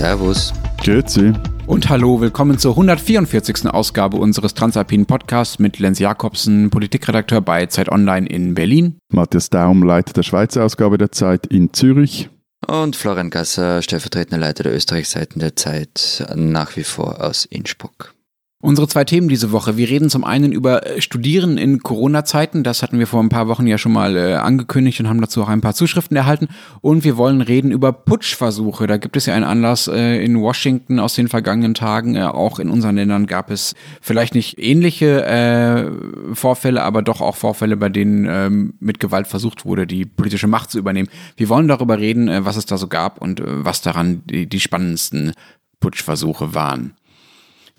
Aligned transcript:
Servus. 0.00 0.54
Grüezi. 0.82 1.34
Und 1.66 1.90
hallo, 1.90 2.22
willkommen 2.22 2.56
zur 2.56 2.70
144. 2.70 3.66
Ausgabe 3.66 4.16
unseres 4.16 4.54
Transalpinen 4.54 5.04
Podcasts 5.04 5.58
mit 5.58 5.78
Lenz 5.78 5.98
Jakobsen, 5.98 6.70
Politikredakteur 6.70 7.42
bei 7.42 7.66
Zeit 7.66 7.90
Online 7.90 8.26
in 8.26 8.54
Berlin. 8.54 8.96
Matthias 9.12 9.50
Daum, 9.50 9.82
Leiter 9.82 10.14
der 10.14 10.22
Schweizer 10.22 10.64
Ausgabe 10.64 10.96
der 10.96 11.12
Zeit 11.12 11.44
in 11.48 11.74
Zürich. 11.74 12.30
Und 12.66 12.96
Florian 12.96 13.28
Gasser, 13.28 13.82
stellvertretender 13.82 14.38
Leiter 14.38 14.62
der 14.62 14.74
Österreichseiten 14.74 15.38
der 15.38 15.54
Zeit, 15.54 16.26
nach 16.34 16.76
wie 16.76 16.84
vor 16.84 17.22
aus 17.22 17.44
Innsbruck. 17.44 18.14
Unsere 18.62 18.88
zwei 18.88 19.04
Themen 19.04 19.30
diese 19.30 19.52
Woche. 19.52 19.78
Wir 19.78 19.88
reden 19.88 20.10
zum 20.10 20.22
einen 20.22 20.52
über 20.52 20.86
äh, 20.86 21.00
Studieren 21.00 21.56
in 21.56 21.82
Corona-Zeiten. 21.82 22.62
Das 22.62 22.82
hatten 22.82 22.98
wir 22.98 23.06
vor 23.06 23.22
ein 23.22 23.30
paar 23.30 23.48
Wochen 23.48 23.66
ja 23.66 23.78
schon 23.78 23.92
mal 23.92 24.18
äh, 24.18 24.34
angekündigt 24.34 25.00
und 25.00 25.08
haben 25.08 25.22
dazu 25.22 25.42
auch 25.42 25.48
ein 25.48 25.62
paar 25.62 25.72
Zuschriften 25.72 26.14
erhalten. 26.14 26.48
Und 26.82 27.02
wir 27.02 27.16
wollen 27.16 27.40
reden 27.40 27.70
über 27.70 27.90
Putschversuche. 27.94 28.86
Da 28.86 28.98
gibt 28.98 29.16
es 29.16 29.24
ja 29.24 29.34
einen 29.34 29.46
Anlass 29.46 29.88
äh, 29.88 30.22
in 30.22 30.38
Washington 30.38 30.98
aus 30.98 31.14
den 31.14 31.28
vergangenen 31.28 31.72
Tagen. 31.72 32.16
Äh, 32.16 32.24
auch 32.24 32.58
in 32.58 32.68
unseren 32.68 32.96
Ländern 32.96 33.26
gab 33.26 33.50
es 33.50 33.74
vielleicht 34.02 34.34
nicht 34.34 34.58
ähnliche 34.58 35.24
äh, 35.24 36.34
Vorfälle, 36.34 36.82
aber 36.82 37.00
doch 37.00 37.22
auch 37.22 37.36
Vorfälle, 37.36 37.78
bei 37.78 37.88
denen 37.88 38.26
ähm, 38.28 38.74
mit 38.78 39.00
Gewalt 39.00 39.26
versucht 39.26 39.64
wurde, 39.64 39.86
die 39.86 40.04
politische 40.04 40.48
Macht 40.48 40.70
zu 40.70 40.78
übernehmen. 40.78 41.08
Wir 41.38 41.48
wollen 41.48 41.66
darüber 41.66 41.98
reden, 41.98 42.28
äh, 42.28 42.44
was 42.44 42.56
es 42.56 42.66
da 42.66 42.76
so 42.76 42.88
gab 42.88 43.22
und 43.22 43.40
was 43.42 43.80
daran 43.80 44.20
die, 44.26 44.46
die 44.46 44.60
spannendsten 44.60 45.32
Putschversuche 45.80 46.54
waren. 46.54 46.92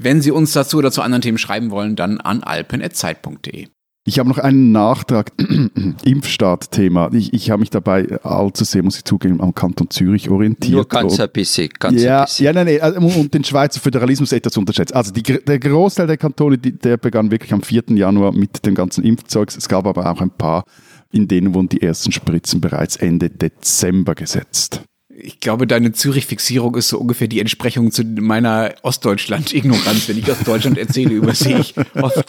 Wenn 0.04 0.22
Sie 0.22 0.32
uns 0.32 0.54
dazu 0.54 0.78
oder 0.78 0.92
zu 0.92 1.02
anderen 1.02 1.22
Themen 1.22 1.38
schreiben 1.38 1.70
wollen, 1.70 1.96
dann 1.96 2.20
an 2.20 2.42
alpen.zeit.de. 2.42 3.68
Ich 4.04 4.18
habe 4.18 4.28
noch 4.28 4.40
einen 4.40 4.72
Nachtrag, 4.72 5.32
Impfstart-Thema. 6.04 7.12
Ich, 7.14 7.34
ich 7.34 7.52
habe 7.52 7.60
mich 7.60 7.70
dabei 7.70 8.20
allzu 8.24 8.64
sehr, 8.64 8.82
muss 8.82 8.98
ich 8.98 9.06
zugeben, 9.06 9.40
am 9.42 9.54
Kanton 9.54 9.92
Zürich 9.92 10.32
orientiert. 10.32 10.74
Nur 10.74 10.88
ganz 10.88 11.20
ein 11.20 11.30
bisschen, 11.32 11.70
ganz 11.78 12.02
ja, 12.02 12.22
ein 12.22 12.26
bisschen. 12.26 12.46
Ja, 12.46 12.54
nein, 12.54 12.66
nein, 12.66 12.82
also, 12.82 13.00
und 13.00 13.32
den 13.32 13.44
Schweizer 13.44 13.80
Föderalismus 13.80 14.32
etwas 14.32 14.58
unterschätzt. 14.58 14.96
Also 14.96 15.12
die, 15.12 15.22
der 15.22 15.60
Großteil 15.60 16.08
der 16.08 16.18
Kantone, 16.18 16.58
die, 16.58 16.72
der 16.72 16.98
begann 16.98 17.30
wirklich 17.30 17.54
am 17.54 17.62
4. 17.62 17.84
Januar 17.90 18.32
mit 18.32 18.66
dem 18.66 18.74
ganzen 18.74 19.04
Impfzeugs. 19.04 19.56
Es 19.56 19.70
gab 19.70 19.86
aber 19.86 20.10
auch 20.10 20.20
ein 20.20 20.32
paar, 20.32 20.64
in 21.12 21.28
denen 21.28 21.54
wurden 21.54 21.70
die 21.70 21.84
ersten 21.84 22.12
Spritzen 22.12 22.60
bereits 22.60 22.96
Ende 22.96 23.30
Dezember 23.30 24.16
gesetzt 24.16 24.82
ich 25.18 25.40
glaube, 25.40 25.68
deine 25.68 25.92
Zürich-Fixierung 25.92 26.76
ist 26.76 26.90
so 26.90 27.00
ungefähr 27.00 27.28
die 27.28 27.40
Entsprechung 27.40 27.92
zu 27.92 28.04
meiner 28.04 28.74
Ostdeutschland-Ignoranz. 28.84 30.08
Wenn 30.08 30.18
ich 30.18 30.32
aus 30.32 30.40
Deutschland 30.40 30.78
erzähle, 30.78 31.14
übersehe 31.14 31.60
ich 31.60 31.76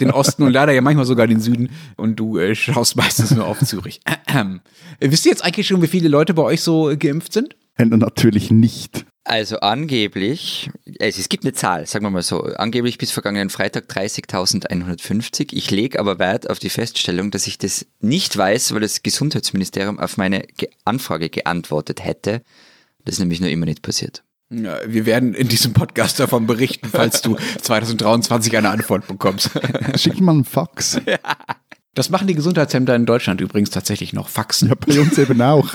den 0.01 0.11
Osten 0.11 0.43
und 0.43 0.53
leider 0.53 0.73
ja 0.73 0.81
manchmal 0.81 1.07
sogar 1.07 1.27
den 1.27 1.41
Süden 1.41 1.71
und 1.97 2.17
du 2.17 2.39
äh, 2.39 2.55
schaust 2.55 2.97
meistens 2.97 3.31
nur 3.31 3.47
auf 3.47 3.61
Zürich. 3.61 4.01
Ähm, 4.27 4.61
wisst 5.01 5.27
ihr 5.27 5.31
jetzt 5.31 5.45
eigentlich 5.45 5.67
schon, 5.67 5.83
wie 5.83 5.87
viele 5.87 6.09
Leute 6.09 6.35
bei 6.35 6.43
euch 6.43 6.61
so 6.61 6.93
geimpft 6.99 7.33
sind? 7.33 7.57
Natürlich 7.79 8.51
nicht. 8.51 9.07
Also 9.25 9.61
angeblich, 9.61 10.69
also 11.01 11.21
es 11.21 11.29
gibt 11.29 11.45
eine 11.45 11.53
Zahl, 11.53 11.87
sagen 11.87 12.05
wir 12.05 12.11
mal 12.11 12.23
so, 12.23 12.43
angeblich 12.43 12.99
bis 12.99 13.13
vergangenen 13.13 13.51
Freitag 13.51 13.85
30.150. 13.89 15.51
Ich 15.53 15.71
lege 15.71 16.01
aber 16.01 16.19
Wert 16.19 16.51
auf 16.51 16.59
die 16.59 16.69
Feststellung, 16.69 17.31
dass 17.31 17.47
ich 17.47 17.57
das 17.57 17.87
nicht 18.01 18.37
weiß, 18.37 18.75
weil 18.75 18.81
das 18.81 19.05
Gesundheitsministerium 19.05 20.01
auf 20.01 20.17
meine 20.17 20.45
Anfrage 20.85 21.31
geantwortet 21.31 22.05
hätte. 22.05 22.43
Das 23.05 23.15
ist 23.15 23.19
nämlich 23.21 23.41
nur 23.41 23.51
immer 23.51 23.67
nicht 23.67 23.83
passiert. 23.83 24.23
Ja, 24.53 24.79
wir 24.87 25.07
werden 25.07 25.35
in 25.35 25.49
diesem 25.49 25.73
Podcast 25.73 26.21
davon 26.21 26.47
berichten, 26.47 26.89
falls 26.91 27.23
du 27.23 27.37
2023 27.63 28.57
eine 28.57 28.71
Antwort 28.71 29.07
bekommst. 29.07 29.51
Schick 29.97 30.21
mal 30.21 30.33
einen 30.33 30.45
Fax. 30.45 31.01
Das 31.95 32.09
machen 32.09 32.27
die 32.27 32.35
Gesundheitsämter 32.35 32.97
in 32.97 33.05
Deutschland 33.05 33.43
übrigens 33.43 33.69
tatsächlich 33.69 34.15
noch, 34.15 34.31
Faxen. 34.31 34.71
Ja, 34.71 34.75
bei 34.75 34.99
uns 34.99 35.19
eben 35.19 35.43
auch. 35.43 35.69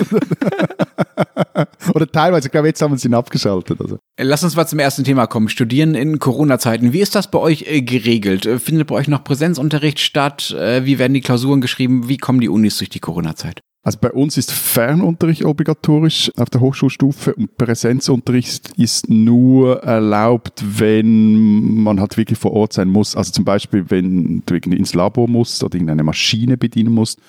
Oder 1.94 2.10
teilweise, 2.10 2.48
ich 2.48 2.52
glaube, 2.52 2.66
jetzt 2.66 2.82
haben 2.82 2.90
wir 2.90 2.98
sie 2.98 3.12
abgeschaltet. 3.14 3.80
Also. 3.80 3.98
Lass 4.18 4.42
uns 4.42 4.56
mal 4.56 4.66
zum 4.66 4.80
ersten 4.80 5.04
Thema 5.04 5.28
kommen. 5.28 5.48
Studieren 5.48 5.94
in 5.94 6.18
Corona-Zeiten. 6.18 6.92
Wie 6.92 7.00
ist 7.00 7.14
das 7.14 7.30
bei 7.30 7.38
euch 7.38 7.66
äh, 7.68 7.82
geregelt? 7.82 8.46
Äh, 8.46 8.58
findet 8.58 8.88
bei 8.88 8.96
euch 8.96 9.06
noch 9.06 9.22
Präsenzunterricht 9.22 10.00
statt? 10.00 10.50
Äh, 10.50 10.84
wie 10.84 10.98
werden 10.98 11.14
die 11.14 11.20
Klausuren 11.20 11.60
geschrieben? 11.60 12.08
Wie 12.08 12.18
kommen 12.18 12.40
die 12.40 12.48
Unis 12.48 12.78
durch 12.78 12.90
die 12.90 12.98
Corona-Zeit? 12.98 13.60
Also 13.82 13.98
bei 14.00 14.10
uns 14.10 14.36
ist 14.36 14.50
Fernunterricht 14.50 15.44
obligatorisch 15.44 16.30
auf 16.36 16.50
der 16.50 16.60
Hochschulstufe 16.60 17.34
und 17.34 17.56
Präsenzunterricht 17.56 18.72
ist 18.76 19.08
nur 19.08 19.82
erlaubt, 19.82 20.62
wenn 20.66 21.82
man 21.82 22.00
halt 22.00 22.16
wirklich 22.16 22.38
vor 22.38 22.52
Ort 22.52 22.72
sein 22.72 22.88
muss. 22.88 23.16
Also 23.16 23.32
zum 23.32 23.44
Beispiel, 23.44 23.86
wenn 23.88 24.42
du 24.44 24.56
ins 24.56 24.94
Labor 24.94 25.28
musst 25.28 25.62
oder 25.62 25.76
irgendeine 25.76 26.02
Maschine 26.02 26.56
bedienen 26.56 26.92
musst. 26.92 27.20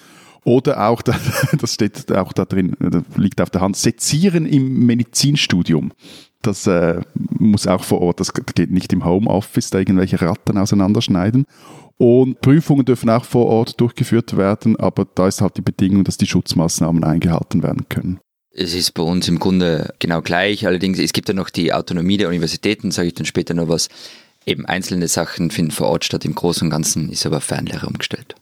Oder 0.44 0.88
auch, 0.88 1.02
das 1.60 1.74
steht 1.74 2.12
auch 2.12 2.34
da 2.34 2.46
drin, 2.46 2.76
liegt 3.16 3.42
auf 3.42 3.50
der 3.50 3.62
Hand, 3.62 3.78
Sezieren 3.78 4.46
im 4.46 4.86
Medizinstudium. 4.86 5.92
Das 6.42 6.66
äh, 6.68 7.02
muss 7.16 7.68
auch 7.68 7.84
vor 7.84 8.02
Ort, 8.02 8.22
das 8.22 8.34
geht 8.34 8.72
nicht 8.72 8.94
im 8.94 9.04
Homeoffice, 9.04 9.70
da 9.70 9.80
irgendwelche 9.80 10.22
Ratten 10.22 10.58
auseinanderschneiden. 10.58 11.46
Und 12.02 12.40
Prüfungen 12.40 12.86
dürfen 12.86 13.10
auch 13.10 13.26
vor 13.26 13.48
Ort 13.48 13.80
durchgeführt 13.82 14.38
werden, 14.38 14.78
aber 14.78 15.06
da 15.16 15.28
ist 15.28 15.42
halt 15.42 15.58
die 15.58 15.62
Bedingung, 15.62 16.06
dass 16.06 16.18
die 16.18 16.28
Schutzmaßnahmen 16.28 17.04
eingehalten 17.04 17.62
werden 17.62 17.90
können. 17.90 18.22
Es 18.52 18.74
ist 18.74 18.94
bei 18.94 19.04
uns 19.04 19.28
im 19.28 19.38
Grunde 19.38 19.94
genau 20.00 20.22
gleich. 20.22 20.66
Allerdings, 20.66 20.98
es 20.98 21.12
gibt 21.12 21.28
ja 21.28 21.36
noch 21.36 21.50
die 21.50 21.74
Autonomie 21.74 22.16
der 22.16 22.30
Universitäten, 22.30 22.92
sage 22.92 23.10
ich 23.10 23.16
dann 23.16 23.26
später 23.26 23.54
noch 23.54 23.68
was. 23.68 23.90
Eben 24.46 24.66
einzelne 24.66 25.10
Sachen 25.10 25.52
finden 25.52 25.72
vor 25.72 25.88
Ort 25.90 26.06
statt. 26.06 26.24
Im 26.24 26.36
Großen 26.36 26.66
und 26.66 26.70
Ganzen 26.70 27.10
ist 27.10 27.26
aber 27.26 27.42
Fernlehre 27.42 27.88
umgestellt. 27.88 28.36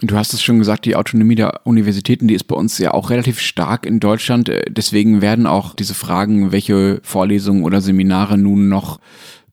Du 0.00 0.16
hast 0.16 0.34
es 0.34 0.42
schon 0.42 0.58
gesagt, 0.58 0.84
die 0.84 0.96
Autonomie 0.96 1.36
der 1.36 1.60
Universitäten, 1.64 2.26
die 2.26 2.34
ist 2.34 2.44
bei 2.44 2.56
uns 2.56 2.78
ja 2.78 2.92
auch 2.92 3.10
relativ 3.10 3.38
stark 3.38 3.86
in 3.86 4.00
Deutschland. 4.00 4.50
Deswegen 4.68 5.22
werden 5.22 5.46
auch 5.46 5.76
diese 5.76 5.94
Fragen, 5.94 6.50
welche 6.50 6.98
Vorlesungen 7.04 7.62
oder 7.62 7.80
Seminare 7.80 8.36
nun 8.36 8.68
noch 8.68 8.98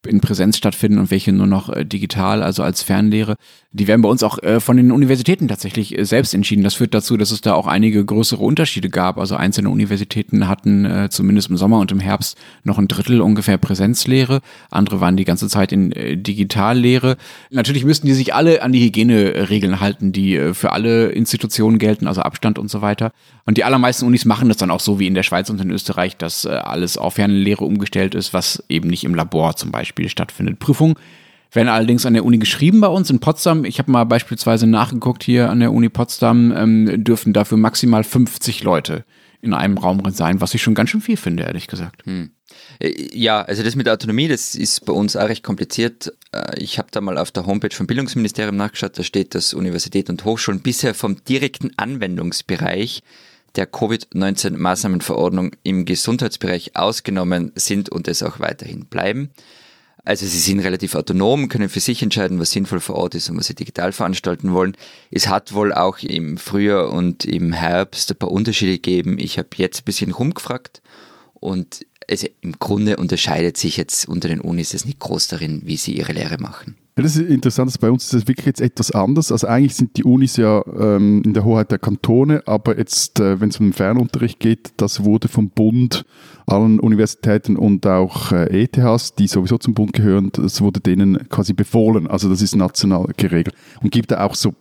in 0.08 0.20
Präsenz 0.20 0.58
stattfinden 0.58 0.98
und 0.98 1.12
welche 1.12 1.32
nur 1.32 1.48
noch 1.48 1.70
äh, 1.70 1.86
digital, 1.86 2.42
also 2.42 2.64
als 2.64 2.82
Fernlehre. 2.82 3.36
Die 3.72 3.88
werden 3.88 4.02
bei 4.02 4.10
uns 4.10 4.24
auch 4.24 4.42
äh, 4.42 4.60
von 4.60 4.76
den 4.76 4.92
Universitäten 4.92 5.48
tatsächlich 5.48 5.98
äh, 5.98 6.06
selbst 6.06 6.34
entschieden. 6.34 6.64
Das 6.64 6.74
führt 6.74 6.94
dazu, 6.94 7.18
dass 7.18 7.32
es 7.32 7.42
da 7.42 7.54
auch 7.54 7.68
einige 7.68 8.04
größere 8.04 8.44
Unterschiede 8.44 8.90
gab. 8.90 9.18
Also 9.18 9.36
einzelne 9.36 9.70
Universitäten 9.70 10.48
hatten 10.48 10.86
äh, 10.86 11.10
zumindest 11.10 11.50
im 11.50 11.58
Sommer 11.58 11.80
und 11.80 11.92
im 11.92 12.00
Herbst 12.00 12.38
noch 12.64 12.80
ein 12.80 12.88
Drittel 12.88 13.22
ungefähr 13.22 13.58
Präsenzlehre. 13.58 14.42
Andere 14.72 15.02
waren 15.02 15.18
die 15.18 15.26
ganze 15.26 15.48
Zeit 15.48 15.72
in 15.72 15.92
äh, 15.92 16.18
Digitallehre. 16.18 17.18
Natürlich 17.52 17.86
müssten 17.86 18.08
die 18.08 18.14
sich 18.14 18.34
alle 18.34 18.64
an 18.64 18.72
die 18.72 18.84
Hygieneregeln 18.84 19.80
halten, 19.80 20.12
die 20.12 20.36
äh, 20.36 20.54
für 20.56 20.72
alle 20.72 21.10
Institutionen 21.10 21.78
gelten, 21.78 22.08
also 22.08 22.22
Abstand 22.22 22.58
und 22.58 22.72
so 22.72 22.82
weiter. 22.82 23.12
Und 23.46 23.58
die 23.58 23.64
allermeisten 23.64 24.06
Unis 24.06 24.26
machen 24.26 24.50
das 24.50 24.58
dann 24.58 24.72
auch 24.72 24.80
so 24.80 25.00
wie 25.00 25.08
in 25.08 25.14
der 25.14 25.24
Schweiz 25.24 25.50
und 25.50 25.62
in 25.62 25.70
Österreich, 25.70 26.18
dass 26.18 26.46
äh, 26.46 26.50
alles 26.50 26.98
auf 26.98 27.14
Fernlehre 27.14 27.66
umgestellt 27.66 28.16
ist, 28.16 28.34
was 28.34 28.64
eben 28.68 28.90
nicht 28.90 29.04
im 29.04 29.14
Labor 29.14 29.56
zum 29.56 29.72
Beispiel 29.72 29.91
Beispiel 29.92 30.10
stattfindet. 30.10 30.60
Prüfungen 30.60 30.96
werden 31.52 31.68
allerdings 31.68 32.06
an 32.06 32.14
der 32.14 32.24
Uni 32.24 32.38
geschrieben 32.38 32.80
bei 32.80 32.88
uns 32.88 33.10
in 33.10 33.20
Potsdam. 33.20 33.66
Ich 33.66 33.78
habe 33.78 33.92
mal 33.92 34.06
beispielsweise 34.06 34.68
nachgeguckt 34.68 35.24
hier 35.24 35.50
an 35.50 35.60
der 35.60 35.74
Uni 35.74 35.90
Potsdam, 35.90 36.54
ähm, 36.56 37.04
dürfen 37.04 37.34
dafür 37.34 37.58
maximal 37.58 38.06
50 38.06 38.64
Leute 38.64 39.04
in 39.42 39.54
einem 39.54 39.78
Raum 39.78 40.02
sein, 40.12 40.40
was 40.40 40.54
ich 40.54 40.62
schon 40.62 40.76
ganz 40.76 40.92
schön 40.92 41.02
viel 41.02 41.18
finde, 41.18 41.44
ehrlich 41.44 41.68
gesagt. 41.68 42.06
Hm. 42.06 42.32
Äh, 42.80 43.10
ja, 43.12 43.42
also 43.42 43.64
das 43.64 43.76
mit 43.76 43.86
der 43.88 43.94
Autonomie, 43.94 44.30
das 44.30 44.56
ist 44.56 44.86
bei 44.86 44.94
uns 44.94 45.18
auch 45.18 45.28
recht 45.28 45.44
kompliziert. 45.44 46.14
Äh, 46.32 46.58
ich 46.58 46.78
habe 46.78 46.88
da 46.92 47.02
mal 47.02 47.18
auf 47.18 47.32
der 47.32 47.46
Homepage 47.46 47.76
vom 47.76 47.88
Bildungsministerium 47.88 48.56
nachgeschaut, 48.56 48.98
da 48.98 49.04
steht, 49.04 49.36
dass 49.36 49.54
Universitäten 49.54 50.12
und 50.12 50.24
Hochschulen 50.24 50.62
bisher 50.62 50.94
vom 50.94 51.22
direkten 51.26 51.72
Anwendungsbereich 51.76 53.04
der 53.58 53.70
Covid-19-Maßnahmenverordnung 53.70 55.52
im 55.64 55.84
Gesundheitsbereich 55.84 56.78
ausgenommen 56.78 57.52
sind 57.56 57.90
und 57.90 58.08
es 58.08 58.24
auch 58.24 58.40
weiterhin 58.40 58.86
bleiben. 58.86 59.32
Also 60.04 60.26
sie 60.26 60.40
sind 60.40 60.60
relativ 60.62 60.96
autonom, 60.96 61.48
können 61.48 61.70
für 61.70 61.80
sich 61.80 62.02
entscheiden, 62.02 62.40
was 62.40 62.52
sinnvoll 62.52 62.80
vor 62.80 62.96
Ort 62.96 63.16
ist 63.16 63.30
und 63.30 63.38
was 63.38 63.48
sie 63.48 63.56
digital 63.56 63.92
veranstalten 63.92 64.54
wollen. 64.54 64.76
Es 65.12 65.28
hat 65.28 65.54
wohl 65.54 65.74
auch 65.74 66.00
im 66.00 66.38
Frühjahr 66.38 66.92
und 66.92 67.26
im 67.26 67.54
Herbst 67.54 68.12
ein 68.12 68.18
paar 68.18 68.32
Unterschiede 68.32 68.74
gegeben. 68.74 69.20
Ich 69.20 69.38
habe 69.38 69.50
jetzt 69.58 69.82
ein 69.82 69.86
bisschen 69.86 70.12
rumgefragt 70.12 70.82
und 71.34 71.86
also 72.10 72.28
im 72.42 72.54
Grunde 72.54 72.98
unterscheidet 72.98 73.58
sich 73.58 73.78
jetzt 73.78 74.08
unter 74.08 74.28
den 74.28 74.42
Unis 74.42 74.74
es 74.74 74.86
nicht 74.86 75.00
groß 75.00 75.28
darin, 75.28 75.62
wie 75.66 75.78
sie 75.78 75.96
ihre 75.96 76.14
Lehre 76.14 76.38
machen. 76.40 76.76
Ja, 76.98 77.04
das 77.04 77.16
ist 77.16 77.30
interessant, 77.30 77.80
bei 77.80 77.90
uns 77.90 78.04
ist 78.04 78.14
das 78.14 78.28
wirklich 78.28 78.46
jetzt 78.46 78.60
etwas 78.60 78.92
anders. 78.92 79.32
Also 79.32 79.48
eigentlich 79.48 79.76
sind 79.76 79.96
die 79.96 80.04
Unis 80.04 80.36
ja 80.36 80.62
ähm, 80.78 81.22
in 81.24 81.34
der 81.34 81.46
Hoheit 81.46 81.72
der 81.72 81.80
Kantone, 81.80 82.44
aber 82.48 82.78
jetzt, 82.78 83.20
äh, 83.22 83.40
wenn 83.40 83.50
es 83.50 83.60
um 83.60 83.68
den 83.68 83.74
Fernunterricht 83.74 84.40
geht, 84.40 84.74
das 84.76 85.06
wurde 85.06 85.30
vom 85.30 85.50
Bund, 85.52 86.04
allen 86.52 86.80
Universitäten 86.80 87.56
und 87.56 87.86
auch 87.88 88.32
äh, 88.32 88.64
ETHs, 88.64 89.16
die 89.16 89.28
sowieso 89.28 89.58
zum 89.58 89.74
Bund 89.74 89.94
gehören, 89.94 90.32
das 90.34 90.62
wurde 90.62 90.80
denen 90.80 91.30
quasi 91.30 91.54
befohlen. 91.54 92.08
Also 92.08 92.30
das 92.30 92.42
ist 92.42 92.56
national 92.56 93.08
geregelt. 93.18 93.56
Und 93.82 93.92
gibt 93.92 94.12
da 94.12 94.26
auch 94.26 94.36
so 94.36 94.54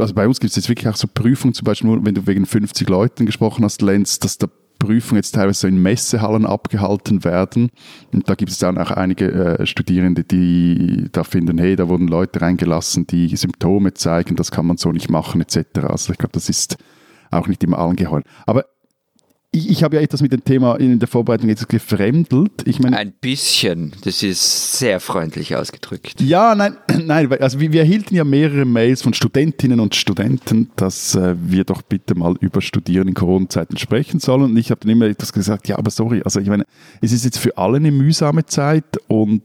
also 0.00 0.14
bei 0.14 0.26
uns 0.26 0.40
gibt 0.40 0.50
es 0.50 0.56
jetzt 0.56 0.68
wirklich 0.68 0.88
auch 0.88 0.96
so 0.96 1.06
Prüfungen, 1.06 1.52
zum 1.52 1.66
Beispiel, 1.66 1.98
wenn 2.02 2.14
du 2.14 2.26
wegen 2.26 2.46
50 2.46 2.88
Leuten 2.88 3.26
gesprochen 3.26 3.62
hast, 3.62 3.82
Lenz, 3.82 4.18
dass 4.18 4.38
der 4.38 4.48
Prüfungen 4.78 5.18
jetzt 5.18 5.34
teilweise 5.34 5.60
so 5.60 5.68
in 5.68 5.80
Messehallen 5.80 6.46
abgehalten 6.46 7.24
werden. 7.24 7.70
Und 8.12 8.28
da 8.28 8.34
gibt 8.34 8.50
es 8.50 8.58
dann 8.58 8.78
auch 8.78 8.90
einige 8.90 9.58
äh, 9.58 9.66
Studierende, 9.66 10.24
die 10.24 11.08
da 11.12 11.24
finden, 11.24 11.58
hey, 11.58 11.76
da 11.76 11.88
wurden 11.88 12.08
Leute 12.08 12.40
reingelassen, 12.40 13.06
die 13.06 13.34
Symptome 13.36 13.94
zeigen, 13.94 14.36
das 14.36 14.50
kann 14.50 14.66
man 14.66 14.76
so 14.76 14.92
nicht 14.92 15.10
machen, 15.10 15.40
etc. 15.40 15.80
Also 15.82 16.12
ich 16.12 16.18
glaube, 16.18 16.32
das 16.32 16.48
ist 16.48 16.76
auch 17.30 17.48
nicht 17.48 17.64
immer 17.64 17.78
allen 17.78 17.96
geheuer. 17.96 18.22
Aber 18.46 18.66
ich, 19.56 19.70
ich 19.70 19.82
habe 19.82 19.96
ja 19.96 20.02
etwas 20.02 20.22
mit 20.22 20.32
dem 20.32 20.44
Thema 20.44 20.76
in 20.76 20.98
der 20.98 21.08
Vorbereitung 21.08 21.48
jetzt 21.48 21.68
gefremdelt. 21.68 22.66
Ich 22.66 22.78
meine, 22.80 22.96
Ein 22.98 23.12
bisschen, 23.12 23.92
das 24.04 24.22
ist 24.22 24.78
sehr 24.78 25.00
freundlich 25.00 25.56
ausgedrückt. 25.56 26.20
Ja, 26.20 26.54
nein, 26.54 26.76
nein, 27.04 27.32
also 27.40 27.58
wir, 27.58 27.72
wir 27.72 27.80
erhielten 27.80 28.14
ja 28.14 28.24
mehrere 28.24 28.64
Mails 28.64 29.02
von 29.02 29.14
Studentinnen 29.14 29.80
und 29.80 29.94
Studenten, 29.94 30.70
dass 30.76 31.14
äh, 31.14 31.34
wir 31.38 31.64
doch 31.64 31.82
bitte 31.82 32.14
mal 32.14 32.34
über 32.40 32.60
Studieren 32.60 33.08
in 33.08 33.14
Corona-Zeiten 33.14 33.78
sprechen 33.78 34.20
sollen. 34.20 34.44
Und 34.44 34.56
ich 34.56 34.70
habe 34.70 34.80
dann 34.80 34.90
immer 34.90 35.06
etwas 35.06 35.32
gesagt, 35.32 35.68
ja, 35.68 35.78
aber 35.78 35.90
sorry, 35.90 36.22
also 36.24 36.40
ich 36.40 36.48
meine, 36.48 36.64
es 37.00 37.12
ist 37.12 37.24
jetzt 37.24 37.38
für 37.38 37.56
alle 37.56 37.78
eine 37.78 37.90
mühsame 37.90 38.44
Zeit 38.44 38.98
und 39.08 39.42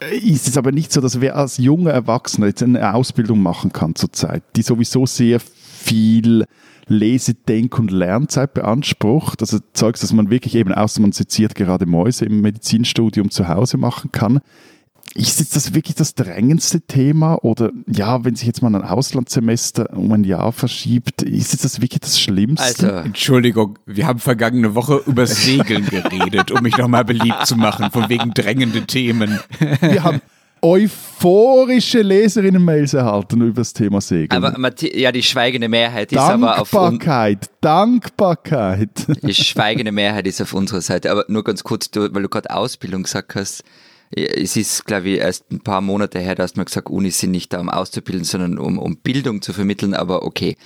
äh, 0.00 0.16
ist 0.16 0.46
es 0.46 0.58
aber 0.58 0.72
nicht 0.72 0.92
so, 0.92 1.00
dass 1.00 1.20
wer 1.20 1.36
als 1.36 1.56
junger 1.56 1.92
Erwachsener 1.92 2.48
jetzt 2.48 2.62
eine 2.62 2.94
Ausbildung 2.94 3.42
machen 3.42 3.72
kann 3.72 3.94
zurzeit, 3.94 4.42
die 4.56 4.62
sowieso 4.62 5.06
sehr 5.06 5.40
viel 5.40 6.44
Lese-, 6.88 7.34
Denk- 7.34 7.78
und 7.78 7.90
Lernzeit 7.90 8.54
beansprucht. 8.54 9.40
Also 9.40 9.58
Zeugs, 9.72 10.00
dass 10.00 10.12
man 10.12 10.30
wirklich 10.30 10.54
eben, 10.54 10.72
außer 10.72 11.00
man 11.00 11.12
seziert 11.12 11.54
gerade 11.54 11.86
Mäuse 11.86 12.24
im 12.24 12.40
Medizinstudium 12.40 13.30
zu 13.30 13.48
Hause 13.48 13.76
machen 13.76 14.12
kann. 14.12 14.40
Ist 15.14 15.40
jetzt 15.40 15.56
das 15.56 15.72
wirklich 15.72 15.96
das 15.96 16.14
drängendste 16.14 16.82
Thema? 16.82 17.36
Oder 17.42 17.70
ja, 17.86 18.24
wenn 18.24 18.36
sich 18.36 18.46
jetzt 18.46 18.60
mal 18.60 18.74
ein 18.74 18.82
Auslandssemester 18.82 19.96
um 19.96 20.12
ein 20.12 20.24
Jahr 20.24 20.52
verschiebt, 20.52 21.22
ist 21.22 21.52
jetzt 21.52 21.64
das 21.64 21.80
wirklich 21.80 22.00
das 22.00 22.20
Schlimmste? 22.20 22.92
Also, 22.92 23.06
Entschuldigung, 23.06 23.78
wir 23.86 24.06
haben 24.06 24.18
vergangene 24.18 24.74
Woche 24.74 25.00
über 25.06 25.26
Segeln 25.26 25.86
geredet, 25.86 26.50
um 26.50 26.62
mich 26.62 26.76
nochmal 26.76 27.04
beliebt 27.04 27.46
zu 27.46 27.56
machen, 27.56 27.90
von 27.90 28.08
wegen 28.08 28.34
drängende 28.34 28.86
Themen. 28.86 29.38
wir 29.80 30.04
haben 30.04 30.20
euphorische 30.62 32.02
Leserinnen-Mails 32.02 32.94
erhalten 32.94 33.40
über 33.42 33.60
das 33.60 33.72
Thema 33.72 34.00
Segeln. 34.00 34.44
aber 34.44 34.72
ja, 34.80 35.12
die 35.12 35.22
schweigende 35.22 35.68
Mehrheit 35.68 36.12
ist 36.12 36.18
aber 36.18 36.60
auf 36.60 36.70
Dankbarkeit, 36.70 37.50
Dankbarkeit. 37.60 39.06
die 39.22 39.34
schweigende 39.44 39.92
Mehrheit 39.92 40.26
ist 40.26 40.40
auf 40.40 40.54
unserer 40.54 40.80
Seite. 40.80 41.10
Aber 41.10 41.24
nur 41.28 41.44
ganz 41.44 41.62
kurz, 41.62 41.90
du, 41.90 42.12
weil 42.14 42.22
du 42.22 42.28
gerade 42.28 42.50
Ausbildung 42.50 43.02
gesagt 43.04 43.34
hast. 43.34 43.64
Es 44.08 44.56
ist, 44.56 44.86
glaube 44.86 45.08
ich, 45.08 45.18
erst 45.18 45.50
ein 45.50 45.60
paar 45.60 45.80
Monate 45.80 46.20
her, 46.20 46.36
da 46.36 46.44
hast 46.44 46.54
du 46.54 46.60
mal 46.60 46.64
gesagt, 46.64 46.88
Unis 46.88 47.18
sind 47.18 47.32
nicht 47.32 47.52
da, 47.52 47.58
um 47.58 47.68
auszubilden, 47.68 48.24
sondern 48.24 48.56
um, 48.56 48.78
um 48.78 48.98
Bildung 48.98 49.42
zu 49.42 49.52
vermitteln, 49.52 49.94
aber 49.94 50.22
okay. 50.22 50.56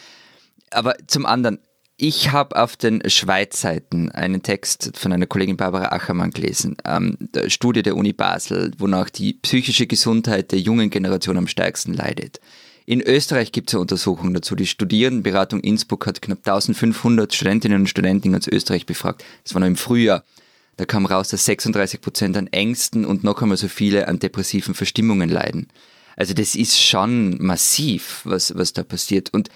Aber 0.71 0.95
zum 1.07 1.25
anderen, 1.25 1.59
ich 2.01 2.33
habe 2.33 2.57
auf 2.57 2.77
den 2.77 3.03
Schweizseiten 3.09 4.11
einen 4.11 4.43
Text 4.43 4.93
von 4.95 5.13
einer 5.13 5.27
Kollegin 5.27 5.59
Barbara 5.59 5.95
Achermann 5.95 6.31
gelesen, 6.31 6.79
ähm, 6.87 7.19
der 7.21 7.51
Studie 7.51 7.83
der 7.83 7.95
Uni 7.95 8.15
Basel, 8.15 8.73
wonach 8.79 9.11
die 9.11 9.35
psychische 9.35 9.87
Gesundheit 9.87 10.51
der 10.53 10.61
jungen 10.61 10.89
Generation 10.89 11.37
am 11.37 11.47
stärksten 11.47 11.93
leidet. 11.93 12.41
In 12.87 13.03
Österreich 13.03 13.53
gibt 13.53 13.69
es 13.69 13.75
eine 13.75 13.83
Untersuchung 13.83 14.33
dazu. 14.33 14.57
Die 14.57 14.67
Studierendenberatung 14.67 15.61
Innsbruck 15.61 16.07
hat 16.07 16.23
knapp 16.23 16.39
1500 16.39 17.35
Studentinnen 17.35 17.83
und 17.83 17.87
Studenten 17.87 18.29
in 18.29 18.33
ganz 18.33 18.49
Österreich 18.49 18.87
befragt. 18.87 19.23
Das 19.45 19.53
war 19.53 19.61
noch 19.61 19.69
im 19.69 19.77
Frühjahr. 19.77 20.25
Da 20.79 20.87
kam 20.87 21.05
raus, 21.05 21.29
dass 21.29 21.45
36 21.45 22.01
Prozent 22.01 22.37
an 22.39 22.47
Ängsten 22.47 23.05
und 23.05 23.25
noch 23.25 23.43
einmal 23.43 23.59
so 23.59 23.69
viele 23.69 24.09
an 24.09 24.19
depressiven 24.19 24.75
Verstimmungen 24.75 25.29
leiden. 25.29 25.69
Also 26.17 26.33
das 26.33 26.55
ist 26.55 26.81
schon 26.81 27.37
massiv, 27.43 28.23
was, 28.25 28.57
was 28.57 28.73
da 28.73 28.83
passiert. 28.83 29.33
Und 29.35 29.51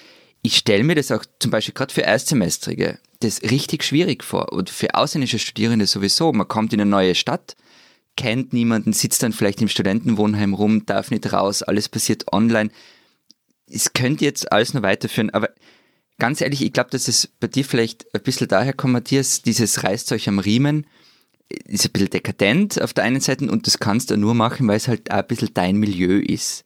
ich 0.44 0.56
stelle 0.58 0.84
mir 0.84 0.94
das 0.94 1.10
auch 1.10 1.24
zum 1.40 1.50
Beispiel 1.50 1.74
gerade 1.74 1.92
für 1.92 2.02
Erstsemestrige 2.02 2.98
das 3.24 3.42
richtig 3.42 3.82
schwierig 3.82 4.22
vor 4.22 4.52
und 4.52 4.70
für 4.70 4.94
ausländische 4.94 5.38
Studierende 5.38 5.86
sowieso. 5.86 6.32
Man 6.32 6.46
kommt 6.46 6.72
in 6.72 6.80
eine 6.80 6.90
neue 6.90 7.14
Stadt, 7.14 7.56
kennt 8.16 8.52
niemanden, 8.52 8.92
sitzt 8.92 9.22
dann 9.22 9.32
vielleicht 9.32 9.62
im 9.62 9.68
Studentenwohnheim 9.68 10.54
rum, 10.54 10.86
darf 10.86 11.10
nicht 11.10 11.32
raus, 11.32 11.62
alles 11.62 11.88
passiert 11.88 12.32
online. 12.32 12.70
Es 13.66 13.92
könnte 13.92 14.24
jetzt 14.24 14.52
alles 14.52 14.74
noch 14.74 14.82
weiterführen, 14.82 15.30
aber 15.30 15.48
ganz 16.18 16.40
ehrlich, 16.40 16.62
ich 16.62 16.72
glaube, 16.72 16.90
dass 16.90 17.08
es 17.08 17.28
bei 17.40 17.48
dir 17.48 17.64
vielleicht 17.64 18.14
ein 18.14 18.22
bisschen 18.22 18.48
daher 18.48 18.74
kommt, 18.74 18.92
Matthias, 18.92 19.42
dieses 19.42 19.82
reißt 19.82 20.12
euch 20.12 20.28
am 20.28 20.38
Riemen, 20.38 20.86
ist 21.48 21.86
ein 21.86 21.92
bisschen 21.92 22.10
dekadent 22.10 22.80
auf 22.80 22.92
der 22.92 23.04
einen 23.04 23.20
Seite 23.20 23.50
und 23.50 23.66
das 23.66 23.78
kannst 23.78 24.10
du 24.10 24.16
nur 24.16 24.34
machen, 24.34 24.68
weil 24.68 24.76
es 24.76 24.88
halt 24.88 25.10
auch 25.10 25.18
ein 25.18 25.26
bisschen 25.26 25.54
dein 25.54 25.76
Milieu 25.76 26.18
ist. 26.20 26.64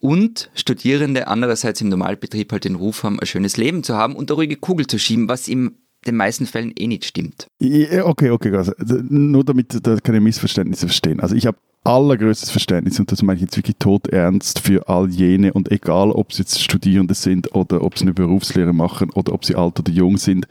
Und 0.00 0.50
Studierende 0.54 1.28
andererseits 1.28 1.80
im 1.80 1.90
Normalbetrieb 1.90 2.50
halt 2.52 2.64
den 2.64 2.74
Ruf 2.74 3.02
haben, 3.02 3.20
ein 3.20 3.26
schönes 3.26 3.56
Leben 3.56 3.82
zu 3.82 3.94
haben 3.94 4.16
und 4.16 4.30
eine 4.30 4.36
ruhige 4.36 4.56
Kugel 4.56 4.86
zu 4.86 4.98
schieben, 4.98 5.28
was 5.28 5.46
in 5.46 5.72
den 6.06 6.16
meisten 6.16 6.46
Fällen 6.46 6.72
eh 6.76 6.86
nicht 6.86 7.04
stimmt. 7.04 7.46
Ja, 7.60 8.06
Okay, 8.06 8.30
okay, 8.30 8.54
also 8.54 8.72
nur 8.78 9.44
damit 9.44 9.86
da 9.86 9.96
keine 9.96 10.20
Missverständnisse 10.20 10.86
verstehen. 10.86 11.20
Also 11.20 11.34
ich 11.34 11.46
habe 11.46 11.58
allergrößtes 11.84 12.50
Verständnis 12.50 12.98
und 12.98 13.10
das 13.10 13.22
meine 13.22 13.36
ich 13.36 13.42
jetzt 13.42 13.56
wirklich 13.56 13.76
todernst 13.78 14.60
für 14.60 14.88
all 14.88 15.08
jene 15.10 15.52
und 15.52 15.70
egal, 15.70 16.10
ob 16.10 16.32
sie 16.32 16.42
jetzt 16.42 16.62
Studierende 16.62 17.14
sind 17.14 17.54
oder 17.54 17.82
ob 17.82 17.98
sie 17.98 18.04
eine 18.04 18.14
Berufslehre 18.14 18.72
machen 18.72 19.10
oder 19.10 19.32
ob 19.32 19.44
sie 19.44 19.54
alt 19.54 19.78
oder 19.78 19.90
jung 19.90 20.18
sind, 20.18 20.46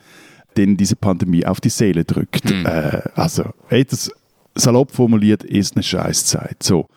denen 0.58 0.78
diese 0.78 0.96
Pandemie 0.96 1.46
auf 1.46 1.62
die 1.62 1.70
Seele 1.70 2.06
drückt. 2.06 2.50
Mhm. 2.50 2.66
Äh, 2.66 3.02
also 3.16 3.46
etwas 3.70 4.12
salopp 4.56 4.92
formuliert 4.92 5.44
ist 5.44 5.76
eine 5.76 5.84
Scheißzeit. 5.84 6.62
So. 6.64 6.88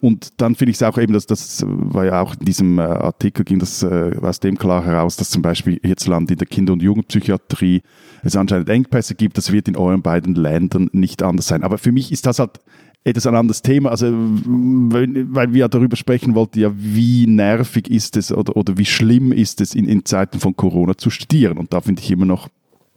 Und 0.00 0.40
dann 0.40 0.54
finde 0.54 0.70
ich 0.70 0.76
es 0.76 0.82
auch 0.82 0.96
eben, 0.96 1.12
dass 1.12 1.26
das 1.26 1.62
war 1.66 2.06
ja 2.06 2.22
auch 2.22 2.34
in 2.34 2.46
diesem 2.46 2.78
äh, 2.78 2.82
Artikel 2.82 3.44
ging 3.44 3.58
das 3.58 3.82
äh, 3.82 4.16
aus 4.22 4.40
dem 4.40 4.56
klar 4.56 4.84
heraus, 4.84 5.16
dass 5.16 5.28
zum 5.28 5.42
Beispiel 5.42 5.78
hierzulande 5.82 6.32
in 6.32 6.38
der 6.38 6.46
Kinder- 6.46 6.72
und 6.72 6.82
Jugendpsychiatrie 6.82 7.82
es 8.22 8.34
anscheinend 8.34 8.70
Engpässe 8.70 9.14
gibt. 9.14 9.36
Das 9.36 9.52
wird 9.52 9.68
in 9.68 9.76
euren 9.76 10.00
beiden 10.00 10.34
Ländern 10.34 10.88
nicht 10.92 11.22
anders 11.22 11.48
sein. 11.48 11.62
Aber 11.62 11.76
für 11.76 11.92
mich 11.92 12.12
ist 12.12 12.24
das 12.24 12.38
halt 12.38 12.60
etwas 13.04 13.26
ein 13.26 13.34
anderes 13.34 13.62
Thema, 13.62 13.90
also 13.90 14.06
weil, 14.06 15.52
wir 15.52 15.60
ja 15.60 15.68
darüber 15.68 15.96
sprechen 15.96 16.34
wollten, 16.34 16.60
ja, 16.60 16.70
wie 16.74 17.26
nervig 17.26 17.90
ist 17.90 18.16
es 18.16 18.30
oder, 18.32 18.56
oder 18.56 18.76
wie 18.76 18.84
schlimm 18.84 19.32
ist 19.32 19.60
es 19.60 19.74
in, 19.74 19.86
in 19.86 20.04
Zeiten 20.04 20.38
von 20.38 20.54
Corona 20.54 20.96
zu 20.96 21.10
studieren. 21.10 21.58
Und 21.58 21.72
da 21.72 21.80
finde 21.80 22.02
ich 22.02 22.10
immer 22.10 22.26
noch, 22.26 22.48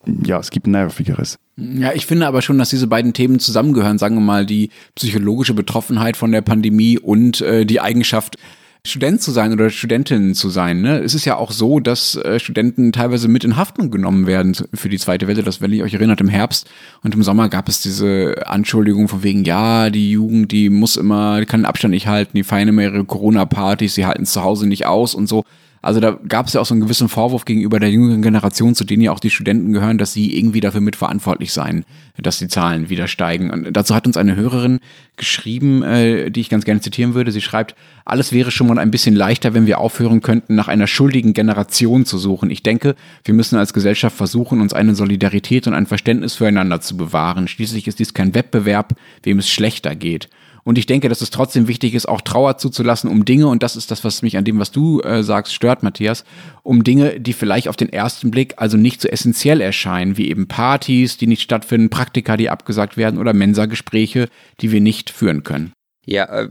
ja, 0.06 0.40
es 0.40 0.52
gibt 0.52 0.68
Nervigeres. 0.68 1.38
Ja, 1.56 1.94
ich 1.94 2.06
finde 2.06 2.28
aber 2.28 2.42
schon, 2.42 2.58
dass 2.58 2.70
diese 2.70 2.88
beiden 2.88 3.14
Themen 3.14 3.40
zusammengehören. 3.40 3.98
Sagen 3.98 4.16
wir 4.16 4.22
mal, 4.22 4.46
die 4.46 4.70
psychologische 4.96 5.54
Betroffenheit 5.54 6.18
von 6.18 6.32
der 6.32 6.42
Pandemie 6.42 6.98
und 6.98 7.42
äh, 7.42 7.66
die 7.66 7.80
Eigenschaft, 7.80 8.38
Student 8.86 9.22
zu 9.22 9.32
sein 9.32 9.54
oder 9.54 9.70
Studentin 9.70 10.36
zu 10.36 10.50
sein. 10.50 10.82
Ne? 10.82 11.00
Es 11.00 11.14
ist 11.14 11.24
ja 11.24 11.38
auch 11.38 11.52
so, 11.52 11.80
dass 11.80 12.16
äh, 12.16 12.38
Studenten 12.38 12.92
teilweise 12.92 13.30
mit 13.30 13.46
in 13.46 13.56
Haftung 13.56 13.92
genommen 13.92 14.28
werden 14.28 14.54
für 14.74 14.90
die 14.90 15.00
zweite 15.00 15.26
Welle. 15.26 15.42
Das, 15.42 15.62
wenn 15.62 15.72
ihr 15.72 15.86
euch 15.86 15.94
erinnert, 15.94 16.20
im 16.20 16.28
Herbst 16.28 16.70
und 17.02 17.16
im 17.16 17.24
Sommer 17.24 17.48
gab 17.48 17.70
es 17.70 17.80
diese 17.82 18.46
Anschuldigung 18.46 19.08
von 19.08 19.24
wegen, 19.24 19.46
ja, 19.46 19.90
die 19.90 20.12
Jugend, 20.12 20.52
die 20.52 20.70
muss 20.70 20.98
immer, 20.98 21.40
die 21.40 21.46
kann 21.46 21.62
den 21.62 21.66
Abstand 21.66 21.94
nicht 21.94 22.08
halten, 22.08 22.36
die 22.36 22.44
feiern 22.44 22.68
immer 22.68 22.82
ihre 22.82 23.06
Corona-Partys, 23.06 23.96
sie 23.96 24.06
halten 24.06 24.24
es 24.24 24.34
zu 24.34 24.44
Hause 24.44 24.68
nicht 24.68 24.86
aus 24.86 25.16
und 25.16 25.28
so. 25.28 25.46
Also 25.84 26.00
da 26.00 26.18
gab 26.30 26.48
es 26.48 26.54
ja 26.54 26.62
auch 26.62 26.66
so 26.66 26.74
einen 26.74 26.82
gewissen 26.82 27.10
Vorwurf 27.10 27.44
gegenüber 27.44 27.78
der 27.78 27.92
jüngeren 27.92 28.22
Generation, 28.22 28.74
zu 28.74 28.86
denen 28.86 29.02
ja 29.02 29.12
auch 29.12 29.20
die 29.20 29.30
Studenten 29.30 29.74
gehören, 29.74 29.98
dass 29.98 30.13
sie 30.13 30.34
irgendwie 30.34 30.62
dafür 30.62 30.80
mitverantwortlich 30.80 31.52
seien, 31.52 31.84
dass 32.18 32.40
die 32.40 32.48
Zahlen 32.48 32.90
wieder 32.90 33.10
steigen. 33.10 33.52
Und 33.52 33.74
dazu 33.74 33.94
hat 33.94 34.08
uns 34.08 34.16
eine 34.16 34.38
Hörerin 34.38 34.80
geschrieben, 35.18 35.84
äh, 35.84 36.32
die 36.32 36.40
ich 36.40 36.48
ganz 36.48 36.63
gerne 36.63 36.80
zitieren 36.80 37.16
würde. 37.16 37.34
Sie 37.34 37.42
schreibt, 37.42 37.75
alles 38.06 38.32
wäre 38.32 38.50
schon 38.50 38.68
mal 38.68 38.80
ein 38.80 38.92
bisschen 38.92 39.13
leichter, 39.13 39.54
wenn 39.54 39.68
wir 39.68 39.80
aufhören 39.80 40.22
könnten, 40.22 40.56
nach 40.56 40.70
einer 40.70 40.88
schuldigen 40.88 41.34
Generation 41.34 42.06
zu 42.06 42.18
suchen. 42.18 42.50
Ich 42.50 42.63
denke, 42.63 42.96
wir 43.25 43.34
müssen 43.34 43.58
als 43.58 43.74
Gesellschaft 43.74 44.16
versuchen, 44.16 44.62
uns 44.62 44.72
eine 44.72 44.96
Solidarität 44.96 45.68
und 45.68 45.74
ein 45.74 45.86
Verständnis 45.86 46.36
füreinander 46.36 46.80
zu 46.80 46.96
bewahren. 46.96 47.50
Schließlich 47.50 47.90
ist 47.90 48.00
dies 48.00 48.13
kein 48.13 48.34
Wettbewerb, 48.34 48.94
wem 49.24 49.38
es 49.38 49.50
schlechter 49.50 49.96
geht. 49.96 50.30
Und 50.63 50.77
ich 50.77 50.86
denke, 50.86 51.10
dass 51.10 51.22
es 51.22 51.29
trotzdem 51.29 51.67
wichtig 51.67 51.93
ist, 51.93 52.08
auch 52.08 52.22
Trauer 52.22 52.58
zuzulassen 52.58 53.10
um 53.10 53.25
Dinge, 53.25 53.48
und 53.48 53.63
das 53.63 53.75
ist 53.75 53.91
das, 53.91 54.03
was 54.03 54.22
mich 54.22 54.38
an 54.38 54.46
dem, 54.46 54.60
was 54.60 54.72
du 54.72 55.01
äh, 55.01 55.24
sagst, 55.24 55.53
stört, 55.53 55.84
Matthias, 55.84 56.24
um 56.63 56.84
Dinge, 56.84 57.20
die 57.20 57.34
vielleicht 57.34 57.67
auf 57.67 57.75
den 57.75 57.91
ersten 57.91 58.32
Blick 58.32 58.53
also 58.58 58.77
nicht 58.77 59.01
so 59.01 59.10
essentiell 59.10 59.60
erscheinen, 59.62 60.17
wie 60.17 60.29
eben 60.29 60.48
Partys, 60.48 61.17
die 61.17 61.27
nicht 61.27 61.41
stattfinden, 61.41 61.89
Praktika, 61.89 62.38
die 62.38 62.50
abgesagt 62.50 62.96
werden 62.96 63.20
oder 63.20 63.34
Mensa-Gespräche, 63.34 64.29
die 64.62 64.72
wir 64.72 64.82
nicht 64.82 65.10
führen 65.10 65.43
können. 65.43 65.74
Ja, 66.05 66.25
äh, 66.25 66.50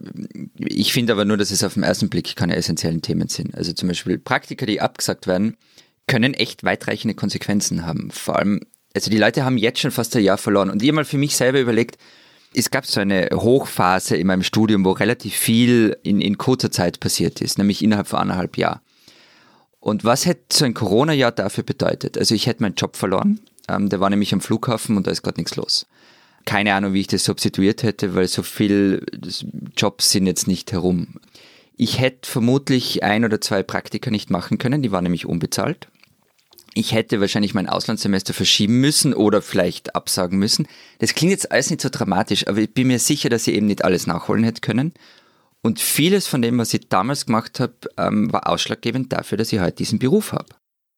ich 0.58 0.92
finde 0.92 1.12
aber 1.12 1.24
nur, 1.24 1.36
dass 1.36 1.50
es 1.50 1.64
auf 1.64 1.74
den 1.74 1.82
ersten 1.82 2.08
Blick 2.08 2.36
keine 2.36 2.56
essentiellen 2.56 3.02
Themen 3.02 3.28
sind. 3.28 3.54
Also 3.54 3.72
zum 3.72 3.88
Beispiel 3.88 4.18
Praktika, 4.18 4.66
die 4.66 4.80
abgesagt 4.80 5.26
werden, 5.26 5.56
können 6.06 6.34
echt 6.34 6.64
weitreichende 6.64 7.14
Konsequenzen 7.14 7.86
haben. 7.86 8.10
Vor 8.10 8.38
allem, 8.38 8.60
also 8.94 9.10
die 9.10 9.18
Leute 9.18 9.44
haben 9.44 9.56
jetzt 9.56 9.80
schon 9.80 9.90
fast 9.90 10.16
ein 10.16 10.22
Jahr 10.22 10.38
verloren. 10.38 10.70
Und 10.70 10.82
ich 10.82 10.88
habe 10.88 10.96
mal 10.96 11.04
für 11.04 11.18
mich 11.18 11.36
selber 11.36 11.60
überlegt, 11.60 11.96
es 12.54 12.70
gab 12.70 12.86
so 12.86 13.00
eine 13.00 13.28
Hochphase 13.32 14.16
in 14.16 14.26
meinem 14.26 14.42
Studium, 14.42 14.84
wo 14.84 14.92
relativ 14.92 15.34
viel 15.34 15.96
in, 16.02 16.20
in 16.20 16.38
kurzer 16.38 16.70
Zeit 16.70 17.00
passiert 17.00 17.40
ist, 17.40 17.58
nämlich 17.58 17.82
innerhalb 17.82 18.06
von 18.06 18.20
anderthalb 18.20 18.56
Jahren. 18.56 18.80
Und 19.80 20.04
was 20.04 20.26
hätte 20.26 20.42
so 20.52 20.64
ein 20.64 20.74
Corona-Jahr 20.74 21.32
dafür 21.32 21.64
bedeutet? 21.64 22.16
Also 22.16 22.34
ich 22.34 22.46
hätte 22.46 22.62
meinen 22.62 22.76
Job 22.76 22.96
verloren, 22.96 23.40
ähm, 23.68 23.88
der 23.88 24.00
war 24.00 24.10
nämlich 24.10 24.32
am 24.32 24.40
Flughafen 24.40 24.96
und 24.96 25.06
da 25.06 25.10
ist 25.10 25.22
gerade 25.22 25.40
nichts 25.40 25.56
los. 25.56 25.86
Keine 26.44 26.74
Ahnung, 26.74 26.92
wie 26.92 27.00
ich 27.00 27.06
das 27.06 27.24
substituiert 27.24 27.82
hätte, 27.82 28.14
weil 28.14 28.26
so 28.28 28.42
viel 28.42 29.04
Jobs 29.76 30.10
sind 30.10 30.26
jetzt 30.26 30.48
nicht 30.48 30.72
herum. 30.72 31.20
Ich 31.76 32.00
hätte 32.00 32.28
vermutlich 32.28 33.02
ein 33.02 33.24
oder 33.24 33.40
zwei 33.40 33.62
Praktika 33.62 34.10
nicht 34.10 34.30
machen 34.30 34.58
können, 34.58 34.82
die 34.82 34.92
waren 34.92 35.04
nämlich 35.04 35.26
unbezahlt. 35.26 35.88
Ich 36.74 36.92
hätte 36.92 37.20
wahrscheinlich 37.20 37.54
mein 37.54 37.68
Auslandssemester 37.68 38.32
verschieben 38.32 38.80
müssen 38.80 39.12
oder 39.12 39.42
vielleicht 39.42 39.94
absagen 39.94 40.38
müssen. 40.38 40.66
Das 40.98 41.14
klingt 41.14 41.32
jetzt 41.32 41.52
alles 41.52 41.70
nicht 41.70 41.82
so 41.82 41.88
dramatisch, 41.90 42.46
aber 42.46 42.58
ich 42.58 42.72
bin 42.72 42.86
mir 42.86 42.98
sicher, 42.98 43.28
dass 43.28 43.46
ich 43.46 43.54
eben 43.54 43.66
nicht 43.66 43.84
alles 43.84 44.06
nachholen 44.06 44.44
hätte 44.44 44.62
können. 44.62 44.92
Und 45.62 45.80
vieles 45.80 46.26
von 46.26 46.42
dem, 46.42 46.58
was 46.58 46.74
ich 46.74 46.88
damals 46.88 47.26
gemacht 47.26 47.60
habe, 47.60 47.74
ähm, 47.96 48.32
war 48.32 48.48
ausschlaggebend 48.48 49.12
dafür, 49.12 49.38
dass 49.38 49.52
ich 49.52 49.60
heute 49.60 49.76
diesen 49.76 49.98
Beruf 49.98 50.32
habe. 50.32 50.46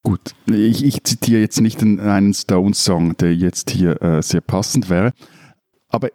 Gut, 0.05 0.35
ich, 0.47 0.85
ich 0.85 1.03
zitiere 1.03 1.41
jetzt 1.41 1.61
nicht 1.61 1.81
einen 1.83 2.35
Stones-Song, 2.35 3.17
der 3.17 3.35
jetzt 3.35 3.71
hier 3.71 4.01
äh, 4.03 4.23
sehr 4.23 4.43
passend 4.43 4.91
wäre, 4.91 5.13
aber 5.89 6.11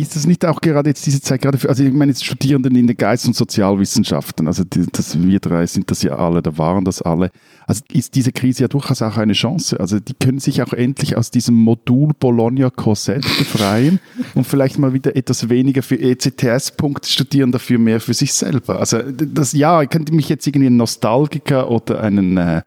ist 0.00 0.16
das 0.16 0.26
nicht 0.26 0.44
auch 0.44 0.60
gerade 0.60 0.90
jetzt 0.90 1.06
diese 1.06 1.20
Zeit, 1.20 1.42
gerade 1.42 1.58
für, 1.58 1.68
also 1.68 1.84
ich 1.84 1.92
meine 1.92 2.12
jetzt 2.12 2.24
Studierenden 2.24 2.74
in 2.76 2.86
den 2.86 2.96
Geist- 2.96 3.26
und 3.26 3.34
Sozialwissenschaften, 3.34 4.46
also 4.46 4.64
die, 4.64 4.86
das, 4.92 5.20
wir 5.20 5.40
drei 5.40 5.66
sind 5.66 5.90
das 5.90 6.02
ja 6.02 6.16
alle, 6.16 6.42
da 6.42 6.56
waren 6.58 6.84
das 6.84 7.02
alle, 7.02 7.30
also 7.66 7.82
ist 7.92 8.14
diese 8.14 8.32
Krise 8.32 8.62
ja 8.62 8.68
durchaus 8.68 9.02
auch 9.02 9.16
eine 9.16 9.32
Chance, 9.32 9.78
also 9.78 10.00
die 10.00 10.14
können 10.14 10.38
sich 10.38 10.62
auch 10.62 10.72
endlich 10.72 11.16
aus 11.16 11.30
diesem 11.30 11.54
Modul 11.56 12.12
Bologna-Korsett 12.18 13.22
befreien 13.22 14.00
und 14.34 14.46
vielleicht 14.46 14.78
mal 14.78 14.92
wieder 14.92 15.16
etwas 15.16 15.48
weniger 15.48 15.82
für 15.82 15.98
ECTS-Punkte 15.98 17.08
studieren, 17.08 17.52
dafür 17.52 17.78
mehr 17.78 18.00
für 18.00 18.14
sich 18.14 18.32
selber. 18.32 18.78
Also 18.78 19.00
das, 19.02 19.52
ja, 19.52 19.82
ich 19.82 19.90
könnte 19.90 20.14
mich 20.14 20.28
jetzt 20.28 20.46
irgendwie 20.46 20.66
einen 20.66 20.76
Nostalgiker 20.76 21.70
oder 21.70 22.00
einen 22.00 22.36
äh, 22.36 22.40
einen 22.40 22.62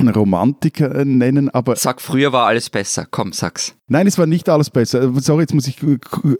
Romantiker 0.00 0.94
äh, 0.94 1.04
nennen, 1.04 1.48
aber. 1.50 1.76
Sag, 1.76 2.00
früher 2.00 2.32
war 2.32 2.46
alles 2.46 2.70
besser. 2.70 3.06
Komm, 3.10 3.32
sag's. 3.32 3.74
Nein, 3.88 4.08
es 4.08 4.18
war 4.18 4.26
nicht 4.26 4.48
alles 4.48 4.70
besser. 4.70 5.12
Sorry, 5.20 5.42
jetzt 5.42 5.54
muss 5.54 5.68
ich, 5.68 5.76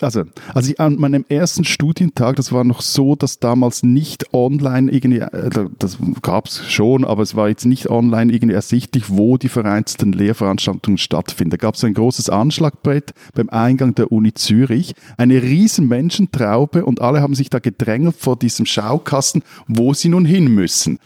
also, 0.00 0.24
also 0.52 0.70
ich, 0.70 0.80
an 0.80 0.96
meinem 0.96 1.24
ersten 1.28 1.64
Studientag, 1.64 2.34
das 2.36 2.50
war 2.50 2.64
noch 2.64 2.80
so, 2.80 3.14
dass 3.14 3.38
damals 3.38 3.84
nicht 3.84 4.34
online 4.34 4.90
irgendwie, 4.90 5.20
äh, 5.20 5.68
das 5.78 5.98
gab's 6.22 6.68
schon, 6.68 7.04
aber 7.04 7.22
es 7.22 7.36
war 7.36 7.48
jetzt 7.48 7.64
nicht 7.64 7.88
online 7.88 8.32
irgendwie 8.32 8.54
ersichtlich, 8.54 9.04
wo 9.08 9.36
die 9.36 9.48
vereinzelten 9.48 10.12
Lehrveranstaltungen 10.12 10.98
stattfinden. 10.98 11.50
Da 11.50 11.56
gab's 11.56 11.84
ein 11.84 11.94
großes 11.94 12.30
Anschlagbrett 12.30 13.14
beim 13.34 13.48
Eingang 13.48 13.94
der 13.94 14.10
Uni 14.10 14.34
Zürich, 14.34 14.94
eine 15.16 15.40
riesen 15.40 15.86
Menschentraube 15.86 16.84
und 16.84 17.00
alle 17.00 17.20
haben 17.20 17.36
sich 17.36 17.48
da 17.48 17.60
gedrängelt 17.60 18.16
vor 18.18 18.36
diesem 18.36 18.66
Schaukasten, 18.66 19.44
wo 19.68 19.94
sie 19.94 20.08
nun 20.08 20.24
hin 20.24 20.52
müssen 20.52 20.98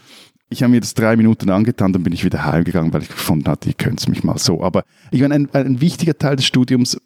ich 0.51 0.63
habe 0.63 0.71
mir 0.71 0.81
das 0.81 0.93
drei 0.93 1.15
Minuten 1.15 1.49
angetan, 1.49 1.93
dann 1.93 2.03
bin 2.03 2.13
ich 2.13 2.25
wieder 2.25 2.45
heimgegangen, 2.45 2.93
weil 2.93 3.03
ich 3.03 3.09
gefunden 3.09 3.47
hatte, 3.47 3.69
ihr 3.69 3.75
könnt 3.75 3.99
es 3.99 4.07
mich 4.07 4.23
mal 4.23 4.37
so. 4.37 4.61
Aber 4.61 4.83
ich 5.09 5.21
meine, 5.21 5.35
ein, 5.35 5.49
ein 5.53 5.81
wichtiger 5.81 6.17
Teil 6.17 6.35
des 6.35 6.45
Studiums 6.45 6.97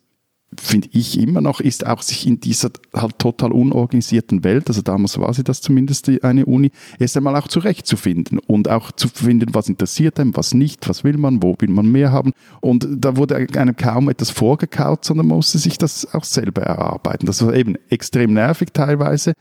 finde 0.59 0.87
ich 0.91 1.19
immer 1.19 1.41
noch, 1.41 1.59
ist 1.59 1.85
auch 1.85 2.01
sich 2.01 2.25
in 2.25 2.39
dieser 2.39 2.69
halt 2.93 3.19
total 3.19 3.51
unorganisierten 3.51 4.43
Welt, 4.43 4.67
also 4.67 4.81
damals 4.81 5.17
war 5.19 5.33
sie 5.33 5.43
das 5.43 5.61
zumindest 5.61 6.09
eine 6.23 6.45
Uni, 6.45 6.71
erst 6.99 7.17
einmal 7.17 7.35
auch 7.35 7.47
zurechtzufinden 7.47 8.39
und 8.39 8.69
auch 8.69 8.91
zu 8.91 9.07
finden, 9.07 9.53
was 9.53 9.69
interessiert 9.69 10.19
einem, 10.19 10.35
was 10.35 10.53
nicht, 10.53 10.87
was 10.87 11.03
will 11.03 11.17
man, 11.17 11.43
wo 11.43 11.55
will 11.59 11.69
man 11.69 11.91
mehr 11.91 12.11
haben. 12.11 12.31
Und 12.61 12.87
da 12.89 13.17
wurde 13.17 13.35
einem 13.35 13.75
kaum 13.75 14.09
etwas 14.09 14.29
vorgekaut, 14.29 15.05
sondern 15.05 15.27
man 15.27 15.37
musste 15.37 15.57
sich 15.57 15.77
das 15.77 16.13
auch 16.13 16.23
selber 16.23 16.63
erarbeiten. 16.63 17.25
Das 17.25 17.45
war 17.45 17.53
eben 17.53 17.75
extrem 17.89 18.33
nervig 18.33 18.69
teilweise, 18.73 19.33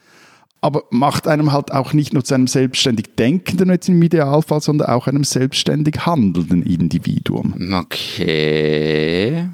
aber 0.64 0.84
macht 0.88 1.28
einem 1.28 1.52
halt 1.52 1.72
auch 1.72 1.92
nicht 1.92 2.14
nur 2.14 2.24
zu 2.24 2.34
einem 2.34 2.46
selbstständig 2.46 3.16
denkenden 3.18 3.68
jetzt 3.68 3.90
im 3.90 4.02
Idealfall, 4.02 4.62
sondern 4.62 4.88
auch 4.88 5.06
einem 5.06 5.22
selbstständig 5.22 6.06
handelnden 6.06 6.62
Individuum. 6.62 7.74
Okay. 7.74 9.46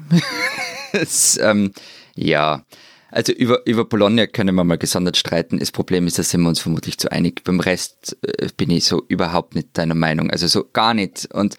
das, 0.93 1.37
ähm, 1.43 1.73
ja. 2.15 2.63
Also 3.09 3.33
über, 3.33 3.67
über 3.67 3.83
Bologna 3.83 4.25
können 4.25 4.55
wir 4.55 4.63
mal 4.63 4.77
gesondert 4.77 5.17
streiten. 5.17 5.59
Das 5.59 5.73
Problem 5.73 6.07
ist, 6.07 6.17
da 6.17 6.23
sind 6.23 6.43
wir 6.43 6.47
uns 6.47 6.61
vermutlich 6.61 6.97
zu 6.97 7.11
einig. 7.11 7.43
Beim 7.43 7.59
Rest 7.59 8.17
äh, 8.21 8.47
bin 8.55 8.69
ich 8.69 8.85
so 8.85 9.03
überhaupt 9.09 9.53
nicht 9.53 9.77
deiner 9.77 9.95
Meinung. 9.95 10.31
Also 10.31 10.47
so 10.47 10.63
gar 10.71 10.93
nicht. 10.93 11.27
Und 11.33 11.57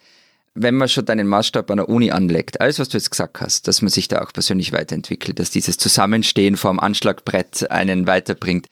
wenn 0.54 0.76
man 0.76 0.88
schon 0.88 1.04
deinen 1.04 1.26
Maßstab 1.26 1.70
an 1.70 1.76
der 1.76 1.90
Uni 1.90 2.10
anlegt, 2.10 2.62
alles, 2.62 2.78
was 2.78 2.88
du 2.88 2.96
jetzt 2.96 3.10
gesagt 3.10 3.42
hast, 3.42 3.68
dass 3.68 3.82
man 3.82 3.90
sich 3.90 4.08
da 4.08 4.22
auch 4.22 4.32
persönlich 4.32 4.72
weiterentwickelt, 4.72 5.38
dass 5.38 5.50
dieses 5.50 5.76
Zusammenstehen 5.76 6.56
vor 6.56 6.70
dem 6.70 6.80
Anschlagbrett 6.80 7.70
einen 7.70 8.06
weiterbringt, 8.06 8.68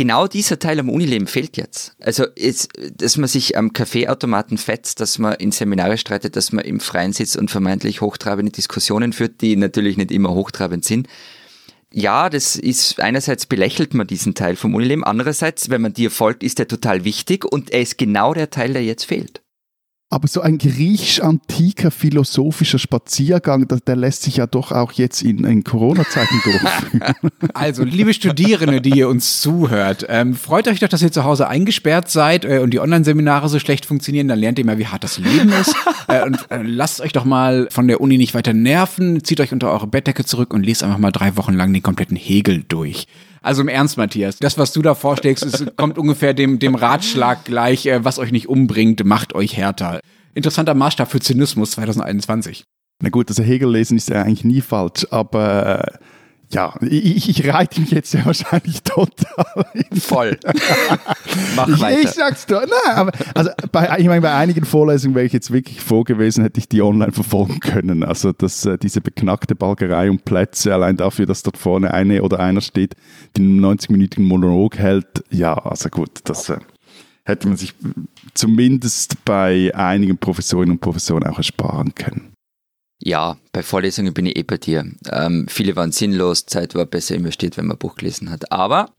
genau 0.00 0.26
dieser 0.26 0.58
Teil 0.58 0.80
am 0.80 0.88
Unileben 0.88 1.26
fehlt 1.26 1.58
jetzt. 1.58 1.94
Also, 2.00 2.24
ist, 2.34 2.70
dass 2.96 3.18
man 3.18 3.28
sich 3.28 3.58
am 3.58 3.74
Kaffeeautomaten 3.74 4.56
fetzt, 4.56 4.98
dass 4.98 5.18
man 5.18 5.34
in 5.34 5.52
Seminare 5.52 5.98
streitet, 5.98 6.36
dass 6.36 6.52
man 6.52 6.64
im 6.64 6.80
Freien 6.80 7.12
sitzt 7.12 7.36
und 7.36 7.50
vermeintlich 7.50 8.00
hochtrabende 8.00 8.50
Diskussionen 8.50 9.12
führt, 9.12 9.42
die 9.42 9.56
natürlich 9.56 9.98
nicht 9.98 10.10
immer 10.10 10.30
hochtrabend 10.30 10.86
sind. 10.86 11.06
Ja, 11.92 12.30
das 12.30 12.56
ist, 12.56 12.98
einerseits 12.98 13.44
belächelt 13.44 13.92
man 13.92 14.06
diesen 14.06 14.34
Teil 14.34 14.56
vom 14.56 14.74
Unileben, 14.74 15.04
andererseits, 15.04 15.68
wenn 15.68 15.82
man 15.82 15.92
dir 15.92 16.10
folgt, 16.10 16.42
ist 16.44 16.58
er 16.58 16.66
total 16.66 17.04
wichtig 17.04 17.44
und 17.44 17.70
er 17.70 17.82
ist 17.82 17.98
genau 17.98 18.32
der 18.32 18.48
Teil, 18.48 18.72
der 18.72 18.82
jetzt 18.82 19.04
fehlt. 19.04 19.42
Aber 20.12 20.26
so 20.26 20.40
ein 20.40 20.58
griechisch-antiker 20.58 21.92
philosophischer 21.92 22.80
Spaziergang, 22.80 23.68
der, 23.68 23.78
der, 23.78 23.94
lässt 23.94 24.24
sich 24.24 24.38
ja 24.38 24.48
doch 24.48 24.72
auch 24.72 24.90
jetzt 24.90 25.22
in, 25.22 25.44
in 25.44 25.62
Corona-Zeiten 25.62 26.34
durchführen. 26.42 27.14
Also, 27.54 27.84
liebe 27.84 28.12
Studierende, 28.12 28.80
die 28.80 28.90
ihr 28.90 29.08
uns 29.08 29.40
zuhört, 29.40 30.06
ähm, 30.08 30.34
freut 30.34 30.66
euch 30.66 30.80
doch, 30.80 30.88
dass 30.88 31.02
ihr 31.02 31.12
zu 31.12 31.22
Hause 31.24 31.46
eingesperrt 31.46 32.10
seid 32.10 32.44
äh, 32.44 32.58
und 32.58 32.70
die 32.70 32.80
Online-Seminare 32.80 33.48
so 33.48 33.60
schlecht 33.60 33.86
funktionieren. 33.86 34.26
Dann 34.26 34.38
lernt 34.38 34.58
ihr 34.58 34.64
mal, 34.64 34.78
wie 34.78 34.86
hart 34.86 35.04
das 35.04 35.18
Leben 35.18 35.50
ist. 35.50 35.74
äh, 36.08 36.24
und 36.24 36.38
äh, 36.50 36.62
lasst 36.62 37.00
euch 37.00 37.12
doch 37.12 37.24
mal 37.24 37.68
von 37.70 37.86
der 37.86 38.00
Uni 38.00 38.18
nicht 38.18 38.34
weiter 38.34 38.52
nerven, 38.52 39.22
zieht 39.22 39.40
euch 39.40 39.52
unter 39.52 39.70
eure 39.70 39.86
Bettdecke 39.86 40.24
zurück 40.24 40.52
und 40.52 40.64
lest 40.64 40.82
einfach 40.82 40.98
mal 40.98 41.12
drei 41.12 41.36
Wochen 41.36 41.54
lang 41.54 41.72
den 41.72 41.82
kompletten 41.82 42.16
Hegel 42.16 42.64
durch. 42.66 43.06
Also 43.42 43.62
im 43.62 43.68
Ernst, 43.68 43.96
Matthias, 43.96 44.38
das, 44.38 44.58
was 44.58 44.72
du 44.72 44.82
da 44.82 44.94
vorschlägst, 44.94 45.44
ist, 45.44 45.76
kommt 45.76 45.98
ungefähr 45.98 46.34
dem, 46.34 46.58
dem 46.58 46.74
Ratschlag 46.74 47.44
gleich, 47.44 47.86
äh, 47.86 48.04
was 48.04 48.18
euch 48.18 48.32
nicht 48.32 48.48
umbringt, 48.48 49.04
macht 49.04 49.34
euch 49.34 49.56
härter. 49.56 50.00
Interessanter 50.34 50.74
Maßstab 50.74 51.10
für 51.10 51.20
Zynismus 51.20 51.72
2021. 51.72 52.64
Na 53.02 53.08
gut, 53.08 53.30
also 53.30 53.42
Hegel 53.42 53.70
lesen 53.70 53.96
ist 53.96 54.10
ja 54.10 54.22
eigentlich 54.22 54.44
nie 54.44 54.60
falsch, 54.60 55.06
aber 55.10 55.84
äh, 55.84 55.98
ja, 56.52 56.74
ich, 56.80 57.28
ich 57.28 57.48
reite 57.48 57.80
mich 57.80 57.92
jetzt 57.92 58.12
ja 58.12 58.26
wahrscheinlich 58.26 58.82
total. 58.82 59.64
Voll. 60.00 60.36
Mach 61.54 61.68
ich, 61.68 61.80
weiter. 61.80 62.00
Ich 62.00 62.10
sag's 62.10 62.46
doch. 62.46 62.62
Nein, 62.62 62.96
aber 62.96 63.12
also 63.34 63.50
bei, 63.70 63.98
ich 63.98 64.06
meine, 64.06 64.20
bei 64.20 64.34
einigen 64.34 64.64
Vorlesungen 64.64 65.14
wäre 65.14 65.26
ich 65.26 65.32
jetzt 65.32 65.52
wirklich 65.52 65.80
froh 65.80 66.02
gewesen, 66.02 66.42
hätte 66.42 66.58
ich 66.58 66.68
die 66.68 66.82
online 66.82 67.12
verfolgen 67.12 67.60
können. 67.60 68.02
Also 68.02 68.32
dass 68.32 68.64
äh, 68.64 68.78
diese 68.78 69.00
beknackte 69.00 69.54
Balgerei 69.54 70.10
und 70.10 70.24
Plätze, 70.24 70.74
allein 70.74 70.96
dafür, 70.96 71.26
dass 71.26 71.44
dort 71.44 71.56
vorne 71.56 71.94
eine 71.94 72.22
oder 72.22 72.40
einer 72.40 72.62
steht, 72.62 72.96
den 73.36 73.64
90-minütigen 73.64 74.22
Monolog 74.22 74.76
hält. 74.76 75.24
Ja, 75.30 75.54
also 75.54 75.88
gut, 75.88 76.18
das 76.24 76.48
äh, 76.48 76.58
hätte 77.24 77.46
man 77.46 77.56
sich 77.56 77.74
zumindest 78.34 79.24
bei 79.24 79.72
einigen 79.74 80.18
Professorinnen 80.18 80.72
und 80.72 80.80
Professoren 80.80 81.24
auch 81.24 81.38
ersparen 81.38 81.94
können. 81.94 82.29
Ja, 83.02 83.38
bei 83.52 83.62
Vorlesungen 83.62 84.12
bin 84.12 84.26
ich 84.26 84.36
eh 84.36 84.42
bei 84.42 84.58
dir. 84.58 84.84
Ähm, 85.10 85.46
viele 85.48 85.74
waren 85.74 85.92
sinnlos, 85.92 86.46
Zeit 86.46 86.74
war 86.74 86.84
besser 86.84 87.14
investiert, 87.14 87.56
wenn 87.56 87.66
man 87.66 87.76
ein 87.76 87.78
Buch 87.78 87.96
gelesen 87.96 88.30
hat. 88.30 88.52
Aber 88.52 88.90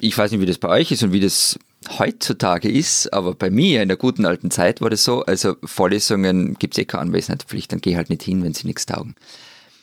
ich 0.00 0.16
weiß 0.16 0.30
nicht, 0.30 0.40
wie 0.40 0.46
das 0.46 0.58
bei 0.58 0.68
euch 0.68 0.92
ist 0.92 1.02
und 1.02 1.12
wie 1.12 1.20
das 1.20 1.58
heutzutage 1.98 2.70
ist, 2.70 3.12
aber 3.12 3.34
bei 3.34 3.50
mir 3.50 3.82
in 3.82 3.88
der 3.88 3.96
guten 3.96 4.24
alten 4.24 4.50
Zeit 4.50 4.80
war 4.80 4.90
das 4.90 5.04
so, 5.04 5.24
also 5.24 5.56
Vorlesungen 5.64 6.54
gibt 6.54 6.74
es 6.74 6.78
eh 6.78 6.84
keine 6.84 7.02
Anwesenheitspflicht, 7.02 7.72
dann 7.72 7.80
geh 7.80 7.96
halt 7.96 8.08
nicht 8.08 8.22
hin, 8.22 8.42
wenn 8.42 8.54
sie 8.54 8.66
nichts 8.66 8.86
taugen. 8.86 9.14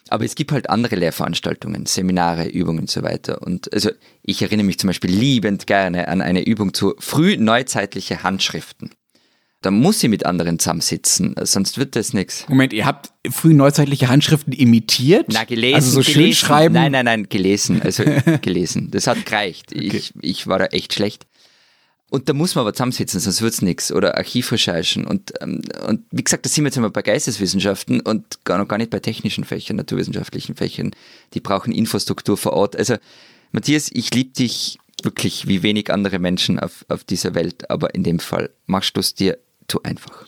Aber 0.09 0.25
es 0.25 0.35
gibt 0.35 0.51
halt 0.51 0.69
andere 0.69 0.95
Lehrveranstaltungen, 0.95 1.85
Seminare, 1.85 2.47
Übungen 2.47 2.79
und 2.79 2.91
so 2.91 3.01
weiter. 3.01 3.41
Und 3.41 3.71
also 3.71 3.91
ich 4.23 4.41
erinnere 4.41 4.65
mich 4.65 4.77
zum 4.77 4.87
Beispiel 4.87 5.11
liebend 5.11 5.67
gerne 5.67 6.07
an 6.07 6.21
eine 6.21 6.45
Übung 6.45 6.73
zu 6.73 6.95
frühneuzeitliche 6.99 8.23
Handschriften. 8.23 8.91
Da 9.61 9.69
muss 9.69 9.99
sie 9.99 10.07
mit 10.07 10.25
anderen 10.25 10.57
zusammensitzen, 10.57 11.35
sonst 11.43 11.77
wird 11.77 11.95
das 11.95 12.13
nichts. 12.13 12.49
Moment, 12.49 12.73
ihr 12.73 12.85
habt 12.85 13.11
früh 13.29 13.53
neuzeitliche 13.53 14.09
Handschriften 14.09 14.53
imitiert? 14.53 15.27
Na, 15.31 15.43
gelesen. 15.43 15.75
Also 15.75 15.91
so 15.91 15.99
gelesen. 15.99 16.13
schön 16.13 16.33
schreiben? 16.33 16.73
Nein, 16.73 16.91
nein, 16.91 17.05
nein, 17.05 17.29
gelesen. 17.29 17.79
Also 17.83 18.03
gelesen. 18.41 18.89
Das 18.89 19.05
hat 19.05 19.23
gereicht. 19.23 19.67
Okay. 19.71 19.85
Ich, 19.85 20.13
ich 20.19 20.47
war 20.47 20.57
da 20.57 20.65
echt 20.65 20.93
schlecht. 20.93 21.27
Und 22.09 22.27
da 22.27 22.33
muss 22.33 22.55
man 22.55 22.63
aber 22.63 22.73
zusammensitzen, 22.73 23.19
sonst 23.19 23.41
wird's 23.41 23.61
nichts. 23.61 23.91
Oder 23.91 24.17
Archivrecherchen. 24.17 25.05
Und, 25.05 25.31
ähm, 25.41 25.61
und 25.87 26.01
wie 26.09 26.23
gesagt, 26.23 26.43
da 26.43 26.49
sind 26.49 26.63
wir 26.63 26.67
jetzt 26.67 26.77
einmal 26.77 26.91
bei 26.91 27.03
Geisteswissenschaften 27.03 28.01
und 28.01 28.43
gar 28.43 28.57
noch 28.57 28.67
gar 28.67 28.77
nicht 28.77 28.89
bei 28.89 28.99
technischen 28.99 29.43
Fächern, 29.43 29.77
naturwissenschaftlichen 29.77 30.55
Fächern. 30.55 30.91
Die 31.35 31.39
brauchen 31.39 31.71
Infrastruktur 31.71 32.35
vor 32.35 32.53
Ort. 32.53 32.75
Also, 32.75 32.95
Matthias, 33.51 33.91
ich 33.93 34.13
liebe 34.13 34.31
dich 34.31 34.79
wirklich 35.03 35.47
wie 35.47 35.63
wenig 35.63 35.93
andere 35.93 36.19
Menschen 36.19 36.59
auf, 36.59 36.83
auf 36.89 37.03
dieser 37.03 37.35
Welt. 37.35 37.69
Aber 37.69 37.95
in 37.95 38.03
dem 38.03 38.19
Fall 38.19 38.49
machst 38.65 38.97
du 38.97 38.99
es 38.99 39.13
dir 39.13 39.37
zu 39.71 39.83
einfach. 39.83 40.25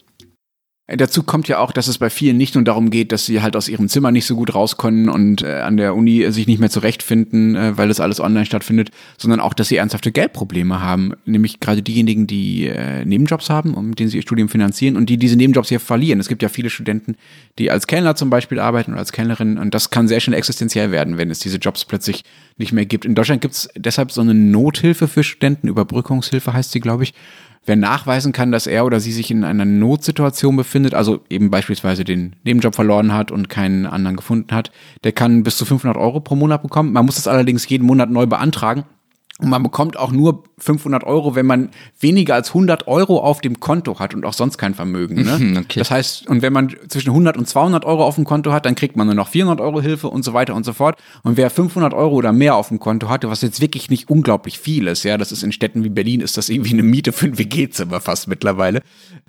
Dazu 0.86 1.24
kommt 1.24 1.48
ja 1.48 1.60
auch, 1.60 1.72
dass 1.72 1.88
es 1.88 1.98
bei 1.98 2.10
vielen 2.10 2.36
nicht 2.36 2.56
nur 2.56 2.64
darum 2.66 2.90
geht, 2.90 3.14
dass 3.14 3.26
sie 3.26 3.42
halt 3.42 3.56
aus 3.56 3.70
ihrem 3.70 3.88
Zimmer 3.88 4.12
nicht 4.12 4.26
so 4.26 4.36
gut 4.36 4.54
raus 4.54 4.78
können 4.78 5.08
und 5.08 5.42
äh, 5.42 5.62
an 5.62 5.78
der 5.78 5.96
Uni 5.96 6.30
sich 6.30 6.46
nicht 6.46 6.60
mehr 6.60 6.70
zurechtfinden, 6.70 7.56
äh, 7.56 7.78
weil 7.78 7.88
das 7.88 8.02
alles 8.02 8.20
online 8.20 8.46
stattfindet, 8.46 8.92
sondern 9.18 9.40
auch, 9.40 9.54
dass 9.54 9.70
sie 9.70 9.78
ernsthafte 9.78 10.12
Geldprobleme 10.12 10.82
haben. 10.82 11.14
Nämlich 11.26 11.62
gerade 11.62 11.82
diejenigen, 11.82 12.28
die 12.28 12.68
äh, 12.68 13.06
Nebenjobs 13.06 13.50
haben, 13.50 13.76
um 13.76 13.96
denen 13.96 14.10
sie 14.10 14.18
ihr 14.18 14.24
Studium 14.24 14.50
finanzieren 14.50 14.98
und 14.98 15.10
die 15.10 15.16
diese 15.16 15.38
Nebenjobs 15.38 15.70
hier 15.70 15.80
verlieren. 15.80 16.20
Es 16.20 16.28
gibt 16.28 16.44
ja 16.44 16.50
viele 16.50 16.70
Studenten, 16.70 17.16
die 17.60 17.72
als 17.72 17.88
Kellner 17.88 18.18
zum 18.18 18.30
Beispiel 18.30 18.60
arbeiten 18.60 18.92
oder 18.92 19.00
als 19.00 19.14
Kellnerin 19.14 19.58
und 19.58 19.74
das 19.74 19.90
kann 19.90 20.10
sehr 20.10 20.20
schnell 20.20 20.38
existenziell 20.38 20.92
werden, 20.92 21.18
wenn 21.18 21.32
es 21.32 21.40
diese 21.40 21.60
Jobs 21.60 21.86
plötzlich 21.86 22.26
nicht 22.58 22.74
mehr 22.74 22.86
gibt. 22.86 23.06
In 23.06 23.16
Deutschland 23.16 23.42
gibt 23.42 23.54
es 23.54 23.70
deshalb 23.78 24.12
so 24.12 24.20
eine 24.20 24.34
Nothilfe 24.34 25.08
für 25.08 25.24
Studenten, 25.24 25.70
Überbrückungshilfe 25.70 26.52
heißt 26.52 26.74
sie, 26.74 26.82
glaube 26.82 27.04
ich 27.04 27.14
Wer 27.66 27.78
nachweisen 27.78 28.34
kann, 28.34 28.52
dass 28.52 28.68
er 28.68 28.86
oder 28.86 29.00
sie 29.00 29.14
sich 29.14 29.32
in 29.32 29.46
einer 29.46 29.64
Notsituation 29.64 30.58
befindet, 30.58 30.94
also 30.94 31.22
eben 31.30 31.50
beispielsweise 31.50 32.04
den 32.04 32.36
Nebenjob 32.44 32.76
verloren 32.76 33.14
hat 33.14 33.32
und 33.32 33.48
keinen 33.48 33.86
anderen 33.86 34.18
gefunden 34.18 34.54
hat, 34.54 34.72
der 35.06 35.14
kann 35.14 35.44
bis 35.44 35.56
zu 35.58 35.64
500 35.64 35.98
Euro 35.98 36.20
pro 36.20 36.36
Monat 36.36 36.62
bekommen. 36.62 36.92
Man 36.92 37.06
muss 37.06 37.16
das 37.16 37.28
allerdings 37.28 37.68
jeden 37.70 37.86
Monat 37.86 38.10
neu 38.10 38.26
beantragen. 38.26 38.84
Und 39.44 39.50
man 39.50 39.62
bekommt 39.62 39.98
auch 39.98 40.12
nur 40.12 40.44
500 40.58 41.04
Euro, 41.04 41.36
wenn 41.36 41.46
man 41.46 41.70
weniger 42.00 42.36
als 42.36 42.50
100 42.50 42.88
Euro 42.88 43.20
auf 43.20 43.42
dem 43.42 43.60
Konto 43.60 44.00
hat 44.00 44.14
und 44.14 44.26
auch 44.26 44.34
sonst 44.34 44.58
kein 44.58 44.74
Vermögen. 44.74 45.24
Ne? 45.24 45.38
Mhm, 45.38 45.58
okay. 45.58 45.80
Das 45.80 45.92
heißt, 45.92 46.28
und 46.28 46.42
wenn 46.42 46.54
man 46.54 46.74
zwischen 46.88 47.10
100 47.10 47.36
und 47.38 47.48
200 47.48 47.84
Euro 47.86 48.06
auf 48.06 48.16
dem 48.16 48.24
Konto 48.24 48.54
hat, 48.54 48.66
dann 48.66 48.76
kriegt 48.76 48.96
man 48.96 49.08
nur 49.08 49.16
noch 49.16 49.28
400 49.28 49.60
Euro 49.60 49.82
Hilfe 49.82 50.08
und 50.08 50.24
so 50.24 50.34
weiter 50.34 50.56
und 50.56 50.64
so 50.64 50.74
fort. 50.74 50.98
Und 51.24 51.36
wer 51.38 51.50
500 51.50 51.94
Euro 51.94 52.16
oder 52.16 52.32
mehr 52.32 52.56
auf 52.56 52.70
dem 52.70 52.80
Konto 52.80 53.10
hatte, 53.10 53.30
was 53.30 53.42
jetzt 53.42 53.60
wirklich 53.60 53.90
nicht 53.90 54.10
unglaublich 54.10 54.60
viel 54.60 54.88
ist, 54.88 55.04
ja, 55.04 55.18
das 55.18 55.32
ist 55.32 55.44
in 55.44 55.52
Städten 55.52 55.84
wie 55.84 55.90
Berlin, 55.90 56.22
ist 56.22 56.38
das 56.38 56.50
irgendwie 56.50 56.74
eine 56.74 56.84
Miete 56.84 57.12
für 57.12 57.26
ein 57.26 57.38
WG-Zimmer 57.38 58.00
fast 58.00 58.28
mittlerweile, 58.28 58.82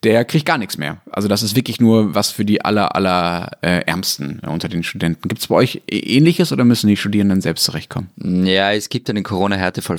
der 0.04 0.24
kriegt 0.24 0.46
gar 0.46 0.58
nichts 0.58 0.78
mehr. 0.78 0.98
Also 1.10 1.28
das 1.28 1.42
ist 1.42 1.56
wirklich 1.56 1.80
nur 1.80 2.14
was 2.14 2.30
für 2.30 2.44
die 2.44 2.64
aller, 2.64 2.94
aller 2.94 3.50
äh, 3.62 3.80
Ärmsten 3.86 4.40
äh, 4.42 4.48
unter 4.48 4.68
den 4.68 4.82
Studenten. 4.82 5.28
Gibt 5.28 5.40
es 5.40 5.48
bei 5.48 5.56
euch 5.56 5.82
ähnliches 5.88 6.52
oder 6.52 6.64
müssen 6.64 6.86
die 6.86 6.96
Studierenden 6.96 7.40
selbst 7.40 7.64
zurechtkommen? 7.64 8.10
Ja, 8.16 8.72
es 8.72 8.88
gibt 8.88 9.10
einen 9.10 9.24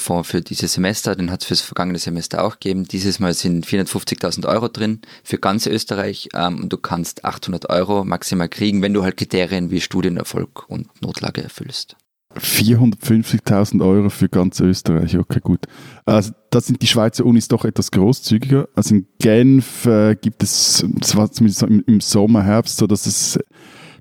Corona-Härtefallfonds 0.06 0.30
für 0.30 0.42
dieses 0.42 0.74
Semester, 0.74 1.16
den 1.16 1.32
hat 1.32 1.42
es 1.42 1.48
fürs 1.48 1.62
vergangene 1.62 1.98
Semester 1.98 2.44
auch 2.44 2.60
gegeben. 2.60 2.86
Dieses 2.86 3.20
Mal 3.20 3.34
sind 3.34 3.66
450.000 3.66 4.48
Euro 4.48 4.68
drin 4.68 5.02
für 5.24 5.38
ganz 5.38 5.66
Österreich 5.66 6.30
ähm, 6.34 6.64
und 6.64 6.74
du 6.74 6.78
kannst 6.78 7.26
800 7.26 7.70
Euro 7.70 8.04
maximal 8.04 8.50
kriegen, 8.50 8.82
wenn 8.82 8.94
du 8.94 9.04
halt 9.04 9.18
Kriterien 9.18 9.72
wie 9.72 9.82
Studienerfolg 9.82 10.70
und 10.70 10.88
Notlage 11.02 11.44
erfüllst. 11.44 11.96
450.000 12.36 13.82
Euro 13.82 14.10
für 14.10 14.28
ganz 14.28 14.60
Österreich, 14.60 15.18
okay, 15.18 15.40
gut. 15.42 15.66
Also, 16.06 16.34
da 16.50 16.60
sind 16.60 16.82
die 16.82 16.88
Schweizer 16.88 17.26
Unis 17.26 17.48
doch 17.48 17.64
etwas 17.64 17.92
großzügiger. 17.92 18.68
Also 18.76 18.96
in 18.96 19.08
Genf 19.20 19.86
äh, 19.86 20.16
gibt 20.16 20.44
es, 20.44 20.86
das 20.86 21.16
war 21.16 21.32
zumindest 21.32 21.64
im 21.64 22.02
Sommer, 22.02 22.44
Herbst, 22.44 22.78
so 22.78 22.88
dass 22.88 23.06
es 23.06 23.40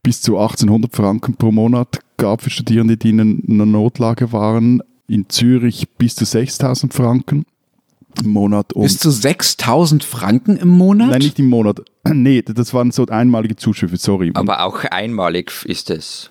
bis 0.02 0.20
zu 0.20 0.36
1800 0.36 0.94
Franken 0.94 1.36
pro 1.36 1.52
Monat 1.52 2.00
gab 2.16 2.42
für 2.42 2.50
Studierende, 2.50 2.96
die 2.96 3.10
in 3.10 3.44
einer 3.48 3.66
Notlage 3.66 4.32
waren. 4.32 4.82
In 5.06 5.28
Zürich 5.28 5.88
bis 5.98 6.14
zu 6.14 6.24
6000 6.24 6.94
Franken 6.94 7.44
im 8.22 8.30
Monat. 8.30 8.72
Und 8.72 8.84
bis 8.84 8.98
zu 8.98 9.10
6000 9.10 10.04
Franken 10.04 10.56
im 10.56 10.68
Monat? 10.68 11.10
Nein, 11.10 11.20
nicht 11.20 11.38
im 11.38 11.46
Monat. 11.46 11.80
Nee, 12.12 12.42
das 12.42 12.74
waren 12.74 12.90
so 12.90 13.06
einmalige 13.06 13.56
Zuschüsse, 13.56 13.96
sorry. 13.96 14.30
Aber 14.34 14.62
auch 14.64 14.84
einmalig 14.84 15.50
ist 15.64 15.88
es. 15.88 16.30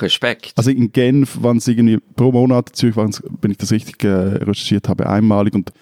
Respekt. 0.00 0.52
Also 0.56 0.70
in 0.70 0.92
Genf 0.92 1.42
waren 1.42 1.58
es 1.58 1.68
irgendwie 1.68 1.98
pro 2.16 2.32
Monat, 2.32 2.70
Zürich 2.74 2.96
waren 2.96 3.10
es, 3.10 3.22
wenn 3.42 3.50
ich 3.50 3.58
das 3.58 3.70
richtig 3.70 4.02
äh, 4.02 4.08
recherchiert 4.08 4.88
habe, 4.88 5.08
einmalig 5.08 5.54
und 5.54 5.72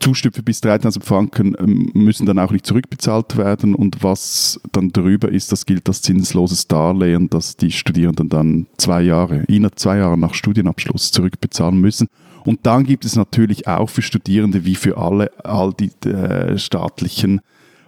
Zuschüsse 0.00 0.42
bis 0.42 0.60
3000 0.60 1.04
Franken 1.04 1.56
ähm, 1.58 1.90
müssen 1.94 2.26
dann 2.26 2.38
auch 2.38 2.50
nicht 2.50 2.66
zurückbezahlt 2.66 3.36
werden 3.36 3.74
und 3.74 4.02
was 4.02 4.60
dann 4.72 4.90
drüber 4.90 5.30
ist, 5.30 5.52
das 5.52 5.66
gilt 5.66 5.88
als 5.88 6.02
zinsloses 6.02 6.66
Darlehen, 6.66 7.28
das 7.30 7.56
die 7.56 7.70
Studierenden 7.70 8.28
dann 8.28 8.66
zwei 8.76 9.02
Jahre, 9.02 9.44
innerhalb 9.48 9.78
zwei 9.78 9.98
Jahre 9.98 10.18
nach 10.18 10.34
Studienabschluss 10.34 11.10
zurückbezahlen 11.10 11.80
müssen. 11.80 12.08
Und 12.44 12.60
dann 12.66 12.84
gibt 12.84 13.04
es 13.04 13.16
natürlich 13.16 13.68
auch 13.68 13.88
für 13.88 14.02
Studierende 14.02 14.64
wie 14.64 14.74
für 14.74 14.96
alle 14.98 15.30
all 15.44 15.72
die 15.72 15.90
äh, 16.08 16.58
staatlichen 16.58 17.40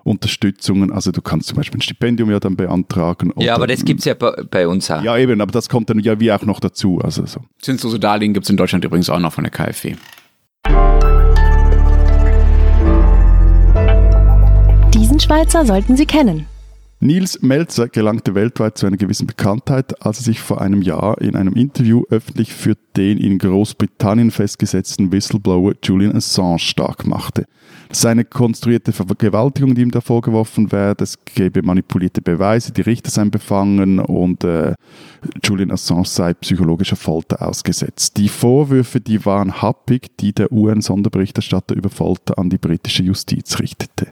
Unterstützungen. 0.05 0.93
Also 0.93 1.11
du 1.11 1.23
kannst 1.23 1.49
zum 1.49 1.57
Beispiel 1.57 1.79
ein 1.79 1.83
Stipendium 1.83 2.31
ja 2.31 2.39
dann 2.39 2.57
beantragen. 2.57 3.33
ja, 3.39 3.55
aber 3.55 3.67
das 3.67 3.85
gibt 3.85 4.01
es 4.01 4.07
ja 4.07 4.15
bei, 4.15 4.31
bei, 4.49 4.69
uns 4.69 4.91
auch. 4.91 5.03
Ja, 5.03 5.17
eben, 5.17 5.41
aber 5.41 5.51
das 5.51 5.69
kommt 5.69 5.91
dann 5.91 5.99
ja 5.99 6.21
wie 6.21 6.31
auch 6.31 6.43
noch 6.43 6.61
dazu. 6.61 7.01
Also 7.03 7.27
so. 7.27 7.41
Zinslose 7.61 7.99
Darlehen 7.99 8.35
gibt 8.35 8.45
es 8.45 8.51
in 8.51 8.57
Deutschland 8.57 8.85
übrigens 8.85 9.11
auch 9.11 9.19
noch 9.19 9.33
von 9.33 9.45
der 9.45 9.51
KfW. 9.51 9.97
Diesen 15.15 15.29
Schweizer 15.29 15.65
sollten 15.65 15.97
Sie 15.97 16.07
kennen. 16.07 16.47
Nils 16.99 17.41
Melzer 17.41 17.87
gelangte 17.87 18.35
weltweit 18.35 18.77
zu 18.77 18.87
einer 18.87 18.97
gewissen 18.97 19.29
Bekanntheit, 19.29 20.05
als 20.05 20.19
er 20.19 20.25
sich 20.25 20.41
vor 20.41 20.61
einem 20.61 20.83
Jahr 20.83 21.21
in 21.21 21.37
einem 21.37 21.55
Interview 21.55 22.03
öffentlich 22.11 22.53
für 22.53 22.75
den 22.97 23.19
in 23.19 23.39
Großbritannien 23.39 24.33
festgesetzten 24.33 25.13
Whistleblower 25.13 25.75
Julian 25.85 26.17
Assange 26.17 26.59
stark 26.59 27.07
machte. 27.07 27.45
Seine 27.93 28.25
konstruierte 28.25 28.91
Vergewaltigung, 28.91 29.77
die 29.77 29.83
ihm 29.83 29.93
da 29.93 30.01
vorgeworfen 30.01 30.73
werde, 30.73 31.05
es 31.05 31.17
gäbe 31.25 31.63
manipulierte 31.63 32.21
Beweise, 32.21 32.73
die 32.73 32.81
Richter 32.81 33.13
seien 33.13 33.31
befangen 33.31 34.01
und 34.01 34.43
äh, 34.43 34.75
Julian 35.45 35.71
Assange 35.71 36.07
sei 36.07 36.35
psychologischer 36.35 36.97
Folter 36.97 37.47
ausgesetzt. 37.47 38.17
Die 38.17 38.29
Vorwürfe, 38.29 39.01
die 39.01 39.25
waren 39.25 39.63
happig, 39.63 40.17
die 40.19 40.33
der 40.33 40.51
UN-Sonderberichterstatter 40.51 41.77
über 41.77 41.89
Folter 41.89 42.37
an 42.37 42.51
die 42.51 42.59
britische 42.59 43.05
Justiz 43.05 43.61
richtete. 43.61 44.09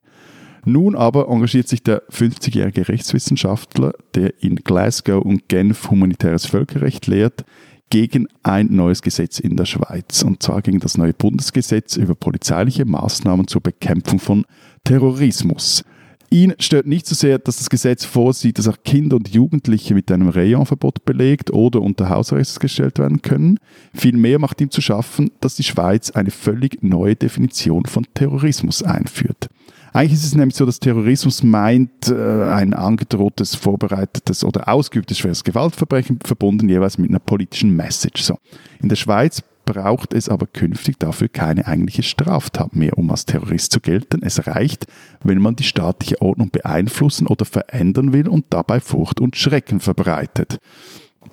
Nun 0.64 0.94
aber 0.94 1.28
engagiert 1.28 1.68
sich 1.68 1.82
der 1.82 2.02
50-jährige 2.08 2.88
Rechtswissenschaftler, 2.88 3.92
der 4.14 4.42
in 4.42 4.56
Glasgow 4.56 5.24
und 5.24 5.48
Genf 5.48 5.90
humanitäres 5.90 6.46
Völkerrecht 6.46 7.06
lehrt, 7.08 7.44
gegen 7.90 8.26
ein 8.42 8.68
neues 8.70 9.02
Gesetz 9.02 9.38
in 9.38 9.56
der 9.56 9.66
Schweiz, 9.66 10.22
und 10.22 10.42
zwar 10.42 10.62
gegen 10.62 10.78
das 10.78 10.96
neue 10.96 11.12
Bundesgesetz 11.12 11.96
über 11.96 12.14
polizeiliche 12.14 12.86
Maßnahmen 12.86 13.48
zur 13.48 13.60
Bekämpfung 13.60 14.18
von 14.18 14.46
Terrorismus. 14.84 15.84
Ihn 16.30 16.54
stört 16.58 16.86
nicht 16.86 17.06
so 17.06 17.14
sehr, 17.14 17.38
dass 17.38 17.58
das 17.58 17.68
Gesetz 17.68 18.06
vorsieht, 18.06 18.56
dass 18.56 18.66
auch 18.66 18.78
Kinder 18.82 19.16
und 19.16 19.28
Jugendliche 19.28 19.92
mit 19.92 20.10
einem 20.10 20.30
Rayonverbot 20.30 21.04
belegt 21.04 21.50
oder 21.52 21.82
unter 21.82 22.08
Hausarrest 22.08 22.58
gestellt 22.58 22.98
werden 22.98 23.20
können. 23.20 23.58
Vielmehr 23.92 24.38
macht 24.38 24.62
ihm 24.62 24.70
zu 24.70 24.80
schaffen, 24.80 25.30
dass 25.40 25.56
die 25.56 25.62
Schweiz 25.62 26.10
eine 26.10 26.30
völlig 26.30 26.82
neue 26.82 27.16
Definition 27.16 27.84
von 27.84 28.06
Terrorismus 28.14 28.82
einführt. 28.82 29.50
Eigentlich 29.92 30.14
ist 30.14 30.24
es 30.24 30.34
nämlich 30.34 30.56
so, 30.56 30.64
dass 30.64 30.80
Terrorismus 30.80 31.42
meint, 31.42 32.08
äh, 32.08 32.44
ein 32.44 32.72
angedrohtes, 32.72 33.54
vorbereitetes 33.54 34.42
oder 34.42 34.68
ausgeübtes 34.68 35.18
schweres 35.18 35.44
Gewaltverbrechen 35.44 36.18
verbunden 36.24 36.68
jeweils 36.68 36.96
mit 36.96 37.10
einer 37.10 37.18
politischen 37.18 37.76
Message. 37.76 38.22
So. 38.22 38.38
In 38.80 38.88
der 38.88 38.96
Schweiz 38.96 39.42
braucht 39.66 40.14
es 40.14 40.28
aber 40.28 40.46
künftig 40.46 40.98
dafür 40.98 41.28
keine 41.28 41.66
eigentliche 41.66 42.02
Straftat 42.02 42.74
mehr, 42.74 42.98
um 42.98 43.10
als 43.10 43.26
Terrorist 43.26 43.70
zu 43.70 43.80
gelten. 43.80 44.22
Es 44.22 44.46
reicht, 44.46 44.86
wenn 45.22 45.38
man 45.38 45.56
die 45.56 45.64
staatliche 45.64 46.20
Ordnung 46.20 46.50
beeinflussen 46.50 47.26
oder 47.26 47.44
verändern 47.44 48.12
will 48.12 48.28
und 48.28 48.46
dabei 48.50 48.80
Furcht 48.80 49.20
und 49.20 49.36
Schrecken 49.36 49.80
verbreitet. 49.80 50.58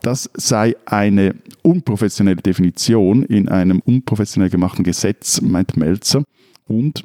Das 0.01 0.29
sei 0.33 0.75
eine 0.85 1.35
unprofessionelle 1.63 2.41
Definition 2.41 3.23
in 3.23 3.49
einem 3.49 3.79
unprofessionell 3.79 4.49
gemachten 4.49 4.83
Gesetz, 4.83 5.41
meint 5.41 5.77
Melzer. 5.77 6.23
Und 6.67 7.03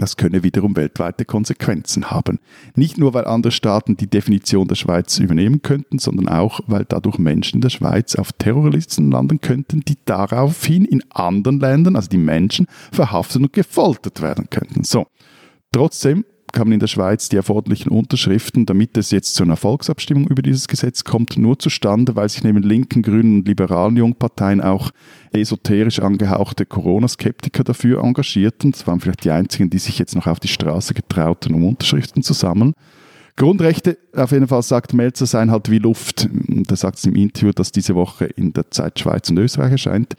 das 0.00 0.16
könne 0.16 0.42
wiederum 0.42 0.76
weltweite 0.76 1.24
Konsequenzen 1.24 2.10
haben. 2.10 2.40
Nicht 2.74 2.98
nur, 2.98 3.14
weil 3.14 3.24
andere 3.24 3.52
Staaten 3.52 3.96
die 3.96 4.08
Definition 4.08 4.68
der 4.68 4.74
Schweiz 4.74 5.18
übernehmen 5.18 5.62
könnten, 5.62 5.98
sondern 5.98 6.28
auch, 6.28 6.60
weil 6.66 6.84
dadurch 6.84 7.18
Menschen 7.18 7.56
in 7.56 7.60
der 7.60 7.70
Schweiz 7.70 8.16
auf 8.16 8.32
Terrorlisten 8.32 9.10
landen 9.10 9.40
könnten, 9.40 9.80
die 9.80 9.96
daraufhin 10.04 10.84
in 10.84 11.02
anderen 11.10 11.60
Ländern, 11.60 11.96
also 11.96 12.08
die 12.08 12.18
Menschen, 12.18 12.66
verhaftet 12.92 13.42
und 13.42 13.52
gefoltert 13.52 14.20
werden 14.20 14.48
könnten. 14.50 14.84
So. 14.84 15.06
Trotzdem 15.72 16.24
kamen 16.54 16.72
in 16.72 16.80
der 16.80 16.86
Schweiz 16.86 17.28
die 17.28 17.36
erforderlichen 17.36 17.90
Unterschriften, 17.90 18.64
damit 18.64 18.96
es 18.96 19.10
jetzt 19.10 19.34
zu 19.34 19.42
einer 19.42 19.56
Volksabstimmung 19.56 20.26
über 20.28 20.40
dieses 20.40 20.68
Gesetz 20.68 21.04
kommt, 21.04 21.36
nur 21.36 21.58
zustande, 21.58 22.16
weil 22.16 22.30
sich 22.30 22.42
neben 22.44 22.62
linken, 22.62 23.02
grünen 23.02 23.40
und 23.40 23.48
liberalen 23.48 23.96
Jungparteien 23.96 24.62
auch 24.62 24.90
esoterisch 25.32 25.98
angehauchte 25.98 26.64
Corona-Skeptiker 26.64 27.64
dafür 27.64 28.02
engagierten. 28.02 28.72
Das 28.72 28.86
waren 28.86 29.00
vielleicht 29.00 29.24
die 29.24 29.30
einzigen, 29.30 29.68
die 29.68 29.78
sich 29.78 29.98
jetzt 29.98 30.14
noch 30.14 30.26
auf 30.26 30.40
die 30.40 30.48
Straße 30.48 30.94
getrauten, 30.94 31.54
um 31.54 31.66
Unterschriften 31.66 32.22
zu 32.22 32.32
sammeln. 32.32 32.72
Grundrechte, 33.36 33.98
auf 34.14 34.30
jeden 34.30 34.46
Fall 34.46 34.62
sagt 34.62 34.94
Melzer, 34.94 35.26
seien 35.26 35.50
halt 35.50 35.68
wie 35.68 35.78
Luft. 35.78 36.28
Er 36.68 36.76
sagt 36.76 36.98
es 36.98 37.04
im 37.04 37.16
Interview, 37.16 37.50
das 37.52 37.72
diese 37.72 37.96
Woche 37.96 38.26
in 38.26 38.52
der 38.52 38.70
Zeit 38.70 39.00
Schweiz 39.00 39.28
und 39.28 39.38
Österreich 39.38 39.72
erscheint. 39.72 40.14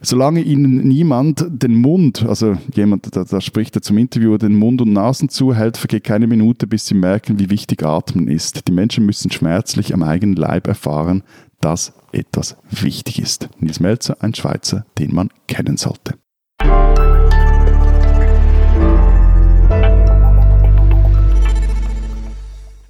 Solange 0.00 0.42
ihnen 0.42 0.86
niemand 0.86 1.46
den 1.48 1.74
Mund, 1.74 2.24
also 2.26 2.56
jemand, 2.74 3.14
da, 3.16 3.24
da 3.24 3.40
spricht 3.40 3.76
er 3.76 3.82
zum 3.82 3.96
Interviewer, 3.98 4.38
den 4.38 4.54
Mund 4.54 4.82
und 4.82 4.92
Nasen 4.92 5.28
zuhält, 5.28 5.76
vergeht 5.76 6.04
keine 6.04 6.26
Minute, 6.26 6.66
bis 6.66 6.86
sie 6.86 6.94
merken, 6.94 7.38
wie 7.38 7.50
wichtig 7.50 7.82
Atmen 7.82 8.28
ist. 8.28 8.68
Die 8.68 8.72
Menschen 8.72 9.06
müssen 9.06 9.30
schmerzlich 9.30 9.94
am 9.94 10.02
eigenen 10.02 10.36
Leib 10.36 10.66
erfahren, 10.66 11.22
dass 11.60 11.94
etwas 12.12 12.56
wichtig 12.70 13.20
ist. 13.20 13.48
Nils 13.58 13.80
Melzer, 13.80 14.16
ein 14.20 14.34
Schweizer, 14.34 14.84
den 14.98 15.14
man 15.14 15.30
kennen 15.46 15.76
sollte. 15.76 16.14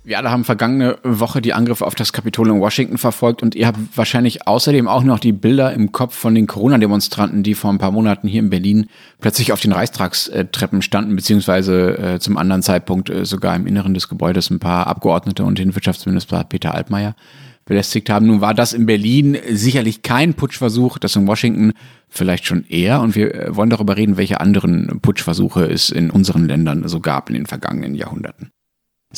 Wir 0.07 0.19
alle 0.19 0.31
haben 0.31 0.45
vergangene 0.45 0.99
Woche 1.03 1.43
die 1.43 1.53
Angriffe 1.53 1.85
auf 1.85 1.97
das 1.97 2.13
Kapitol 2.13 2.49
in 2.51 2.61
Washington 2.61 2.97
verfolgt 2.97 3.43
und 3.43 3.57
ihr 3.57 3.67
habt 3.67 3.81
wahrscheinlich 3.97 4.47
außerdem 4.47 4.87
auch 4.87 5.03
noch 5.03 5.19
die 5.19 5.33
Bilder 5.33 5.73
im 5.73 5.91
Kopf 5.91 6.15
von 6.15 6.33
den 6.33 6.47
Corona-Demonstranten, 6.47 7.43
die 7.43 7.55
vor 7.55 7.73
ein 7.73 7.79
paar 7.79 7.91
Monaten 7.91 8.29
hier 8.29 8.39
in 8.39 8.49
Berlin 8.49 8.87
plötzlich 9.21 9.51
auf 9.51 9.59
den 9.59 9.73
Reichstagstreppen 9.73 10.81
standen, 10.81 11.17
beziehungsweise 11.17 11.99
äh, 11.99 12.19
zum 12.21 12.37
anderen 12.37 12.63
Zeitpunkt 12.63 13.11
äh, 13.11 13.25
sogar 13.25 13.57
im 13.57 13.67
Inneren 13.67 13.95
des 13.95 14.09
Gebäudes 14.09 14.49
ein 14.49 14.61
paar 14.61 14.87
Abgeordnete 14.87 15.43
und 15.43 15.59
den 15.59 15.75
Wirtschaftsminister 15.75 16.45
Peter 16.45 16.73
Altmaier 16.73 17.17
belästigt 17.65 18.09
haben. 18.09 18.29
Nun 18.29 18.41
war 18.41 18.55
das 18.55 18.75
in 18.75 18.87
Berlin 18.87 19.37
sicherlich 19.51 20.03
kein 20.03 20.35
Putschversuch, 20.35 20.99
das 20.99 21.17
in 21.17 21.27
Washington 21.27 21.73
vielleicht 22.09 22.47
schon 22.47 22.65
eher. 22.69 23.01
Und 23.01 23.17
wir 23.17 23.35
äh, 23.35 23.57
wollen 23.57 23.71
darüber 23.71 23.97
reden, 23.97 24.17
welche 24.17 24.41
anderen 24.41 25.01
Putschversuche 25.03 25.65
es 25.65 25.91
in 25.91 26.11
unseren 26.11 26.47
Ländern 26.47 26.87
so 26.87 27.01
gab 27.01 27.29
in 27.29 27.35
den 27.35 27.47
vergangenen 27.47 27.97
Jahrhunderten. 27.97 28.53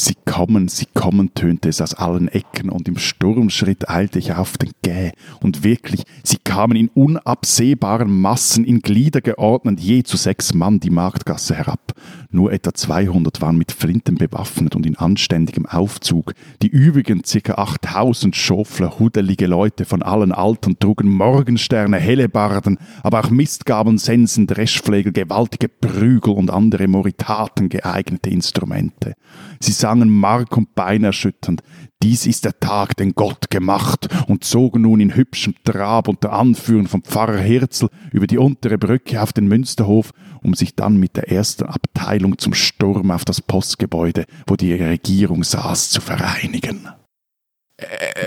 Sie 0.00 0.14
kommen, 0.24 0.68
sie 0.68 0.86
kommen, 0.94 1.34
tönte 1.34 1.68
es 1.68 1.80
aus 1.80 1.94
allen 1.94 2.28
Ecken, 2.28 2.70
und 2.70 2.86
im 2.86 2.98
Sturmschritt 2.98 3.90
eilte 3.90 4.20
ich 4.20 4.32
auf 4.32 4.56
den 4.56 4.70
Gäh. 4.82 5.10
Und 5.40 5.64
wirklich, 5.64 6.04
sie 6.22 6.36
kamen 6.36 6.76
in 6.76 6.88
unabsehbaren 6.94 8.20
Massen, 8.20 8.64
in 8.64 8.78
Glieder 8.78 9.20
geordnet, 9.20 9.80
je 9.80 10.04
zu 10.04 10.16
sechs 10.16 10.54
Mann 10.54 10.78
die 10.78 10.90
Marktgasse 10.90 11.56
herab. 11.56 11.94
Nur 12.30 12.52
etwa 12.52 12.72
200 12.72 13.40
waren 13.40 13.58
mit 13.58 13.72
Flinten 13.72 14.14
bewaffnet 14.14 14.76
und 14.76 14.86
in 14.86 14.96
anständigem 14.96 15.66
Aufzug. 15.66 16.34
Die 16.62 16.68
übrigen 16.68 17.24
circa 17.24 17.54
8000 17.54 18.36
Schofler, 18.36 19.00
hudelige 19.00 19.48
Leute 19.48 19.84
von 19.84 20.04
allen 20.04 20.30
Altern 20.30 20.78
trugen 20.78 21.08
Morgensterne, 21.08 21.96
Hellebarden, 21.96 22.78
aber 23.02 23.24
auch 23.24 23.30
Mistgaben, 23.30 23.98
Sensen, 23.98 24.46
Dreschflegel, 24.46 25.12
gewaltige 25.12 25.68
Prügel 25.68 26.34
und 26.34 26.50
andere 26.50 26.86
Moritaten 26.86 27.68
geeignete 27.68 28.30
Instrumente. 28.30 29.14
Sie 29.58 29.72
sangen 29.88 30.10
Mark 30.10 30.54
und 30.54 30.74
Bein 30.74 31.02
erschütternd. 31.02 31.62
Dies 32.02 32.26
ist 32.26 32.44
der 32.44 32.60
Tag, 32.60 32.94
den 32.98 33.14
Gott 33.14 33.48
gemacht, 33.48 34.06
und 34.26 34.44
zogen 34.44 34.82
nun 34.82 35.00
in 35.00 35.14
hübschem 35.14 35.54
Trab 35.64 36.08
unter 36.08 36.34
Anführung 36.34 36.86
von 36.86 37.00
Pfarrer 37.02 37.38
Herzl 37.38 37.88
über 38.12 38.26
die 38.26 38.36
untere 38.36 38.76
Brücke 38.76 39.22
auf 39.22 39.32
den 39.32 39.48
Münsterhof, 39.48 40.12
um 40.42 40.52
sich 40.52 40.76
dann 40.76 40.98
mit 40.98 41.16
der 41.16 41.32
ersten 41.32 41.64
Abteilung 41.64 42.36
zum 42.36 42.52
Sturm 42.52 43.10
auf 43.10 43.24
das 43.24 43.40
Postgebäude, 43.40 44.26
wo 44.46 44.56
die 44.56 44.74
Regierung 44.74 45.42
saß, 45.42 45.88
zu 45.88 46.02
vereinigen. 46.02 46.86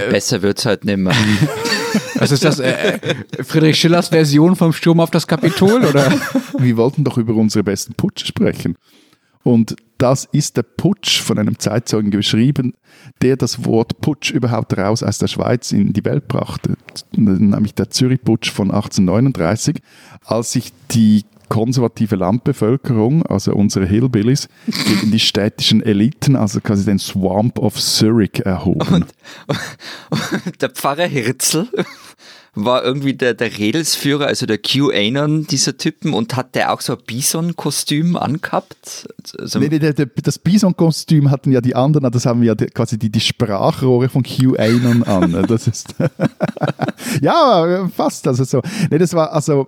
Besser 0.09 0.41
wird's 0.41 0.65
halt 0.65 0.83
nimmer. 0.83 1.13
Was 2.15 2.31
ist 2.31 2.43
das? 2.43 2.59
Äh, 2.59 2.97
äh, 3.01 3.43
Friedrich 3.43 3.77
Schillers 3.77 4.07
Version 4.07 4.55
vom 4.55 4.73
Sturm 4.73 4.99
auf 4.99 5.11
das 5.11 5.27
Kapitol, 5.27 5.85
oder? 5.85 6.11
Wir 6.57 6.75
wollten 6.77 7.03
doch 7.03 7.17
über 7.17 7.35
unsere 7.35 7.63
besten 7.63 7.93
Putsche 7.93 8.25
sprechen. 8.25 8.77
Und 9.43 9.75
das 9.97 10.27
ist 10.31 10.57
der 10.57 10.63
Putsch 10.63 11.21
von 11.21 11.37
einem 11.37 11.59
Zeitzeugen 11.59 12.11
geschrieben, 12.11 12.73
der 13.21 13.37
das 13.37 13.65
Wort 13.65 14.01
Putsch 14.01 14.31
überhaupt 14.31 14.77
raus 14.77 15.03
aus 15.03 15.19
der 15.19 15.27
Schweiz 15.27 15.71
in 15.71 15.93
die 15.93 16.03
Welt 16.05 16.27
brachte, 16.27 16.75
nämlich 17.15 17.75
der 17.75 17.89
Zürich-Putsch 17.89 18.49
von 18.51 18.71
1839, 18.71 19.77
als 20.25 20.53
sich 20.53 20.73
die 20.91 21.23
konservative 21.49 22.15
Landbevölkerung, 22.15 23.25
also 23.25 23.53
unsere 23.53 23.85
Hillbillies, 23.85 24.47
gegen 24.65 25.11
die 25.11 25.19
städtischen 25.19 25.83
Eliten, 25.83 26.35
also 26.37 26.61
quasi 26.61 26.85
den 26.85 26.97
Swamp 26.97 27.59
of 27.59 27.75
Zurich 27.79 28.45
erhoben. 28.45 29.05
Und 30.09 30.61
der 30.61 30.69
Pfarrer 30.69 31.07
Hirzel 31.07 31.67
war 32.53 32.83
irgendwie 32.83 33.13
der, 33.13 33.33
der 33.33 33.57
Redelsführer, 33.57 34.27
also 34.27 34.45
der 34.45 34.57
QAnon 34.57 35.47
dieser 35.47 35.77
Typen 35.77 36.13
und 36.13 36.35
hat 36.35 36.53
der 36.55 36.73
auch 36.73 36.81
so 36.81 36.93
ein 36.93 36.99
Bison-Kostüm 37.05 38.17
angehabt? 38.17 39.07
Also 39.39 39.59
Nee, 39.59 39.69
nee, 39.69 39.79
der, 39.79 39.93
der, 39.93 40.07
das 40.07 40.37
Bison-Kostüm 40.37 41.31
hatten 41.31 41.51
ja 41.53 41.61
die 41.61 41.75
anderen, 41.75 42.11
das 42.11 42.25
haben 42.25 42.43
ja 42.43 42.53
quasi 42.55 42.99
die, 42.99 43.09
die 43.09 43.21
Sprachrohre 43.21 44.09
von 44.09 44.23
QAnon 44.23 45.03
an. 45.03 45.45
Das 45.47 45.67
ist 45.67 45.95
ja 47.21 47.87
fast 47.95 48.27
also 48.27 48.43
so. 48.43 48.61
Nee, 48.89 48.97
das 48.97 49.13
war 49.13 49.31
also 49.31 49.67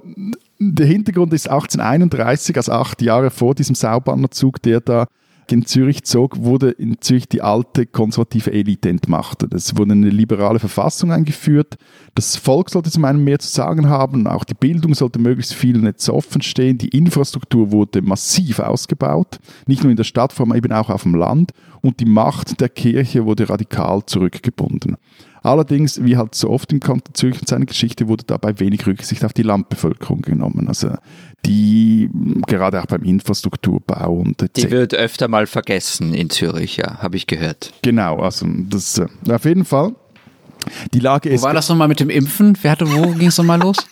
der 0.60 0.86
Hintergrund 0.86 1.34
ist 1.34 1.50
1831, 1.50 2.56
also 2.58 2.72
acht 2.74 3.02
Jahre 3.02 3.30
vor 3.30 3.56
diesem 3.56 3.76
Saubannerzug, 3.76 4.62
der 4.62 4.82
da 4.82 5.08
in 5.54 5.66
Zürich 5.66 6.04
zog, 6.04 6.44
wurde 6.44 6.72
in 6.72 7.00
Zürich 7.00 7.30
die 7.30 7.42
alte 7.42 7.86
konservative 7.86 8.52
Elite 8.52 8.90
entmachtet. 8.90 9.54
Es 9.54 9.78
wurde 9.78 9.92
eine 9.92 10.10
liberale 10.10 10.60
Verfassung 10.60 11.12
eingeführt. 11.12 11.78
Das 12.16 12.36
Volk 12.36 12.72
sollte 12.72 12.90
zum 12.90 13.06
einen 13.06 13.24
mehr 13.24 13.40
zu 13.40 13.48
sagen 13.48 13.88
haben, 13.88 14.28
auch 14.28 14.44
die 14.44 14.56
Bildung 14.56 14.96
sollte 14.96 15.20
möglichst 15.20 15.54
vielen 15.54 15.82
Netz 15.82 16.10
offen 16.10 16.42
stehen. 16.42 16.78
Die 16.78 16.90
Infrastruktur 16.90 17.72
wurde 17.72 18.02
massiv 18.02 18.60
ausgebaut, 18.60 19.40
nicht 19.68 19.84
nur 19.84 19.92
in 19.92 19.98
der 19.98 20.04
Stadt, 20.04 20.34
sondern 20.34 20.58
eben 20.58 20.74
auch 20.74 20.90
auf 20.90 21.04
dem 21.04 21.16
Land. 21.16 21.52
Und 21.82 22.00
die 22.00 22.06
Macht 22.06 22.60
der 22.60 22.70
Kirche 22.70 23.26
wurde 23.26 23.50
radikal 23.50 24.04
zurückgebunden. 24.06 24.98
Allerdings, 25.44 26.04
wie 26.04 26.16
halt 26.16 26.36
so 26.36 26.50
oft 26.50 26.72
im 26.72 26.80
Kanton 26.80 27.14
Zürich 27.14 27.40
und 27.40 27.48
seiner 27.48 27.66
Geschichte, 27.66 28.08
wurde 28.08 28.24
dabei 28.26 28.60
wenig 28.60 28.88
Rücksicht 28.88 29.26
auf 29.26 29.34
die 29.34 29.44
Landbevölkerung 29.44 30.22
genommen. 30.22 30.70
Also 30.70 30.96
die, 31.46 32.10
gerade 32.48 32.82
auch 32.82 32.86
beim 32.86 33.04
Infrastrukturbau 33.04 34.14
und 34.14 34.42
etc. 34.42 34.54
die 34.54 34.72
wird 34.72 34.94
öfter 34.94 35.28
mal 35.28 35.46
vergessen 35.46 36.14
in 36.14 36.30
Zürich, 36.30 36.78
ja, 36.78 37.00
habe 37.00 37.18
ich 37.18 37.28
gehört. 37.28 37.74
Genau, 37.82 38.20
also 38.20 38.48
das 38.70 38.98
äh, 38.98 39.08
auf 39.30 39.44
jeden 39.44 39.66
Fall. 39.66 39.94
Die 40.94 41.00
Lage 41.00 41.30
Wo 41.30 41.36
ist. 41.36 41.44
war 41.44 41.54
das 41.54 41.68
nochmal 41.68 41.90
mit 41.90 42.00
dem 42.00 42.10
Impfen? 42.10 42.58
Wer 42.62 42.72
hatte, 42.72 42.90
wo 42.90 43.12
ging 43.12 43.28
es 43.28 43.38
nochmal 43.38 43.60
los? 43.60 43.76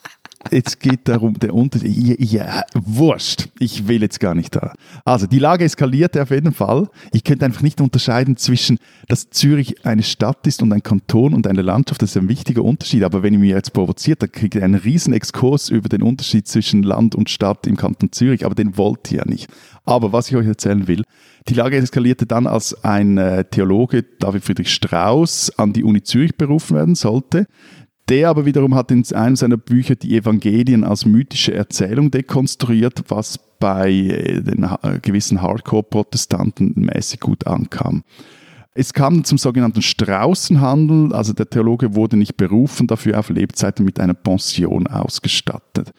Jetzt 0.50 0.80
geht 0.80 1.08
darum, 1.08 1.36
der 1.36 1.54
Unterschied. 1.54 2.20
Ja, 2.20 2.46
ja, 2.46 2.64
wurscht. 2.74 3.50
Ich 3.60 3.88
will 3.88 4.02
jetzt 4.02 4.20
gar 4.20 4.34
nicht 4.34 4.56
da. 4.56 4.74
Also, 5.06 5.28
die 5.28 5.40
Lage 5.40 5.66
eskalierte 5.66 6.22
auf 6.22 6.32
jeden 6.32 6.52
Fall. 6.52 6.90
Ich 7.14 7.24
könnte 7.24 7.46
einfach 7.46 7.62
nicht 7.62 7.80
unterscheiden 7.80 8.38
zwischen, 8.38 8.80
dass 9.08 9.30
Zürich 9.30 9.86
eine 9.86 10.04
Stadt 10.04 10.48
ist 10.48 10.62
und 10.62 10.74
ein 10.74 10.84
Kanton 10.84 11.34
und 11.34 11.48
eine 11.48 11.62
Landschaft. 11.62 12.02
Das 12.02 12.12
ist 12.12 12.18
ein 12.18 12.28
wichtiger 12.28 12.64
Unterschied. 12.64 13.04
Aber 13.04 13.24
wenn 13.24 13.34
ihr 13.34 13.40
mich 13.40 13.52
jetzt 13.52 13.74
provoziert, 13.74 14.24
dann 14.24 14.32
kriegt 14.32 14.56
ihr 14.56 14.64
einen 14.64 14.76
riesen 14.76 15.14
Exkurs 15.14 15.70
über 15.70 15.90
den 15.90 16.02
Unterschied 16.02 16.48
zwischen 16.48 16.84
Land 16.84 17.14
und 17.14 17.30
Stadt 17.30 17.68
im 17.68 17.78
Kanton 17.78 18.12
Zürich. 18.12 18.46
Aber 18.46 18.56
den 18.56 18.78
wollt 18.78 19.12
ihr 19.12 19.20
ja 19.20 19.26
nicht. 19.26 19.48
Aber 19.86 20.12
was 20.12 20.30
ich 20.30 20.36
euch 20.36 20.48
erzählen 20.48 20.88
will, 20.88 21.04
die 21.48 21.56
Lage 21.56 21.78
eskalierte 21.78 22.26
dann, 22.28 22.46
als 22.46 22.84
ein 22.84 23.18
äh, 23.18 23.44
Theologe, 23.46 24.04
David 24.20 24.44
Friedrich 24.44 24.72
Strauss, 24.72 25.52
an 25.58 25.74
die 25.74 25.84
Uni 25.84 26.04
Zürich 26.04 26.36
berufen 26.36 26.76
werden 26.76 26.96
sollte. 26.96 27.48
Der 28.10 28.30
aber 28.30 28.46
wiederum 28.46 28.76
hat 28.76 28.92
in 28.92 29.06
einem 29.14 29.36
seiner 29.36 29.58
Bücher 29.58 29.96
die 29.96 30.18
Evangelien 30.18 30.84
als 30.84 31.06
mythische 31.06 31.54
Erzählung 31.54 32.12
dekonstruiert, 32.12 33.04
was 33.08 33.40
bei 33.60 33.90
äh, 33.92 34.42
den 34.42 34.70
ha- 34.70 34.98
gewissen 35.02 35.42
Hardcore-Protestanten 35.42 36.74
mäßig 36.76 37.20
gut 37.20 37.48
ankam. 37.48 38.04
Es 38.74 38.94
kam 38.94 39.24
zum 39.24 39.38
sogenannten 39.38 39.82
Straußenhandel, 39.82 41.14
also 41.14 41.34
der 41.34 41.50
Theologe 41.50 41.94
wurde 41.94 42.16
nicht 42.18 42.38
berufen, 42.38 42.88
dafür 42.88 43.20
auf 43.20 43.30
Lebzeiten 43.30 43.86
mit 43.86 44.00
einer 44.00 44.14
Pension 44.14 44.88
ausgestattet. 44.88 45.92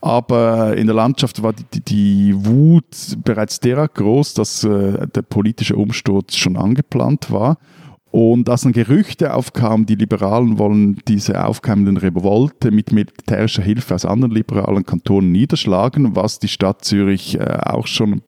Aber 0.00 0.76
in 0.76 0.86
der 0.86 0.94
Landschaft 0.94 1.42
war 1.42 1.52
die, 1.52 1.64
die, 1.72 1.80
die 1.80 2.34
Wut 2.46 3.16
bereits 3.24 3.60
derart 3.60 3.94
groß, 3.94 4.34
dass 4.34 4.62
äh, 4.62 5.06
der 5.08 5.22
politische 5.22 5.76
Umsturz 5.76 6.36
schon 6.36 6.56
angeplant 6.56 7.30
war. 7.30 7.58
Und 8.10 8.48
als 8.48 8.62
dann 8.62 8.72
Gerüchte 8.72 9.34
aufkamen, 9.34 9.84
die 9.84 9.96
Liberalen 9.96 10.58
wollen 10.58 11.00
diese 11.08 11.44
aufkeimenden 11.44 11.96
Revolte 11.96 12.70
mit 12.70 12.92
militärischer 12.92 13.62
Hilfe 13.62 13.94
aus 13.94 14.04
anderen 14.04 14.32
liberalen 14.32 14.86
Kantonen 14.86 15.32
niederschlagen, 15.32 16.16
was 16.16 16.38
die 16.38 16.48
Stadt 16.48 16.84
Zürich 16.84 17.38
äh, 17.38 17.58
auch 17.62 17.86
schon 17.86 18.12
ein 18.12 18.22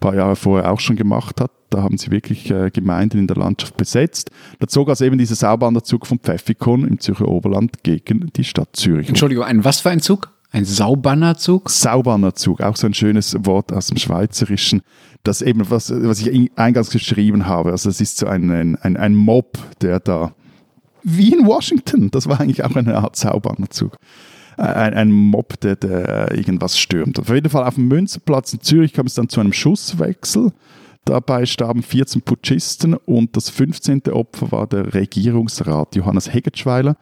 paar 0.00 0.14
Jahre 0.14 0.36
vorher 0.36 0.70
auch 0.70 0.80
schon 0.80 0.96
gemacht 0.96 1.40
hat. 1.40 1.50
Da 1.70 1.82
haben 1.82 1.96
sie 1.96 2.10
wirklich 2.10 2.50
äh, 2.50 2.70
Gemeinden 2.70 3.18
in 3.18 3.26
der 3.26 3.36
Landschaft 3.36 3.76
besetzt. 3.76 4.30
Da 4.60 4.66
zog 4.66 4.90
also 4.90 5.04
eben 5.04 5.16
dieser 5.16 5.34
Saubanderzug 5.34 6.06
von 6.06 6.18
Pfäffikon 6.18 6.86
im 6.86 7.00
Zürcher 7.00 7.26
Oberland 7.26 7.82
gegen 7.82 8.30
die 8.36 8.44
Stadt 8.44 8.76
Zürich. 8.76 9.08
Entschuldigung, 9.08 9.44
ein 9.44 9.64
was 9.64 9.80
für 9.80 9.90
ein 9.90 10.00
Zug? 10.00 10.30
Ein 10.54 10.66
Saubannerzug? 10.66 11.70
Saubannerzug, 11.70 12.60
auch 12.60 12.76
so 12.76 12.86
ein 12.86 12.92
schönes 12.92 13.34
Wort 13.46 13.72
aus 13.72 13.86
dem 13.86 13.96
Schweizerischen, 13.96 14.82
das 15.22 15.42
eben, 15.42 15.70
was, 15.70 15.90
was 15.90 16.20
ich 16.20 16.50
eingangs 16.56 16.90
geschrieben 16.90 17.46
habe, 17.46 17.70
also 17.70 17.88
es 17.88 18.00
ist 18.00 18.18
so 18.18 18.26
ein, 18.26 18.50
ein, 18.50 18.96
ein 18.96 19.14
Mob, 19.14 19.58
der 19.80 20.00
da, 20.00 20.34
wie 21.02 21.32
in 21.32 21.46
Washington, 21.46 22.10
das 22.10 22.28
war 22.28 22.40
eigentlich 22.40 22.64
auch 22.64 22.74
eine 22.74 22.96
Art 22.96 23.16
Saubannerzug. 23.16 23.96
Ein, 24.56 24.94
ein 24.94 25.12
Mob, 25.12 25.58
der, 25.60 25.76
der 25.76 26.32
irgendwas 26.32 26.78
stürmt. 26.78 27.18
Auf 27.18 27.30
jeden 27.30 27.48
Fall 27.48 27.64
auf 27.64 27.76
dem 27.76 27.88
Münsterplatz 27.88 28.52
in 28.52 28.60
Zürich 28.60 28.92
kam 28.92 29.06
es 29.06 29.14
dann 29.14 29.28
zu 29.28 29.40
einem 29.40 29.52
Schusswechsel. 29.52 30.52
Dabei 31.04 31.46
starben 31.46 31.82
14 31.82 32.22
Putschisten 32.22 32.94
und 32.94 33.36
das 33.36 33.48
15. 33.50 34.02
Opfer 34.12 34.52
war 34.52 34.66
der 34.66 34.94
Regierungsrat 34.94 35.96
Johannes 35.96 36.32
Hegetschweiler, 36.32 36.96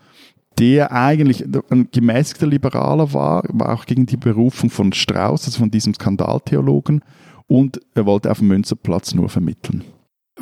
der 0.59 0.93
eigentlich 0.93 1.45
ein 1.71 1.89
gemäßigter 1.91 2.47
Liberaler 2.47 3.13
war, 3.13 3.43
war 3.49 3.75
auch 3.75 3.85
gegen 3.85 4.07
die 4.07 4.17
Berufung 4.17 4.71
von 4.71 4.93
Strauß, 4.93 5.47
also 5.47 5.59
von 5.59 5.71
diesem 5.71 5.93
Skandaltheologen, 5.93 7.03
und 7.51 7.81
er 7.95 8.07
wollte 8.07 8.31
auf 8.31 8.39
dem 8.39 8.47
Münsterplatz 8.47 9.13
nur 9.13 9.29
vermitteln. 9.29 9.83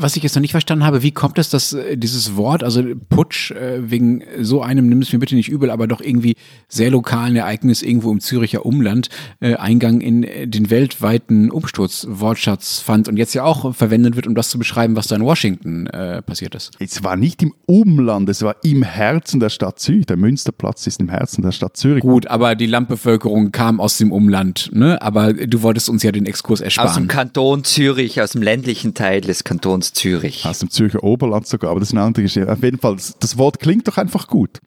Was 0.01 0.17
ich 0.17 0.23
jetzt 0.23 0.37
noch 0.37 0.41
nicht 0.41 0.53
verstanden 0.53 0.85
habe, 0.85 1.03
wie 1.03 1.11
kommt 1.11 1.39
es, 1.39 1.51
dass 1.51 1.73
äh, 1.73 1.97
dieses 1.97 2.37
Wort, 2.37 2.63
also 2.63 2.83
Putsch, 3.09 3.51
äh, 3.51 3.91
wegen 3.91 4.23
so 4.41 4.63
einem, 4.63 4.89
nimm 4.89 5.03
es 5.03 5.13
mir 5.13 5.19
bitte 5.19 5.35
nicht 5.35 5.49
übel, 5.49 5.71
aber 5.71 5.89
doch 5.89 6.01
irgendwie 6.01 6.37
sehr 6.69 6.91
lokalen 6.91 7.35
Ereignis 7.35 7.83
irgendwo 7.83 8.13
im 8.13 8.21
Züricher 8.21 8.65
Umland 8.65 9.09
äh, 9.41 9.57
Eingang 9.57 10.01
in 10.01 10.23
den 10.23 10.71
weltweiten 10.71 11.51
Umsturzwortschatz 11.51 12.79
fand 12.79 13.09
und 13.09 13.17
jetzt 13.17 13.35
ja 13.35 13.43
auch 13.43 13.75
verwendet 13.75 14.15
wird, 14.15 14.29
um 14.29 14.37
das 14.37 14.51
zu 14.51 14.59
beschreiben, 14.59 14.95
was 14.95 15.09
da 15.09 15.17
in 15.17 15.25
Washington 15.25 15.89
äh, 15.89 16.23
passiert 16.23 16.55
ist. 16.55 16.71
Es 16.79 17.03
war 17.03 17.17
nicht 17.17 17.43
im 17.43 17.53
Umland, 17.67 18.29
es 18.29 18.43
war 18.43 18.57
im 18.63 18.85
Herzen 18.85 19.41
der 19.41 19.51
Stadt 19.51 19.81
Zürich. 19.81 20.07
Der 20.07 20.17
Münsterplatz 20.17 20.87
ist 20.87 21.01
im 21.01 21.09
Herzen 21.09 21.43
der 21.43 21.53
Stadt 21.53 21.77
Zürich. 21.77 22.03
Gut, 22.03 22.29
aber 22.29 22.55
die 22.55 22.67
Landbevölkerung 22.67 23.51
kam 23.51 23.81
aus 23.81 23.99
dem 23.99 24.13
Umland, 24.13 24.71
ne? 24.73 25.03
Aber 25.03 25.33
du 25.33 25.63
wolltest 25.63 25.89
uns 25.89 26.05
ja 26.05 26.13
den 26.13 26.27
Exkurs 26.27 26.61
Aus 26.61 26.75
dem 26.75 26.85
ersparen. 26.85 27.09
Kanton 27.09 27.65
Zürich, 27.65 28.21
aus 28.21 28.31
dem 28.31 28.43
ländlichen 28.43 28.95
Teil 28.95 29.21
des 29.23 29.43
Kantons 29.43 29.88
Zürich. 29.92 30.44
Aus 30.44 30.59
dem 30.61 30.70
Zürcher 30.70 31.03
Oberland 31.03 31.46
sogar, 31.46 31.70
aber 31.70 31.81
das 31.81 31.90
ist 31.90 31.94
eine 31.94 32.05
andere 32.05 32.22
Geschichte. 32.22 32.51
Auf 32.51 32.62
jeden 32.62 32.79
Fall, 32.79 32.96
das, 32.96 33.38
Wort 33.38 33.59
klingt 33.59 33.87
doch 33.88 33.96
einfach 33.96 34.27
gut. 34.27 34.61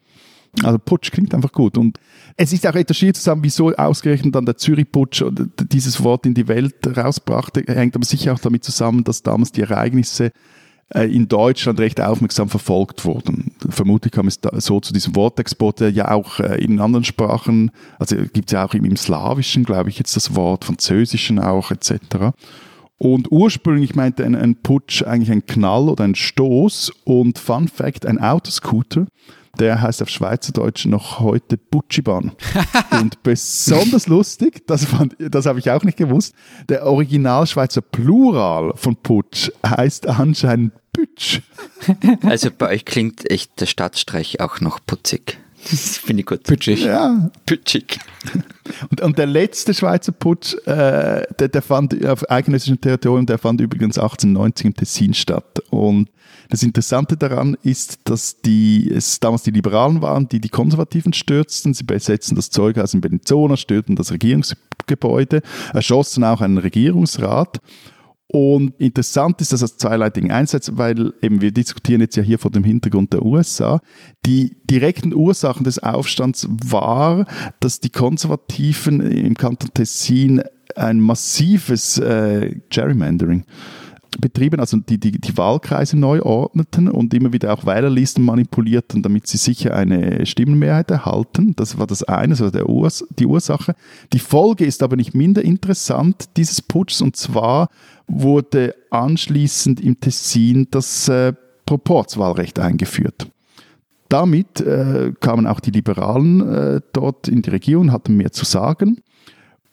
Also 0.62 0.78
Putsch 0.78 1.10
klingt 1.10 1.34
einfach 1.34 1.52
gut. 1.52 1.78
Und 1.78 1.98
es 2.36 2.52
ist 2.52 2.66
auch 2.66 2.74
recherchiert 2.74 3.16
zusammen, 3.16 3.42
wieso 3.42 3.72
ausgerechnet 3.72 4.34
dann 4.34 4.44
der 4.44 4.56
Zürich-Putsch 4.56 5.24
dieses 5.70 6.02
Wort 6.02 6.26
in 6.26 6.34
die 6.34 6.48
Welt 6.48 6.74
rausbrachte, 6.86 7.64
hängt 7.66 7.96
aber 7.96 8.04
sicher 8.04 8.34
auch 8.34 8.38
damit 8.38 8.64
zusammen, 8.64 9.04
dass 9.04 9.22
damals 9.22 9.52
die 9.52 9.62
Ereignisse 9.62 10.32
äh, 10.94 11.04
in 11.04 11.28
Deutschland 11.28 11.80
recht 11.80 12.00
aufmerksam 12.00 12.48
verfolgt 12.48 13.04
wurden. 13.04 13.52
Vermutlich 13.68 14.12
kam 14.12 14.26
es 14.26 14.40
so 14.58 14.80
zu 14.80 14.92
diesem 14.92 15.16
Wortexport, 15.16 15.80
der 15.80 15.90
ja 15.90 16.10
auch 16.10 16.38
äh, 16.38 16.62
in 16.62 16.80
anderen 16.80 17.04
Sprachen, 17.04 17.70
also 17.98 18.16
gibt 18.16 18.50
es 18.50 18.52
ja 18.52 18.66
auch 18.66 18.74
im 18.74 18.96
Slawischen, 18.96 19.64
glaube 19.64 19.88
ich, 19.88 19.98
jetzt 19.98 20.16
das 20.16 20.34
Wort, 20.34 20.66
Französischen 20.66 21.38
auch 21.38 21.70
etc. 21.70 22.34
Und 23.02 23.32
ursprünglich 23.32 23.96
meinte 23.96 24.24
ein, 24.24 24.36
ein 24.36 24.54
Putsch 24.54 25.02
eigentlich 25.02 25.32
ein 25.32 25.44
Knall 25.44 25.88
oder 25.88 26.04
ein 26.04 26.14
Stoß 26.14 26.92
und 27.02 27.36
Fun 27.36 27.66
Fact, 27.66 28.06
ein 28.06 28.20
Autoscooter 28.20 29.06
der 29.58 29.82
heißt 29.82 30.00
auf 30.00 30.08
Schweizerdeutsch 30.08 30.86
noch 30.86 31.20
heute 31.20 31.58
Butchiban. 31.58 32.32
und 32.90 33.22
besonders 33.22 34.06
lustig, 34.06 34.66
das, 34.66 34.86
das 35.18 35.44
habe 35.44 35.58
ich 35.58 35.70
auch 35.70 35.84
nicht 35.84 35.98
gewusst, 35.98 36.34
der 36.70 36.86
Originalschweizer 36.86 37.82
Plural 37.82 38.72
von 38.76 38.96
Putsch 38.96 39.50
heißt 39.66 40.06
anscheinend 40.06 40.72
Pütsch. 40.94 41.40
Also 42.22 42.50
bei 42.56 42.70
euch 42.70 42.86
klingt 42.86 43.30
echt 43.30 43.60
der 43.60 43.66
Stadtstreich 43.66 44.40
auch 44.40 44.60
noch 44.60 44.78
putzig. 44.86 45.41
Das 45.70 45.98
finde 45.98 46.20
ich 46.20 46.26
gut. 46.26 46.42
Pütschig. 46.42 46.84
Ja. 46.84 47.30
Pütschig. 47.46 47.98
Und, 48.90 49.00
und 49.00 49.18
der 49.18 49.26
letzte 49.26 49.74
Schweizer 49.74 50.12
Putsch, 50.12 50.54
äh, 50.66 51.22
der, 51.38 51.48
der 51.48 51.62
fand 51.62 52.04
auf 52.06 52.28
eidgenössischem 52.30 52.80
Territorium, 52.80 53.26
der 53.26 53.38
fand 53.38 53.60
übrigens 53.60 53.98
1890 53.98 54.66
im 54.66 54.74
Tessin 54.74 55.14
statt. 55.14 55.62
Und 55.70 56.08
das 56.48 56.62
Interessante 56.62 57.16
daran 57.16 57.56
ist, 57.62 58.00
dass 58.04 58.40
die, 58.42 58.90
es 58.92 59.20
damals 59.20 59.42
die 59.42 59.52
Liberalen 59.52 60.02
waren, 60.02 60.28
die 60.28 60.40
die 60.40 60.50
Konservativen 60.50 61.12
stürzten. 61.12 61.72
Sie 61.74 61.84
besetzten 61.84 62.34
das 62.34 62.50
Zeughaus 62.50 62.94
in 62.94 63.00
Bellinzona, 63.00 63.56
stürzen 63.56 63.96
das 63.96 64.12
Regierungsgebäude, 64.12 65.42
erschossen 65.72 66.24
auch 66.24 66.40
einen 66.40 66.58
Regierungsrat. 66.58 67.60
Und 68.32 68.72
interessant 68.80 69.42
ist 69.42 69.52
das 69.52 69.62
aus 69.62 69.76
zweileitigen 69.76 70.32
Einsatz, 70.32 70.72
weil 70.74 71.12
eben 71.20 71.42
wir 71.42 71.52
diskutieren 71.52 72.00
jetzt 72.00 72.16
ja 72.16 72.22
hier 72.22 72.38
vor 72.38 72.50
dem 72.50 72.64
Hintergrund 72.64 73.12
der 73.12 73.22
USA. 73.22 73.82
Die 74.24 74.56
direkten 74.64 75.12
Ursachen 75.12 75.64
des 75.64 75.78
Aufstands 75.78 76.48
war, 76.48 77.26
dass 77.60 77.80
die 77.80 77.90
Konservativen 77.90 79.02
im 79.02 79.34
Kanton 79.34 79.68
Tessin 79.74 80.42
ein 80.76 80.98
massives 80.98 81.98
äh, 81.98 82.56
Gerrymandering 82.70 83.44
betrieben, 84.20 84.60
also 84.60 84.76
die, 84.76 84.98
die, 84.98 85.12
die 85.12 85.36
Wahlkreise 85.36 85.98
neu 85.98 86.22
ordneten 86.22 86.88
und 86.88 87.14
immer 87.14 87.32
wieder 87.32 87.52
auch 87.52 87.64
Wählerlisten 87.64 88.24
manipulierten, 88.24 89.02
damit 89.02 89.26
sie 89.26 89.38
sicher 89.38 89.74
eine 89.74 90.26
Stimmenmehrheit 90.26 90.90
erhalten. 90.90 91.54
Das 91.56 91.78
war 91.78 91.86
das 91.86 92.02
eine, 92.02 92.32
also 92.32 92.50
der 92.50 92.68
Urs 92.68 93.04
die 93.18 93.26
Ursache. 93.26 93.74
Die 94.12 94.18
Folge 94.18 94.64
ist 94.64 94.82
aber 94.82 94.96
nicht 94.96 95.14
minder 95.14 95.42
interessant 95.42 96.36
dieses 96.36 96.60
Putschs 96.62 97.00
und 97.00 97.16
zwar 97.16 97.68
wurde 98.06 98.74
anschließend 98.90 99.80
im 99.80 99.98
Tessin 99.98 100.68
das 100.70 101.08
äh, 101.08 101.32
Proporzwahlrecht 101.64 102.58
eingeführt. 102.58 103.28
Damit 104.08 104.60
äh, 104.60 105.12
kamen 105.20 105.46
auch 105.46 105.60
die 105.60 105.70
Liberalen 105.70 106.46
äh, 106.46 106.80
dort 106.92 107.28
in 107.28 107.40
die 107.40 107.48
Regierung, 107.48 107.92
hatten 107.92 108.16
mehr 108.16 108.30
zu 108.30 108.44
sagen. 108.44 108.98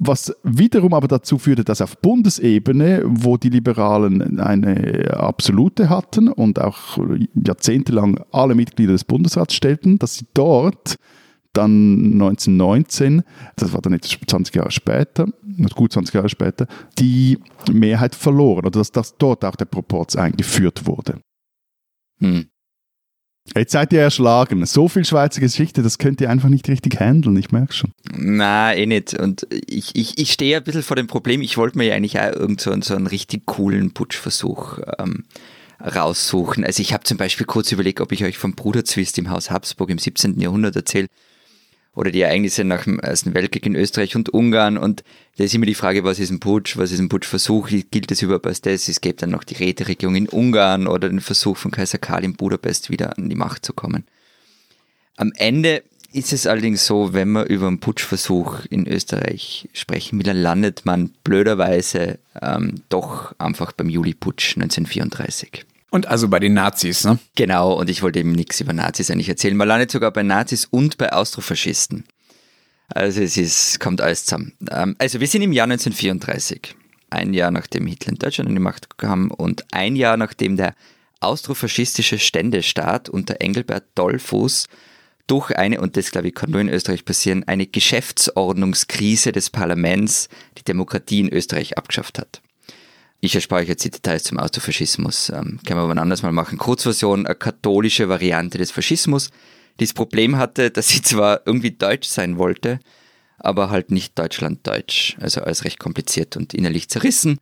Was 0.01 0.33
wiederum 0.43 0.93
aber 0.93 1.09
dazu 1.09 1.37
führte, 1.37 1.65
dass 1.65 1.81
auf 1.81 1.97
Bundesebene, 1.97 3.03
wo 3.05 3.35
die 3.35 3.49
Liberalen 3.49 4.39
eine 4.39 5.13
absolute 5.17 5.89
hatten 5.89 6.29
und 6.29 6.59
auch 6.59 6.97
jahrzehntelang 7.35 8.23
alle 8.31 8.55
Mitglieder 8.55 8.93
des 8.93 9.03
Bundesrats 9.03 9.53
stellten, 9.53 9.99
dass 9.99 10.15
sie 10.15 10.25
dort 10.33 10.95
dann 11.51 12.13
1919, 12.13 13.23
das 13.57 13.73
war 13.73 13.81
dann 13.81 13.91
jetzt 13.91 14.17
20 14.25 14.55
Jahre 14.55 14.71
später, 14.71 15.27
gut 15.75 15.91
20 15.91 16.15
Jahre 16.15 16.29
später, 16.29 16.67
die 16.97 17.37
Mehrheit 17.69 18.15
verloren 18.15 18.65
oder 18.65 18.79
dass, 18.79 18.93
dass 18.93 19.17
dort 19.17 19.43
auch 19.43 19.57
der 19.57 19.65
Proporz 19.65 20.15
eingeführt 20.15 20.85
wurde. 20.87 21.19
Hm. 22.19 22.47
Jetzt 23.55 23.71
seid 23.71 23.93
ihr 23.93 24.01
erschlagen. 24.01 24.65
So 24.65 24.87
viel 24.87 25.05
Schweizer 25.05 25.41
Geschichte, 25.41 25.81
das 25.81 25.97
könnt 25.97 26.21
ihr 26.21 26.29
einfach 26.29 26.49
nicht 26.49 26.67
richtig 26.67 26.99
handeln, 26.99 27.37
ich 27.37 27.51
merke 27.51 27.73
schon. 27.73 27.91
Na, 28.15 28.73
eh 28.73 28.85
nicht. 28.85 29.13
Und 29.13 29.47
ich, 29.49 29.95
ich, 29.95 30.17
ich 30.17 30.31
stehe 30.31 30.57
ein 30.57 30.63
bisschen 30.63 30.83
vor 30.83 30.95
dem 30.95 31.07
Problem, 31.07 31.41
ich 31.41 31.57
wollte 31.57 31.77
mir 31.77 31.85
ja 31.87 31.95
eigentlich 31.95 32.19
auch 32.19 32.31
irgend 32.33 32.61
so, 32.61 32.73
so 32.81 32.95
einen 32.95 33.07
richtig 33.07 33.45
coolen 33.45 33.93
Putschversuch 33.93 34.79
ähm, 34.99 35.25
raussuchen. 35.81 36.63
Also 36.63 36.81
ich 36.81 36.93
habe 36.93 37.03
zum 37.03 37.17
Beispiel 37.17 37.45
kurz 37.45 37.71
überlegt, 37.71 38.01
ob 38.01 38.11
ich 38.11 38.23
euch 38.23 38.37
vom 38.37 38.53
Bruderzwist 38.53 39.17
im 39.17 39.29
Haus 39.29 39.49
Habsburg 39.49 39.89
im 39.89 39.97
17. 39.97 40.39
Jahrhundert 40.39 40.75
erzähle 40.75 41.07
oder 41.99 42.11
die 42.11 42.21
Ereignisse 42.21 42.63
nach 42.63 42.85
dem 42.85 42.97
Ersten 42.97 43.33
Weltkrieg 43.33 43.65
in 43.65 43.75
Österreich 43.75 44.15
und 44.15 44.29
Ungarn. 44.29 44.77
Und 44.77 45.03
da 45.35 45.43
ist 45.43 45.53
immer 45.53 45.65
die 45.65 45.75
Frage, 45.75 46.05
was 46.05 46.17
ist 46.17 46.29
ein 46.29 46.39
Putsch, 46.39 46.77
was 46.77 46.93
ist 46.93 46.99
ein 46.99 47.09
Putschversuch, 47.09 47.67
gilt 47.91 48.09
das 48.09 48.21
überhaupt 48.21 48.47
als 48.47 48.61
das? 48.61 48.87
Es 48.87 49.01
gibt 49.01 49.21
dann 49.21 49.31
noch 49.31 49.43
die 49.43 49.55
Räteregierung 49.55 50.15
in 50.15 50.29
Ungarn 50.29 50.87
oder 50.87 51.09
den 51.09 51.19
Versuch 51.19 51.57
von 51.57 51.71
Kaiser 51.71 51.97
Karl 51.97 52.23
in 52.23 52.35
Budapest 52.35 52.89
wieder 52.89 53.17
an 53.17 53.27
die 53.27 53.35
Macht 53.35 53.65
zu 53.65 53.73
kommen. 53.73 54.05
Am 55.17 55.33
Ende 55.35 55.83
ist 56.13 56.31
es 56.31 56.47
allerdings 56.47 56.85
so, 56.85 57.11
wenn 57.11 57.31
man 57.31 57.47
über 57.47 57.67
einen 57.67 57.81
Putschversuch 57.81 58.61
in 58.69 58.87
Österreich 58.87 59.67
sprechen 59.73 60.19
will, 60.19 60.25
dann 60.25 60.37
landet 60.37 60.85
man 60.85 61.11
blöderweise 61.25 62.19
ähm, 62.41 62.75
doch 62.87 63.35
einfach 63.39 63.73
beim 63.73 63.89
Juli-Putsch 63.89 64.55
1934. 64.55 65.65
Und 65.91 66.07
also 66.07 66.27
bei 66.27 66.39
den 66.39 66.53
Nazis, 66.53 67.03
ne? 67.03 67.17
Genau, 67.35 67.73
und 67.73 67.89
ich 67.89 68.03
wollte 68.03 68.19
eben 68.19 68.31
nichts 68.31 68.61
über 68.61 68.73
Nazis 68.73 69.09
eigentlich 69.09 69.29
erzählen. 69.29 69.57
Man 69.57 69.67
landet 69.67 69.91
sogar 69.91 70.11
bei 70.11 70.23
Nazis 70.23 70.65
und 70.65 70.97
bei 70.97 71.11
Austrofaschisten. 71.11 72.05
Also 72.89 73.21
es 73.21 73.37
ist, 73.37 73.79
kommt 73.79 74.01
alles 74.01 74.25
zusammen. 74.25 74.53
Ähm, 74.71 74.95
also 74.99 75.19
wir 75.19 75.27
sind 75.27 75.41
im 75.41 75.51
Jahr 75.51 75.65
1934, 75.65 76.75
ein 77.09 77.33
Jahr 77.33 77.51
nachdem 77.51 77.85
Hitler 77.85 78.13
in 78.13 78.19
Deutschland 78.19 78.49
an 78.49 78.55
die 78.55 78.61
Macht 78.61 78.97
kam 78.97 79.31
und 79.31 79.65
ein 79.71 79.95
Jahr 79.95 80.17
nachdem 80.17 80.57
der 80.57 80.75
austrofaschistische 81.21 82.17
Ständestaat 82.17 83.09
unter 83.09 83.41
Engelbert 83.41 83.85
Dollfuß 83.95 84.67
durch 85.27 85.55
eine, 85.55 85.79
und 85.81 85.97
das 85.97 86.11
glaube 86.11 86.29
ich 86.29 86.35
kann 86.35 86.49
nur 86.49 86.61
in 86.61 86.69
Österreich 86.69 87.05
passieren, 87.05 87.43
eine 87.47 87.67
Geschäftsordnungskrise 87.67 89.31
des 89.31 89.49
Parlaments 89.49 90.27
die 90.57 90.63
Demokratie 90.63 91.19
in 91.19 91.29
Österreich 91.29 91.77
abgeschafft 91.77 92.17
hat. 92.17 92.41
Ich 93.21 93.35
erspare 93.35 93.61
euch 93.61 93.67
jetzt 93.67 93.83
die 93.83 93.91
Details 93.91 94.23
zum 94.23 94.39
Austrofaschismus. 94.39 95.29
Ähm, 95.29 95.59
können 95.65 95.79
wir 95.79 95.83
aber 95.83 96.01
anders 96.01 96.23
mal 96.23 96.31
machen. 96.31 96.57
Kurzversion, 96.57 97.25
eine 97.25 97.35
katholische 97.35 98.07
Variante 98.07 98.57
des 98.57 98.71
Faschismus, 98.71 99.29
die 99.79 99.85
das 99.85 99.93
Problem 99.93 100.37
hatte, 100.37 100.71
dass 100.71 100.87
sie 100.87 101.01
zwar 101.01 101.41
irgendwie 101.45 101.71
deutsch 101.71 102.07
sein 102.07 102.37
wollte, 102.37 102.79
aber 103.37 103.69
halt 103.69 103.91
nicht 103.91 104.17
deutschlanddeutsch. 104.17 105.17
Also 105.19 105.41
alles 105.41 105.65
recht 105.65 105.79
kompliziert 105.79 106.37
und 106.37 106.53
innerlich 106.53 106.89
zerrissen. 106.89 107.39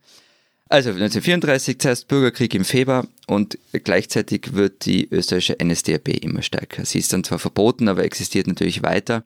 Also 0.68 0.90
1934 0.90 1.78
zuerst 1.78 2.08
Bürgerkrieg 2.08 2.54
im 2.54 2.64
Februar 2.64 3.06
und 3.26 3.56
gleichzeitig 3.72 4.52
wird 4.52 4.84
die 4.84 5.08
österreichische 5.10 5.56
NSDAP 5.64 6.08
immer 6.22 6.42
stärker. 6.42 6.84
Sie 6.84 6.98
ist 6.98 7.12
dann 7.12 7.24
zwar 7.24 7.38
verboten, 7.38 7.88
aber 7.88 8.04
existiert 8.04 8.48
natürlich 8.48 8.82
weiter. 8.82 9.24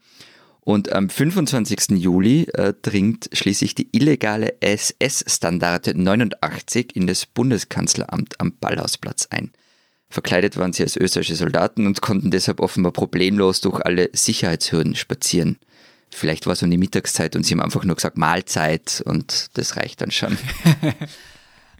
Und 0.64 0.92
am 0.92 1.08
25. 1.08 1.98
Juli 1.98 2.44
äh, 2.54 2.72
dringt 2.80 3.28
schließlich 3.32 3.74
die 3.74 3.88
illegale 3.90 4.60
SS-Standarte 4.60 5.98
89 5.98 6.94
in 6.94 7.08
das 7.08 7.26
Bundeskanzleramt 7.26 8.40
am 8.40 8.52
Ballhausplatz 8.60 9.26
ein. 9.30 9.50
Verkleidet 10.08 10.56
waren 10.56 10.72
sie 10.72 10.84
als 10.84 10.96
österreichische 10.96 11.36
Soldaten 11.36 11.86
und 11.86 12.00
konnten 12.00 12.30
deshalb 12.30 12.60
offenbar 12.60 12.92
problemlos 12.92 13.60
durch 13.60 13.80
alle 13.80 14.10
Sicherheitshürden 14.12 14.94
spazieren. 14.94 15.58
Vielleicht 16.10 16.46
war 16.46 16.52
es 16.52 16.62
um 16.62 16.70
die 16.70 16.78
Mittagszeit 16.78 17.34
und 17.34 17.44
sie 17.44 17.54
haben 17.54 17.62
einfach 17.62 17.84
nur 17.84 17.96
gesagt 17.96 18.18
Mahlzeit 18.18 19.02
und 19.04 19.48
das 19.54 19.76
reicht 19.76 20.00
dann 20.00 20.10
schon. 20.10 20.36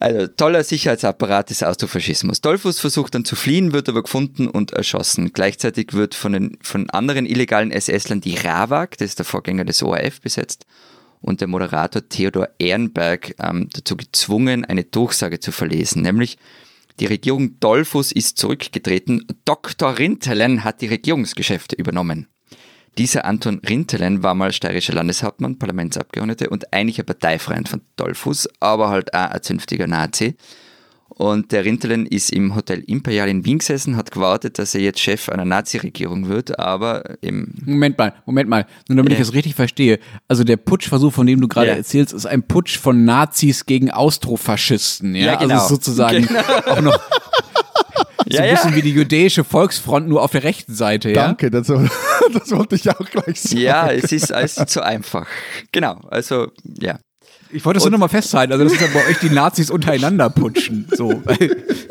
Also 0.03 0.27
toller 0.27 0.65
Sicherheitsapparat 0.65 1.51
des 1.51 1.63
Austrofaschismus. 1.63 2.41
Dollfuß 2.41 2.81
versucht 2.81 3.15
dann 3.15 3.25
zu 3.25 3.37
fliehen, 3.37 3.73
wird 3.73 3.89
aber 3.89 4.03
gefunden 4.03 4.49
und 4.49 4.73
erschossen. 4.73 5.33
Gleichzeitig 5.33 5.93
wird 5.93 6.17
von, 6.17 6.33
den, 6.33 6.59
von 6.61 6.91
anderen 6.91 7.25
illegalen 7.25 7.71
SS-Lern 7.71 8.21
die 8.21 8.35
RAWAG, 8.35 8.97
das 8.99 9.11
ist 9.11 9.21
der 9.21 9.25
Vorgänger 9.25 9.65
des 9.65 9.81
ORF, 9.81 10.21
besetzt 10.21 10.67
und 11.21 11.41
der 11.41 11.47
Moderator 11.47 12.09
Theodor 12.09 12.49
Ehrenberg 12.59 13.37
ähm, 13.39 13.69
dazu 13.73 13.97
gezwungen, 13.97 14.65
eine 14.65 14.83
Durchsage 14.83 15.39
zu 15.39 15.53
verlesen, 15.53 16.03
nämlich 16.03 16.37
die 16.99 17.07
Regierung 17.07 17.61
Dollfuß 17.61 18.11
ist 18.11 18.39
zurückgetreten, 18.39 19.25
Dr. 19.45 19.97
Rintelen 19.99 20.65
hat 20.65 20.81
die 20.81 20.89
Regierungsgeschäfte 20.89 21.77
übernommen. 21.77 22.27
Dieser 22.99 23.25
Anton 23.25 23.61
Rintelen 23.67 24.23
war 24.23 24.35
mal 24.35 24.53
steirischer 24.53 24.93
Landeshauptmann, 24.93 25.59
Parlamentsabgeordneter 25.59 26.53
und 26.53 26.73
eigentlich 26.73 26.99
ein 26.99 27.07
Parteifreund 27.07 27.69
von 27.69 27.81
Dollfuß, 27.97 28.49
aber 28.61 28.91
halt 28.91 29.15
auch 29.15 29.31
ein 29.31 29.43
zünftiger 29.43 29.87
Nazi. 29.87 30.37
Und 31.09 31.53
der 31.53 31.65
Rintelen 31.65 32.07
ist 32.07 32.33
im 32.33 32.55
Hotel 32.55 32.81
Imperial 32.87 33.29
in 33.29 33.45
Wien 33.45 33.59
gesessen, 33.59 33.97
hat 33.97 34.11
gewartet, 34.11 34.59
dass 34.59 34.75
er 34.75 34.81
jetzt 34.81 34.99
Chef 34.99 35.29
einer 35.29 35.45
Nazi-Regierung 35.45 36.29
wird, 36.29 36.59
aber 36.59 37.19
im... 37.21 37.53
Moment 37.65 37.99
mal, 37.99 38.15
Moment 38.25 38.49
mal, 38.49 38.67
nur 38.89 38.97
damit 38.97 39.13
ja. 39.13 39.19
ich 39.19 39.27
das 39.27 39.35
richtig 39.35 39.55
verstehe. 39.55 39.99
Also 40.27 40.43
der 40.43 40.57
Putschversuch, 40.57 41.13
von 41.13 41.27
dem 41.27 41.41
du 41.41 41.49
gerade 41.49 41.69
ja. 41.69 41.75
erzählst, 41.75 42.15
ist 42.15 42.27
ein 42.27 42.43
Putsch 42.43 42.79
von 42.79 43.05
Nazis 43.05 43.67
gegen 43.67 43.91
Austrofaschisten, 43.91 45.15
ja? 45.15 45.27
ja 45.27 45.35
genau. 45.37 45.55
Also 45.55 45.75
sozusagen 45.75 46.27
genau. 46.27 46.41
auch 46.67 46.81
noch 46.81 46.99
so 48.33 48.39
ja, 48.39 48.45
ein 48.45 48.55
bisschen 48.55 48.71
ja. 48.71 48.77
wie 48.77 48.83
die 48.83 48.93
jüdische 48.93 49.45
Volksfront, 49.45 50.09
nur 50.09 50.23
auf 50.23 50.33
der 50.33 50.45
rechten 50.45 50.75
Seite, 50.75 51.11
ja? 51.11 51.27
Danke, 51.27 51.51
das, 51.51 51.67
das 52.33 52.51
wollte 52.51 52.77
ich 52.77 52.89
auch 52.91 53.11
gleich 53.11 53.41
sagen. 53.41 53.61
Ja, 53.61 53.91
es 53.91 54.13
ist 54.13 54.33
alles 54.33 54.55
zu 54.55 54.83
einfach. 54.83 55.27
Genau, 55.71 56.01
also, 56.11 56.49
ja. 56.81 56.99
Ich 57.55 57.65
wollte 57.67 57.79
es 57.79 57.85
nur 57.85 57.91
noch 57.91 57.99
mal 57.99 58.09
festhalten, 58.09 58.53
also 58.53 58.65
das 58.65 58.73
ist 58.73 58.81
ja 58.81 58.87
bei 58.95 59.07
euch 59.11 59.19
die 59.19 59.29
Nazis 59.29 59.71
untereinander 59.71 60.31
putschen, 60.31 60.87
so. 60.91 61.11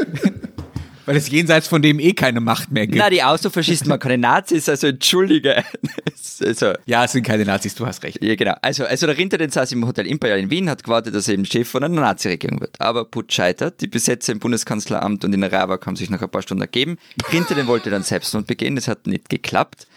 Weil 1.06 1.18
es 1.18 1.30
jenseits 1.30 1.68
von 1.68 1.82
dem 1.82 2.00
eh 2.00 2.14
keine 2.14 2.42
Macht 2.42 2.72
mehr 2.72 2.88
gibt. 2.88 2.98
Na, 2.98 3.10
die 3.10 3.24
Austrofaschisten 3.24 3.90
waren 3.90 4.00
keine 4.00 4.18
Nazis, 4.18 4.70
also 4.70 4.88
entschuldige. 4.88 5.64
also, 6.46 6.74
ja, 6.86 7.06
es 7.06 7.12
sind 7.14 7.24
keine 7.24 7.46
Nazis, 7.46 7.76
du 7.76 7.86
hast 7.86 8.04
recht. 8.04 8.24
Ja, 8.24 8.36
genau. 8.36 8.56
Also, 8.62 8.86
also 8.86 9.08
der 9.08 9.18
Rinter, 9.18 9.38
den 9.38 9.50
saß 9.50 9.72
im 9.72 9.86
Hotel 9.88 10.08
Imperial 10.08 10.40
in 10.40 10.50
Wien, 10.50 10.70
hat 10.70 10.84
gewartet, 10.84 11.16
dass 11.16 11.28
er 11.28 11.36
eben 11.36 11.46
Chef 11.46 11.70
von 11.70 11.84
einer 11.84 12.00
Nazi-Regierung 12.00 12.62
wird. 12.62 12.80
Aber 12.80 13.06
Putsch 13.06 13.34
scheitert, 13.34 13.82
die 13.82 13.88
Besetzer 13.88 14.32
im 14.34 14.40
Bundeskanzleramt 14.40 15.26
und 15.26 15.34
in 15.34 15.42
der 15.42 15.52
Ravak 15.52 15.86
haben 15.86 15.96
sich 15.96 16.10
nach 16.10 16.22
ein 16.22 16.30
paar 16.30 16.42
Stunden 16.42 16.62
ergeben. 16.62 16.98
Rinter, 17.32 17.56
den 17.56 17.68
wollte 17.68 17.90
dann 17.90 18.04
Selbstmord 18.04 18.48
begehen, 18.48 18.76
das 18.76 18.88
hat 18.88 19.08
nicht 19.08 19.30
geklappt. 19.30 19.88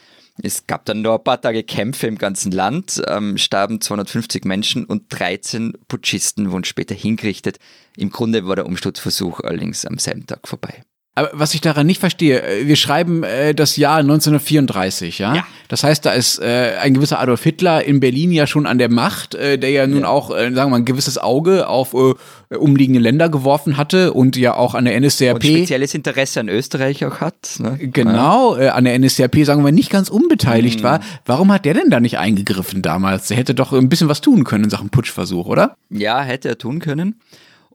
Es 0.42 0.66
gab 0.66 0.84
dann 0.84 1.02
nur 1.02 1.14
ein 1.14 1.22
paar 1.22 1.40
Tage 1.40 1.62
Kämpfe 1.62 2.08
im 2.08 2.18
ganzen 2.18 2.50
Land, 2.50 3.00
ähm, 3.06 3.38
starben 3.38 3.80
250 3.80 4.44
Menschen 4.44 4.84
und 4.84 5.04
13 5.10 5.74
Putschisten 5.86 6.50
wurden 6.50 6.64
später 6.64 6.94
hingerichtet. 6.94 7.58
Im 7.96 8.10
Grunde 8.10 8.46
war 8.46 8.56
der 8.56 8.66
Umsturzversuch 8.66 9.40
allerdings 9.40 9.86
am 9.86 9.98
selben 9.98 10.26
Tag 10.26 10.48
vorbei. 10.48 10.82
Aber 11.16 11.30
was 11.32 11.54
ich 11.54 11.60
daran 11.60 11.86
nicht 11.86 12.00
verstehe, 12.00 12.42
äh, 12.42 12.66
wir 12.66 12.74
schreiben 12.74 13.22
äh, 13.22 13.54
das 13.54 13.76
Jahr 13.76 13.98
1934, 13.98 15.20
ja? 15.20 15.34
ja? 15.36 15.46
Das 15.68 15.84
heißt, 15.84 16.04
da 16.04 16.12
ist 16.12 16.40
äh, 16.40 16.72
ein 16.80 16.94
gewisser 16.94 17.20
Adolf 17.20 17.42
Hitler 17.44 17.84
in 17.84 18.00
Berlin 18.00 18.32
ja 18.32 18.48
schon 18.48 18.66
an 18.66 18.78
der 18.78 18.90
Macht, 18.90 19.36
äh, 19.36 19.56
der 19.56 19.70
ja 19.70 19.86
nun 19.86 20.00
ja. 20.00 20.08
auch, 20.08 20.30
äh, 20.30 20.52
sagen 20.52 20.54
wir 20.54 20.68
mal, 20.68 20.76
ein 20.78 20.84
gewisses 20.84 21.16
Auge 21.16 21.68
auf 21.68 21.94
äh, 21.94 22.56
umliegende 22.56 23.00
Länder 23.00 23.28
geworfen 23.28 23.76
hatte 23.76 24.12
und 24.12 24.36
ja 24.36 24.54
auch 24.54 24.74
an 24.74 24.86
der 24.86 25.00
NSDAP. 25.00 25.36
Und 25.36 25.44
spezielles 25.44 25.94
Interesse 25.94 26.40
an 26.40 26.48
Österreich 26.48 27.04
auch 27.04 27.20
hat. 27.20 27.58
Ne? 27.60 27.78
Genau, 27.78 28.56
äh, 28.56 28.68
an 28.68 28.84
der 28.84 28.98
NSDAP, 28.98 29.44
sagen 29.44 29.64
wir, 29.64 29.70
nicht 29.70 29.90
ganz 29.90 30.08
unbeteiligt 30.08 30.80
mhm. 30.80 30.84
war. 30.84 31.00
Warum 31.26 31.52
hat 31.52 31.64
der 31.64 31.74
denn 31.74 31.90
da 31.90 32.00
nicht 32.00 32.18
eingegriffen 32.18 32.82
damals? 32.82 33.28
Der 33.28 33.36
hätte 33.36 33.54
doch 33.54 33.72
ein 33.72 33.88
bisschen 33.88 34.08
was 34.08 34.20
tun 34.20 34.42
können 34.42 34.64
in 34.64 34.70
Sachen 34.70 34.90
Putschversuch, 34.90 35.46
oder? 35.46 35.76
Ja, 35.90 36.22
hätte 36.22 36.48
er 36.48 36.58
tun 36.58 36.80
können. 36.80 37.20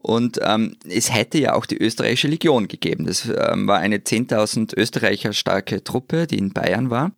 Und 0.02 0.38
ähm, 0.42 0.76
es 0.88 1.12
hätte 1.12 1.38
ja 1.38 1.54
auch 1.54 1.66
die 1.66 1.76
österreichische 1.76 2.28
Legion 2.28 2.68
gegeben. 2.68 3.04
Das 3.06 3.26
ähm, 3.26 3.66
war 3.66 3.78
eine 3.78 3.98
10.000 3.98 4.76
Österreicher 4.76 5.32
starke 5.32 5.84
Truppe, 5.84 6.26
die 6.26 6.38
in 6.38 6.52
Bayern 6.52 6.90
war. 6.90 7.12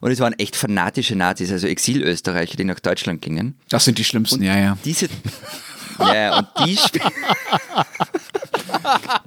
Und 0.00 0.10
es 0.10 0.20
waren 0.20 0.34
echt 0.34 0.56
fanatische 0.56 1.16
Nazis, 1.16 1.50
also 1.50 1.66
Exilösterreicher, 1.66 2.56
die 2.56 2.64
nach 2.64 2.80
Deutschland 2.80 3.22
gingen. 3.22 3.58
Das 3.70 3.86
sind 3.86 3.96
die 3.98 4.04
schlimmsten, 4.04 4.40
und 4.40 4.44
ja, 4.44 4.58
ja. 4.58 4.78
Diese, 4.84 5.08
ja, 5.98 6.38
und 6.38 6.48
die 6.66 6.76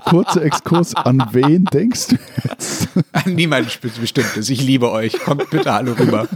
Kurzer 0.06 0.44
Exkurs, 0.44 0.96
an 0.96 1.28
wen 1.32 1.66
denkst 1.66 2.08
du 2.10 2.18
jetzt? 2.48 2.88
An 3.12 3.34
niemanden 3.34 3.70
bestimmtes. 4.00 4.50
Ich 4.50 4.62
liebe 4.62 4.92
euch. 4.92 5.14
Kommt 5.20 5.50
bitte 5.50 5.74
alle 5.74 5.98
rüber. 5.98 6.28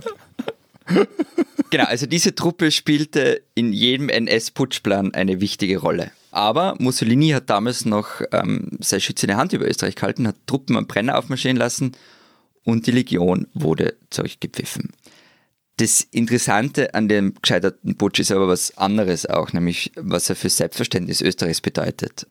Genau, 1.70 1.86
also 1.86 2.06
diese 2.06 2.36
Truppe 2.36 2.72
spielte 2.72 3.42
in 3.56 3.72
jedem 3.74 4.10
NS-Putschplan 4.10 5.14
eine 5.14 5.42
wichtige 5.42 5.78
Rolle. 5.78 6.12
Aber 6.34 6.74
Mussolini 6.80 7.30
hat 7.30 7.52
damals 7.52 7.86
noch 7.86 8.22
ähm, 8.32 8.80
seine 8.80 9.02
schützende 9.02 9.38
Hand 9.38 9.54
über 9.54 9.67
Österreich 9.67 9.93
gehalten, 9.93 10.28
hat 10.28 10.48
Truppen 10.48 10.76
am 10.76 10.88
Brenner 10.88 11.19
aufmarschieren 11.19 11.58
lassen 11.58 11.91
und 12.63 12.88
die 12.88 12.91
Legion 12.91 13.46
wurde 13.54 13.98
zurückgepfiffen. 14.10 14.89
Das 15.78 16.02
Interessante 16.02 16.96
an 16.96 17.08
dem 17.08 17.36
gescheiterten 17.39 17.98
Putsch 17.98 18.19
ist 18.19 18.32
aber 18.32 18.48
was 18.48 18.76
anderes 18.80 19.28
auch, 19.28 19.54
nämlich 19.54 19.91
was 19.96 20.28
er 20.28 20.36
für 20.36 20.50
Selbstverständnis 20.50 21.22
Österreichs 21.22 21.62
bedeutet. 21.62 22.26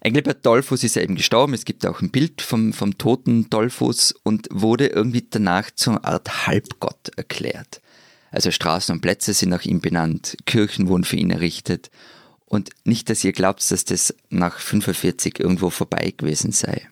Engelbert 0.00 0.46
Dollfuß 0.46 0.82
ist 0.82 0.96
ja 0.96 1.02
eben 1.02 1.14
gestorben, 1.14 1.52
es 1.52 1.66
gibt 1.66 1.84
auch 1.84 2.00
ein 2.00 2.10
Bild 2.10 2.40
vom, 2.40 2.72
vom 2.72 2.96
toten 2.96 3.50
Dollfuß 3.50 4.14
und 4.22 4.48
wurde 4.52 4.86
irgendwie 4.86 5.26
danach 5.28 5.70
zur 5.70 6.02
Art 6.02 6.46
Halbgott 6.46 7.10
erklärt. 7.16 7.82
Also 8.30 8.50
Straßen 8.50 8.94
und 8.94 9.02
Plätze 9.02 9.34
sind 9.34 9.50
nach 9.50 9.66
ihm 9.66 9.82
benannt, 9.82 10.38
Kirchen 10.46 10.88
wurden 10.88 11.04
für 11.04 11.16
ihn 11.16 11.30
errichtet 11.30 11.90
und 12.46 12.70
nicht, 12.84 13.10
dass 13.10 13.24
ihr 13.24 13.32
glaubt, 13.32 13.70
dass 13.70 13.84
das 13.84 14.14
nach 14.30 14.58
45 14.58 15.40
irgendwo 15.40 15.70
vorbei 15.70 16.12
gewesen 16.16 16.52
sei. 16.52 16.88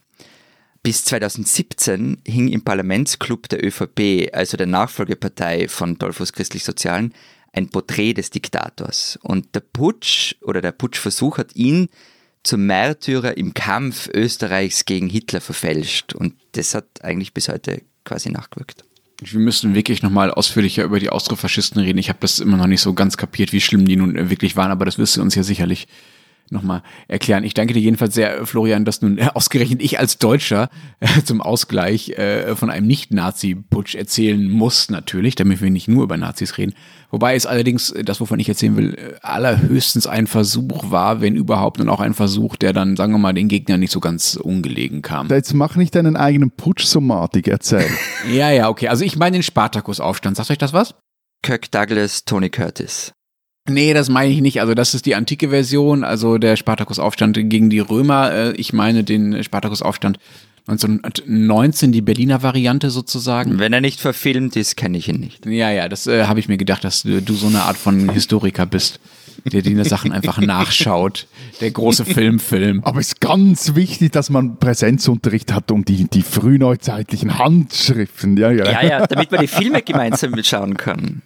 Bis 0.83 1.05
2017 1.05 2.19
hing 2.27 2.49
im 2.49 2.65
Parlamentsclub 2.65 3.49
der 3.49 3.65
ÖVP, 3.65 4.31
also 4.33 4.57
der 4.57 4.67
Nachfolgepartei 4.67 5.69
von 5.69 5.97
Dolphus 5.97 6.33
Christlich-Sozialen, 6.33 7.15
ein 7.53 7.69
Porträt 7.69 8.15
des 8.15 8.31
Diktators. 8.31 9.19
Und 9.23 9.55
der 9.55 9.61
Putsch 9.61 10.35
oder 10.41 10.61
der 10.61 10.73
Putschversuch 10.73 11.39
hat 11.39 11.55
ihn 11.55 11.89
zum 12.43 12.67
Märtyrer 12.67 13.37
im 13.37 13.55
Kampf 13.55 14.09
Österreichs 14.13 14.85
gegen 14.85 15.09
Hitler 15.09 15.41
verfälscht. 15.41 16.15
Und 16.15 16.35
das 16.53 16.75
hat 16.75 16.87
eigentlich 17.03 17.33
bis 17.33 17.49
heute 17.49 17.83
quasi 18.05 18.31
nachgewirkt. 18.31 18.85
Wir 19.31 19.41
müssen 19.41 19.75
wirklich 19.75 20.03
nochmal 20.03 20.31
ausführlicher 20.31 20.85
über 20.85 20.99
die 20.99 21.11
Austrofaschisten 21.11 21.81
reden. 21.81 21.99
Ich 21.99 22.09
habe 22.09 22.19
das 22.21 22.41
immer 22.41 22.57
noch 22.57 22.67
nicht 22.67 22.81
so 22.81 22.93
ganz 22.93 23.17
kapiert, 23.17 23.53
wie 23.53 23.61
schlimm 23.61 23.87
die 23.87 23.97
nun 23.97 24.31
wirklich 24.31 24.57
waren, 24.57 24.71
aber 24.71 24.85
das 24.85 24.99
wirst 24.99 25.17
du 25.17 25.23
uns 25.23 25.35
ja 25.35 25.43
sicherlich 25.43 25.87
nochmal 26.53 26.83
erklären. 27.09 27.45
Ich 27.45 27.55
danke 27.55 27.75
dir 27.75 27.81
jedenfalls 27.81 28.15
sehr, 28.15 28.47
Florian, 28.47 28.85
dass 28.85 29.03
nun 29.03 29.21
ausgerechnet 29.21 29.83
ich 29.83 29.99
als 29.99 30.19
Deutscher 30.19 30.69
äh, 31.01 31.23
zum 31.25 31.41
Ausgleich 31.41 32.11
äh, 32.11 32.55
von 32.55 32.71
einem 32.71 32.87
Nicht-Nazi-Putsch 32.87 33.95
erzählen 33.95 34.51
muss, 34.51 34.91
natürlich, 34.91 35.35
damit 35.35 35.61
wir 35.61 35.71
nicht 35.71 35.89
nur 35.89 36.05
über 36.05 36.17
Nazis 36.17 36.59
reden. 36.59 36.75
Wobei 37.11 37.35
es 37.35 37.47
allerdings, 37.47 37.91
äh, 37.91 38.05
das 38.05 38.21
wovon 38.21 38.39
ich 38.39 38.49
erzählen 38.49 38.77
will, 38.77 38.95
äh, 38.95 39.15
allerhöchstens 39.23 40.07
ein 40.07 40.27
Versuch 40.27 40.91
war, 40.91 41.21
wenn 41.21 41.37
überhaupt, 41.37 41.81
und 41.81 41.89
auch 41.89 42.01
ein 42.01 42.15
Versuch, 42.15 42.57
der 42.57 42.73
dann, 42.73 42.97
sagen 42.97 43.13
wir 43.13 43.19
mal, 43.19 43.33
den 43.33 43.49
Gegnern 43.49 43.81
nicht 43.81 43.93
so 43.93 44.01
ganz 44.01 44.37
ungelegen 44.37 45.03
kam. 45.03 45.29
Jetzt 45.29 45.55
mach 45.55 45.77
nicht 45.77 45.95
deinen 45.95 46.17
eigenen 46.17 46.51
Putsch-Somatik, 46.51 47.49
erzähl. 47.49 47.87
ja, 48.33 48.51
ja, 48.51 48.69
okay. 48.69 48.89
Also 48.89 49.05
ich 49.05 49.17
meine 49.17 49.37
den 49.37 49.43
Spartakus-Aufstand. 49.43 50.37
Sagt 50.37 50.51
euch 50.51 50.59
das 50.59 50.73
was? 50.73 50.95
Kirk 51.43 51.71
Douglas, 51.71 52.25
Tony 52.25 52.51
Curtis. 52.51 53.13
Nee, 53.69 53.95
das 53.95 54.09
meine 54.09 54.33
ich 54.33 54.41
nicht. 54.41 54.61
Also 54.61 54.75
das 54.75 54.95
ist 54.95 55.07
die 55.07 55.15
antike 55.15 55.51
Version, 55.51 56.03
also 56.03 56.39
der 56.39 56.57
Spartakusaufstand 56.57 57.39
gegen 57.49 57.71
die 57.71 57.79
Römer. 57.79 58.33
Äh, 58.33 58.53
ich 58.53 58.73
meine 58.73 59.05
den 59.05 59.43
Spartakusaufstand 59.45 60.19
1919, 60.67 61.93
die 61.93 62.03
Berliner 62.03 62.43
Variante 62.43 62.91
sozusagen. 62.91 63.59
Wenn 63.59 63.73
er 63.73 63.81
nicht 63.81 64.01
verfilmt 64.01 64.57
ist, 64.57 64.77
kenne 64.77 64.99
ich 64.99 65.09
ihn 65.09 65.21
nicht. 65.21 65.47
Ja, 65.47 65.71
ja, 65.71 65.89
das 65.89 66.07
äh, 66.07 66.25
habe 66.25 66.41
ich 66.41 66.49
mir 66.49 66.57
gedacht, 66.57 66.85
dass 66.85 67.03
du, 67.03 67.21
du 67.21 67.35
so 67.35 67.49
eine 67.49 67.63
Art 67.63 67.77
von 67.77 68.09
Historiker 68.11 68.67
bist 68.67 69.01
der 69.45 69.63
die 69.63 69.85
Sachen 69.85 70.13
einfach 70.13 70.39
nachschaut. 70.39 71.27
Der 71.61 71.71
große 71.71 72.05
Filmfilm. 72.05 72.83
Aber 72.85 73.01
es 73.01 73.09
ist 73.09 73.21
ganz 73.21 73.75
wichtig, 73.75 74.13
dass 74.13 74.31
man 74.31 74.59
Präsenzunterricht 74.59 75.53
hat 75.53 75.71
um 75.71 75.85
die, 75.85 76.09
die 76.09 76.23
frühneuzeitlichen 76.23 77.39
Handschriften. 77.39 78.37
Ja, 78.37 78.51
ja. 78.51 78.65
ja, 78.71 78.85
ja, 78.85 79.07
damit 79.07 79.31
man 79.31 79.41
die 79.41 79.47
Filme 79.47 79.83
gemeinsam 79.83 80.33
mitschauen 80.33 80.77
kann. 80.77 81.23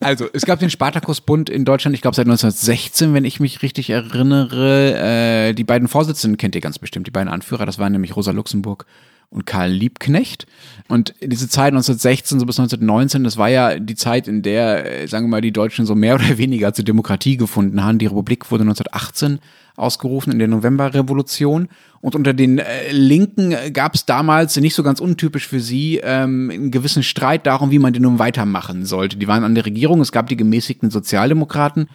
Also, 0.00 0.26
es 0.32 0.44
gab 0.44 0.58
den 0.58 0.70
Spartakusbund 0.70 1.48
in 1.48 1.64
Deutschland, 1.64 1.94
ich 1.94 2.02
glaube 2.02 2.16
seit 2.16 2.26
1916, 2.26 3.14
wenn 3.14 3.24
ich 3.24 3.38
mich 3.38 3.62
richtig 3.62 3.90
erinnere. 3.90 5.48
Äh, 5.48 5.52
die 5.52 5.64
beiden 5.64 5.88
Vorsitzenden 5.88 6.36
kennt 6.36 6.54
ihr 6.54 6.60
ganz 6.60 6.78
bestimmt, 6.78 7.06
die 7.06 7.12
beiden 7.12 7.28
Anführer, 7.28 7.66
das 7.66 7.78
waren 7.78 7.92
nämlich 7.92 8.16
Rosa 8.16 8.32
Luxemburg 8.32 8.86
und 9.32 9.46
Karl 9.46 9.70
Liebknecht. 9.70 10.46
Und 10.88 11.14
diese 11.22 11.48
Zeit 11.48 11.72
1916 11.72 12.38
so 12.38 12.46
bis 12.46 12.58
1919, 12.58 13.24
das 13.24 13.36
war 13.36 13.48
ja 13.48 13.78
die 13.78 13.94
Zeit, 13.94 14.28
in 14.28 14.42
der, 14.42 15.02
äh, 15.02 15.08
sagen 15.08 15.26
wir 15.26 15.30
mal, 15.30 15.40
die 15.40 15.52
Deutschen 15.52 15.86
so 15.86 15.94
mehr 15.94 16.14
oder 16.16 16.38
weniger 16.38 16.72
zur 16.72 16.84
Demokratie 16.84 17.36
gefunden 17.36 17.82
haben. 17.82 17.98
Die 17.98 18.06
Republik 18.06 18.50
wurde 18.50 18.62
1918 18.62 19.40
ausgerufen 19.76 20.32
in 20.32 20.38
der 20.38 20.48
Novemberrevolution. 20.48 21.68
Und 22.00 22.14
unter 22.14 22.34
den 22.34 22.58
äh, 22.58 22.92
Linken 22.92 23.54
gab 23.72 23.94
es 23.94 24.04
damals, 24.04 24.56
nicht 24.56 24.74
so 24.74 24.82
ganz 24.82 25.00
untypisch 25.00 25.48
für 25.48 25.60
sie, 25.60 26.00
ähm, 26.02 26.50
einen 26.52 26.70
gewissen 26.70 27.02
Streit 27.02 27.46
darum, 27.46 27.70
wie 27.70 27.78
man 27.78 27.92
den 27.92 28.02
nun 28.02 28.18
weitermachen 28.18 28.84
sollte. 28.84 29.16
Die 29.16 29.28
waren 29.28 29.44
an 29.44 29.54
der 29.54 29.64
Regierung, 29.64 30.00
es 30.00 30.12
gab 30.12 30.28
die 30.28 30.36
gemäßigten 30.36 30.90
Sozialdemokraten 30.90 31.88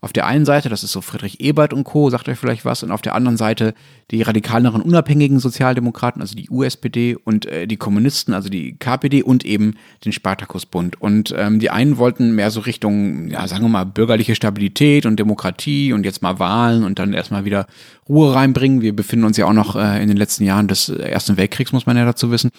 auf 0.00 0.12
der 0.12 0.26
einen 0.26 0.44
Seite, 0.44 0.68
das 0.68 0.84
ist 0.84 0.92
so 0.92 1.00
Friedrich 1.00 1.40
Ebert 1.40 1.72
und 1.72 1.84
Co., 1.84 2.10
sagt 2.10 2.28
euch 2.28 2.38
vielleicht 2.38 2.64
was, 2.64 2.82
und 2.82 2.90
auf 2.90 3.02
der 3.02 3.14
anderen 3.14 3.36
Seite 3.36 3.74
die 4.10 4.22
radikaleren 4.22 4.82
unabhängigen 4.82 5.38
Sozialdemokraten, 5.38 6.20
also 6.20 6.36
die 6.36 6.50
USPD 6.50 7.16
und 7.16 7.46
äh, 7.46 7.66
die 7.66 7.76
Kommunisten, 7.76 8.34
also 8.34 8.48
die 8.48 8.76
KPD 8.76 9.22
und 9.22 9.44
eben 9.44 9.74
den 10.04 10.12
Spartakusbund. 10.12 11.00
Und 11.00 11.34
ähm, 11.36 11.58
die 11.58 11.70
einen 11.70 11.96
wollten 11.96 12.34
mehr 12.34 12.50
so 12.50 12.60
Richtung, 12.60 13.28
ja, 13.28 13.48
sagen 13.48 13.64
wir 13.64 13.68
mal, 13.68 13.84
bürgerliche 13.84 14.34
Stabilität 14.34 15.06
und 15.06 15.18
Demokratie 15.18 15.92
und 15.92 16.04
jetzt 16.04 16.22
mal 16.22 16.38
Wahlen 16.38 16.84
und 16.84 16.98
dann 16.98 17.12
erstmal 17.12 17.44
wieder 17.44 17.66
Ruhe 18.08 18.34
reinbringen. 18.34 18.82
Wir 18.82 18.94
befinden 18.94 19.24
uns 19.24 19.36
ja 19.36 19.46
auch 19.46 19.52
noch 19.52 19.76
äh, 19.76 20.02
in 20.02 20.08
den 20.08 20.16
letzten 20.16 20.44
Jahren 20.44 20.68
des 20.68 20.88
Ersten 20.88 21.36
Weltkriegs, 21.36 21.72
muss 21.72 21.86
man 21.86 21.96
ja 21.96 22.04
dazu 22.04 22.30
wissen. 22.30 22.50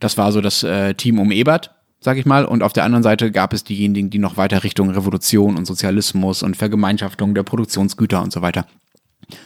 Das 0.00 0.18
war 0.18 0.32
so 0.32 0.40
das 0.40 0.62
äh, 0.62 0.94
Team 0.94 1.18
um 1.18 1.30
Ebert 1.30 1.70
sag 2.00 2.16
ich 2.16 2.26
mal. 2.26 2.44
Und 2.44 2.62
auf 2.62 2.72
der 2.72 2.84
anderen 2.84 3.02
Seite 3.02 3.30
gab 3.30 3.52
es 3.52 3.64
diejenigen, 3.64 4.10
die 4.10 4.18
noch 4.18 4.36
weiter 4.36 4.64
Richtung 4.64 4.90
Revolution 4.90 5.56
und 5.56 5.66
Sozialismus 5.66 6.42
und 6.42 6.56
Vergemeinschaftung 6.56 7.34
der 7.34 7.42
Produktionsgüter 7.42 8.22
und 8.22 8.32
so 8.32 8.42
weiter 8.42 8.66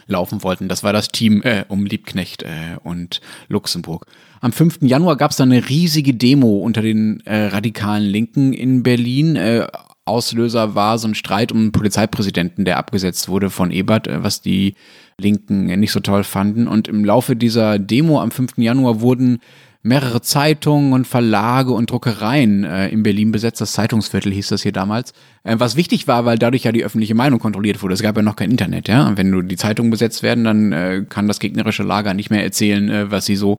laufen 0.06 0.42
wollten. 0.42 0.68
Das 0.68 0.82
war 0.82 0.92
das 0.92 1.08
Team 1.08 1.42
äh, 1.42 1.64
um 1.68 1.84
Liebknecht 1.84 2.42
äh, 2.42 2.78
und 2.82 3.20
Luxemburg. 3.48 4.06
Am 4.40 4.52
5. 4.52 4.78
Januar 4.82 5.16
gab 5.16 5.30
es 5.30 5.36
dann 5.36 5.52
eine 5.52 5.68
riesige 5.68 6.14
Demo 6.14 6.58
unter 6.58 6.80
den 6.80 7.20
äh, 7.26 7.46
radikalen 7.46 8.04
Linken 8.04 8.52
in 8.52 8.82
Berlin. 8.82 9.36
Äh, 9.36 9.66
Auslöser 10.06 10.74
war 10.74 10.98
so 10.98 11.08
ein 11.08 11.14
Streit 11.14 11.50
um 11.50 11.58
einen 11.58 11.72
Polizeipräsidenten, 11.72 12.64
der 12.64 12.76
abgesetzt 12.76 13.28
wurde 13.28 13.50
von 13.50 13.70
Ebert, 13.70 14.06
äh, 14.06 14.22
was 14.22 14.40
die 14.40 14.74
Linken 15.18 15.66
nicht 15.66 15.92
so 15.92 16.00
toll 16.00 16.24
fanden. 16.24 16.66
Und 16.66 16.88
im 16.88 17.04
Laufe 17.04 17.36
dieser 17.36 17.78
Demo 17.78 18.20
am 18.20 18.30
5. 18.30 18.58
Januar 18.58 19.00
wurden 19.00 19.40
mehrere 19.84 20.22
Zeitungen 20.22 20.94
und 20.94 21.06
Verlage 21.06 21.72
und 21.72 21.90
Druckereien 21.90 22.64
äh, 22.64 22.88
in 22.88 23.02
Berlin 23.02 23.32
besetzt. 23.32 23.60
Das 23.60 23.72
Zeitungsviertel 23.72 24.32
hieß 24.32 24.48
das 24.48 24.62
hier 24.62 24.72
damals. 24.72 25.12
Äh, 25.44 25.56
was 25.58 25.76
wichtig 25.76 26.08
war, 26.08 26.24
weil 26.24 26.38
dadurch 26.38 26.64
ja 26.64 26.72
die 26.72 26.82
öffentliche 26.82 27.14
Meinung 27.14 27.38
kontrolliert 27.38 27.82
wurde. 27.82 27.92
Es 27.92 28.02
gab 28.02 28.16
ja 28.16 28.22
noch 28.22 28.34
kein 28.34 28.50
Internet, 28.50 28.88
ja. 28.88 29.06
Und 29.06 29.18
wenn 29.18 29.30
du 29.30 29.42
die 29.42 29.56
Zeitungen 29.56 29.90
besetzt 29.90 30.22
werden, 30.22 30.44
dann 30.44 30.72
äh, 30.72 31.04
kann 31.06 31.28
das 31.28 31.38
gegnerische 31.38 31.82
Lager 31.82 32.14
nicht 32.14 32.30
mehr 32.30 32.42
erzählen, 32.42 32.88
äh, 32.88 33.10
was 33.10 33.26
sie 33.26 33.36
so 33.36 33.58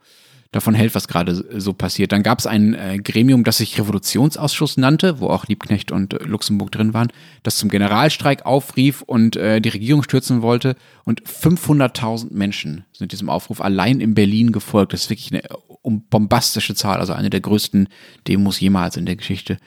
davon 0.56 0.74
hält, 0.74 0.95
was 0.95 1.08
gerade 1.08 1.45
so 1.60 1.74
passiert. 1.74 2.12
Dann 2.12 2.24
gab 2.24 2.39
es 2.39 2.47
ein 2.47 2.74
äh, 2.74 2.97
Gremium, 2.97 3.43
das 3.43 3.58
sich 3.58 3.78
Revolutionsausschuss 3.78 4.78
nannte, 4.78 5.20
wo 5.20 5.28
auch 5.28 5.47
Liebknecht 5.47 5.91
und 5.91 6.14
äh, 6.14 6.24
Luxemburg 6.24 6.72
drin 6.72 6.93
waren, 6.93 7.10
das 7.43 7.58
zum 7.58 7.70
Generalstreik 7.70 8.45
aufrief 8.45 9.01
und 9.01 9.36
äh, 9.36 9.60
die 9.60 9.70
Regierung 9.70 10.01
stürzen 10.01 10.41
wollte. 10.41 10.78
Und 11.03 11.22
500.000 11.24 12.34
Menschen 12.34 12.86
sind 12.93 13.12
diesem 13.12 13.30
Aufruf 13.30 13.60
allein 13.60 13.99
in 13.99 14.16
Berlin 14.16 14.53
gefolgt. 14.53 14.93
Das 14.93 15.03
ist 15.03 15.10
wirklich 15.10 15.32
eine 15.32 15.43
bombastische 15.84 16.74
Zahl, 16.74 16.99
also 16.99 17.14
eine 17.14 17.30
der 17.30 17.41
größten 17.41 17.89
Demos 18.28 18.60
jemals 18.60 18.95
in 18.95 19.06
der 19.06 19.18
Geschichte 19.18 19.58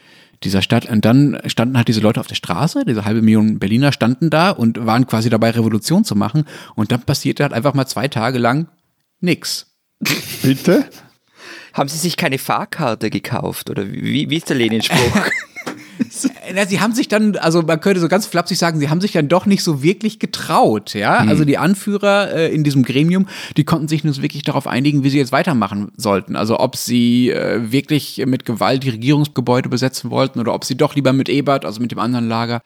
dieser 0.43 0.63
Stadt. 0.63 0.89
Und 0.89 1.05
dann 1.05 1.39
standen 1.47 1.77
halt 1.77 1.89
diese 1.89 2.01
Leute 2.01 2.21
auf 2.21 2.27
der 2.27 2.35
Straße, 2.35 2.85
diese 2.87 3.05
halbe 3.05 3.21
Million 3.21 3.59
Berliner 3.59 3.93
standen 3.93 4.31
da 4.31 4.51
und 4.51 4.85
waren 4.87 5.07
quasi 5.07 5.29
dabei, 5.29 5.51
Revolution 5.51 6.05
zu 6.05 6.17
machen. 6.17 6.45
Und 6.75 6.93
dann 6.93 7.03
passierte 7.03 7.43
halt 7.43 7.53
einfach 7.53 7.75
mal 7.75 7.87
zwei 7.87 8.09
Tage 8.09 8.39
lang 8.39 8.69
nix. 9.21 9.78
Bitte? 10.43 10.89
Haben 11.73 11.89
Sie 11.89 11.99
sich 11.99 12.17
keine 12.17 12.39
Fahrkarte 12.39 13.11
gekauft? 13.11 13.71
Oder 13.71 13.91
wie, 13.91 14.29
wie 14.31 14.37
ist 14.37 14.49
der 14.49 14.57
Lenin-Spruch? 14.57 15.17
Na, 16.55 16.67
sie 16.67 16.81
haben 16.81 16.95
sich 16.95 17.09
dann, 17.09 17.37
also 17.37 17.63
man 17.63 17.81
könnte 17.81 18.01
so 18.01 18.09
ganz 18.09 18.27
flapsig 18.27 18.59
sagen, 18.59 18.79
sie 18.79 18.89
haben 18.89 19.01
sich 19.01 19.13
dann 19.13 19.29
doch 19.29 19.47
nicht 19.47 19.63
so 19.63 19.83
wirklich 19.83 20.19
getraut, 20.19 20.95
ja. 20.95 21.23
Mhm. 21.23 21.29
Also 21.29 21.45
die 21.45 21.59
Anführer 21.59 22.33
äh, 22.33 22.55
in 22.55 22.65
diesem 22.65 22.83
Gremium, 22.83 23.27
die 23.57 23.65
konnten 23.65 23.89
sich 23.89 24.05
nun 24.05 24.17
wirklich 24.23 24.43
darauf 24.43 24.67
einigen, 24.67 25.05
wie 25.05 25.11
sie 25.11 25.19
jetzt 25.19 25.33
weitermachen 25.33 25.93
sollten. 25.97 26.37
Also 26.37 26.59
ob 26.59 26.77
sie 26.77 27.31
äh, 27.31 27.71
wirklich 27.71 28.23
mit 28.27 28.45
Gewalt 28.45 28.85
die 28.85 28.91
Regierungsgebäude 28.91 29.69
besetzen 29.69 30.11
wollten 30.11 30.41
oder 30.41 30.55
ob 30.55 30.65
sie 30.65 30.77
doch 30.77 30.95
lieber 30.95 31.13
mit 31.13 31.29
Ebert, 31.29 31.65
also 31.65 31.81
mit 31.81 31.91
dem 31.91 31.99
anderen 31.99 32.29
Lager, 32.29 32.63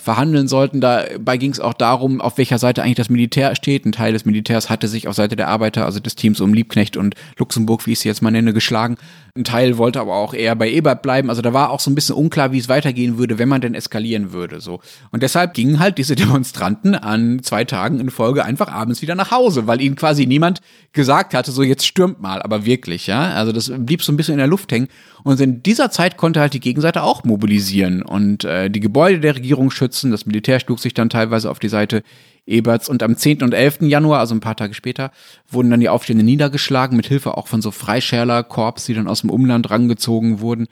verhandeln 0.00 0.48
sollten. 0.48 0.80
Dabei 0.80 1.36
ging 1.36 1.52
es 1.52 1.60
auch 1.60 1.74
darum, 1.74 2.20
auf 2.20 2.38
welcher 2.38 2.58
Seite 2.58 2.82
eigentlich 2.82 2.96
das 2.96 3.10
Militär 3.10 3.54
steht. 3.54 3.84
Ein 3.84 3.92
Teil 3.92 4.12
des 4.12 4.24
Militärs 4.24 4.70
hatte 4.70 4.88
sich 4.88 5.08
auf 5.08 5.14
Seite 5.14 5.36
der 5.36 5.48
Arbeiter, 5.48 5.84
also 5.84 6.00
des 6.00 6.16
Teams 6.16 6.40
um 6.40 6.54
Liebknecht 6.54 6.96
und 6.96 7.14
Luxemburg, 7.38 7.86
wie 7.86 7.92
ich 7.92 8.00
sie 8.00 8.08
jetzt 8.08 8.22
mal 8.22 8.30
nenne, 8.30 8.52
geschlagen. 8.52 8.96
Ein 9.36 9.44
Teil 9.44 9.78
wollte 9.78 10.00
aber 10.00 10.16
auch 10.16 10.34
eher 10.34 10.56
bei 10.56 10.70
Ebert 10.70 11.02
bleiben. 11.02 11.30
Also 11.30 11.40
da 11.42 11.52
war 11.52 11.70
auch 11.70 11.80
so 11.80 11.90
ein 11.90 11.94
bisschen 11.94 12.16
unklar, 12.16 12.52
wie 12.52 12.58
es 12.58 12.68
weitergehen 12.68 13.16
würde, 13.16 13.38
wenn 13.38 13.48
man 13.48 13.60
denn 13.60 13.74
eskalieren 13.74 14.32
würde. 14.32 14.60
So. 14.60 14.80
Und 15.12 15.22
deshalb 15.22 15.54
gingen 15.54 15.78
halt 15.78 15.98
diese 15.98 16.14
Demonstranten 16.16 16.94
an 16.94 17.42
zwei 17.42 17.64
Tagen 17.64 18.00
in 18.00 18.10
Folge 18.10 18.44
einfach 18.44 18.68
abends 18.68 19.02
wieder 19.02 19.14
nach 19.14 19.30
Hause, 19.30 19.66
weil 19.66 19.80
ihnen 19.80 19.96
quasi 19.96 20.26
niemand 20.26 20.60
gesagt 20.92 21.34
hatte, 21.34 21.52
so 21.52 21.62
jetzt 21.62 21.86
stürmt 21.86 22.20
mal, 22.20 22.42
aber 22.42 22.64
wirklich, 22.64 23.06
ja. 23.06 23.30
Also 23.30 23.52
das 23.52 23.72
blieb 23.76 24.02
so 24.02 24.12
ein 24.12 24.16
bisschen 24.16 24.34
in 24.34 24.38
der 24.38 24.46
Luft 24.46 24.72
hängen. 24.72 24.88
Und 25.22 25.40
in 25.40 25.62
dieser 25.62 25.90
Zeit 25.90 26.16
konnte 26.16 26.40
halt 26.40 26.54
die 26.54 26.60
Gegenseite 26.60 27.02
auch 27.02 27.24
mobilisieren 27.24 28.02
und 28.02 28.44
äh, 28.44 28.70
die 28.70 28.80
Gebäude 28.80 29.20
der 29.20 29.36
Regierung 29.36 29.70
schützen. 29.70 29.89
Das 29.90 30.26
Militär 30.26 30.60
schlug 30.60 30.78
sich 30.78 30.94
dann 30.94 31.10
teilweise 31.10 31.50
auf 31.50 31.58
die 31.58 31.68
Seite 31.68 32.02
Eberts. 32.46 32.88
Und 32.88 33.02
am 33.02 33.16
10. 33.16 33.42
und 33.42 33.54
11. 33.54 33.82
Januar, 33.82 34.20
also 34.20 34.34
ein 34.34 34.40
paar 34.40 34.56
Tage 34.56 34.74
später, 34.74 35.12
wurden 35.48 35.70
dann 35.70 35.80
die 35.80 35.88
Aufstände 35.88 36.24
niedergeschlagen, 36.24 36.96
mit 36.96 37.06
Hilfe 37.06 37.36
auch 37.36 37.46
von 37.46 37.62
so 37.62 37.70
Freischärler-Korps, 37.70 38.86
die 38.86 38.94
dann 38.94 39.08
aus 39.08 39.22
dem 39.22 39.30
Umland 39.30 39.70
rangezogen 39.70 40.40
wurden. 40.40 40.66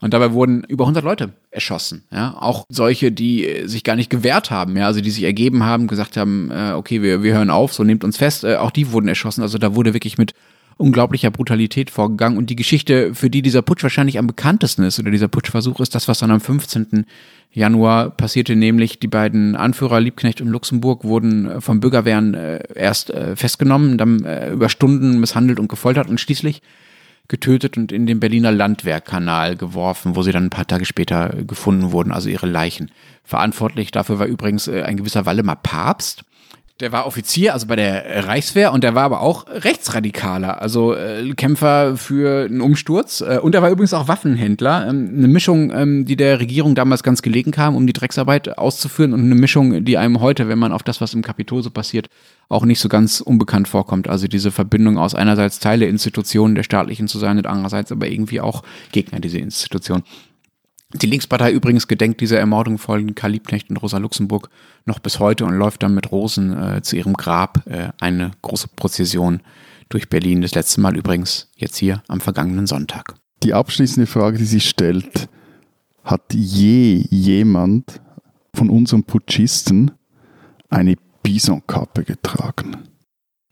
Und 0.00 0.14
dabei 0.14 0.32
wurden 0.32 0.64
über 0.64 0.84
100 0.84 1.04
Leute 1.04 1.32
erschossen. 1.52 2.02
Ja, 2.10 2.36
auch 2.38 2.64
solche, 2.68 3.12
die 3.12 3.46
äh, 3.46 3.66
sich 3.68 3.84
gar 3.84 3.94
nicht 3.94 4.10
gewehrt 4.10 4.50
haben. 4.50 4.76
Ja, 4.76 4.86
also 4.86 5.00
die 5.00 5.10
sich 5.10 5.22
ergeben 5.22 5.64
haben, 5.64 5.86
gesagt 5.86 6.16
haben, 6.16 6.50
äh, 6.50 6.72
okay, 6.72 7.02
wir, 7.02 7.22
wir 7.22 7.34
hören 7.34 7.50
auf, 7.50 7.72
so 7.72 7.84
nehmt 7.84 8.02
uns 8.02 8.16
fest. 8.16 8.42
Äh, 8.42 8.56
auch 8.56 8.72
die 8.72 8.90
wurden 8.90 9.06
erschossen. 9.06 9.42
Also 9.42 9.58
da 9.58 9.76
wurde 9.76 9.94
wirklich 9.94 10.18
mit 10.18 10.34
unglaublicher 10.76 11.30
Brutalität 11.30 11.90
vorgegangen. 11.90 12.38
Und 12.38 12.50
die 12.50 12.56
Geschichte, 12.56 13.14
für 13.14 13.30
die 13.30 13.42
dieser 13.42 13.62
Putsch 13.62 13.82
wahrscheinlich 13.82 14.18
am 14.18 14.26
bekanntesten 14.26 14.82
ist, 14.84 14.98
oder 14.98 15.10
dieser 15.10 15.28
Putschversuch, 15.28 15.80
ist 15.80 15.94
das, 15.94 16.08
was 16.08 16.18
dann 16.18 16.30
am 16.30 16.40
15. 16.40 17.06
Januar 17.52 18.10
passierte, 18.10 18.56
nämlich 18.56 18.98
die 18.98 19.08
beiden 19.08 19.56
Anführer 19.56 20.00
Liebknecht 20.00 20.40
und 20.40 20.48
Luxemburg 20.48 21.04
wurden 21.04 21.46
äh, 21.46 21.60
vom 21.60 21.80
Bürgerwehren 21.80 22.34
äh, 22.34 22.60
erst 22.74 23.10
äh, 23.10 23.36
festgenommen, 23.36 23.98
dann 23.98 24.24
über 24.52 24.68
Stunden 24.68 25.20
misshandelt 25.20 25.60
und 25.60 25.68
gefoltert 25.68 26.08
und 26.08 26.18
schließlich 26.18 26.62
getötet 27.28 27.76
und 27.76 27.92
in 27.92 28.06
den 28.06 28.20
Berliner 28.20 28.52
Landwehrkanal 28.52 29.56
geworfen, 29.56 30.16
wo 30.16 30.22
sie 30.22 30.32
dann 30.32 30.44
ein 30.44 30.50
paar 30.50 30.66
Tage 30.66 30.84
später 30.84 31.30
gefunden 31.46 31.92
wurden, 31.92 32.12
also 32.12 32.28
ihre 32.28 32.46
Leichen. 32.46 32.90
Verantwortlich 33.24 33.90
dafür 33.90 34.18
war 34.18 34.26
übrigens 34.26 34.68
ein 34.68 34.96
gewisser 34.96 35.24
Waldemar 35.26 35.56
Papst, 35.56 36.24
der 36.82 36.92
war 36.92 37.06
Offizier, 37.06 37.54
also 37.54 37.66
bei 37.66 37.76
der 37.76 38.26
Reichswehr, 38.26 38.72
und 38.72 38.82
der 38.82 38.94
war 38.94 39.04
aber 39.04 39.20
auch 39.20 39.46
Rechtsradikaler, 39.46 40.60
also 40.60 40.94
äh, 40.94 41.32
Kämpfer 41.34 41.96
für 41.96 42.46
einen 42.46 42.60
Umsturz. 42.60 43.20
Äh, 43.20 43.38
und 43.40 43.54
er 43.54 43.62
war 43.62 43.70
übrigens 43.70 43.94
auch 43.94 44.08
Waffenhändler. 44.08 44.88
Ähm, 44.88 45.14
eine 45.16 45.28
Mischung, 45.28 45.70
ähm, 45.70 46.04
die 46.04 46.16
der 46.16 46.40
Regierung 46.40 46.74
damals 46.74 47.04
ganz 47.04 47.22
gelegen 47.22 47.52
kam, 47.52 47.76
um 47.76 47.86
die 47.86 47.92
Drecksarbeit 47.92 48.58
auszuführen, 48.58 49.12
und 49.12 49.20
eine 49.20 49.36
Mischung, 49.36 49.84
die 49.84 49.96
einem 49.96 50.20
heute, 50.20 50.48
wenn 50.48 50.58
man 50.58 50.72
auf 50.72 50.82
das, 50.82 51.00
was 51.00 51.14
im 51.14 51.22
Kapitol 51.22 51.62
so 51.62 51.70
passiert, 51.70 52.08
auch 52.48 52.64
nicht 52.64 52.80
so 52.80 52.88
ganz 52.88 53.20
unbekannt 53.20 53.68
vorkommt. 53.68 54.08
Also 54.08 54.26
diese 54.26 54.50
Verbindung 54.50 54.98
aus 54.98 55.14
einerseits 55.14 55.60
Teile 55.60 55.86
Institutionen 55.86 56.56
der 56.56 56.64
staatlichen 56.64 57.06
zu 57.06 57.18
sein 57.18 57.38
und 57.38 57.46
andererseits 57.46 57.92
aber 57.92 58.08
irgendwie 58.08 58.40
auch 58.40 58.62
Gegner 58.90 59.20
dieser 59.20 59.38
Institution. 59.38 60.02
Die 60.94 61.06
Linkspartei 61.06 61.52
übrigens 61.52 61.88
gedenkt 61.88 62.20
dieser 62.20 62.38
Ermordung 62.38 62.78
von 62.78 63.14
Karl 63.14 63.32
Liebknecht 63.32 63.70
und 63.70 63.78
Rosa 63.78 63.98
Luxemburg 63.98 64.50
noch 64.84 64.98
bis 64.98 65.18
heute 65.18 65.44
und 65.46 65.54
läuft 65.54 65.82
dann 65.82 65.94
mit 65.94 66.12
Rosen 66.12 66.56
äh, 66.56 66.82
zu 66.82 66.96
ihrem 66.96 67.14
Grab 67.14 67.66
äh, 67.66 67.88
eine 67.98 68.32
große 68.42 68.68
Prozession 68.76 69.40
durch 69.88 70.08
Berlin. 70.10 70.42
Das 70.42 70.54
letzte 70.54 70.80
Mal 70.80 70.96
übrigens 70.96 71.48
jetzt 71.56 71.76
hier 71.76 72.02
am 72.08 72.20
vergangenen 72.20 72.66
Sonntag. 72.66 73.14
Die 73.42 73.54
abschließende 73.54 74.06
Frage, 74.06 74.38
die 74.38 74.44
sie 74.44 74.60
stellt, 74.60 75.28
hat 76.04 76.34
je 76.34 77.06
jemand 77.10 78.00
von 78.54 78.68
unseren 78.68 79.04
Putschisten 79.04 79.92
eine 80.68 80.96
Bisonkappe 81.22 82.04
getragen? 82.04 82.76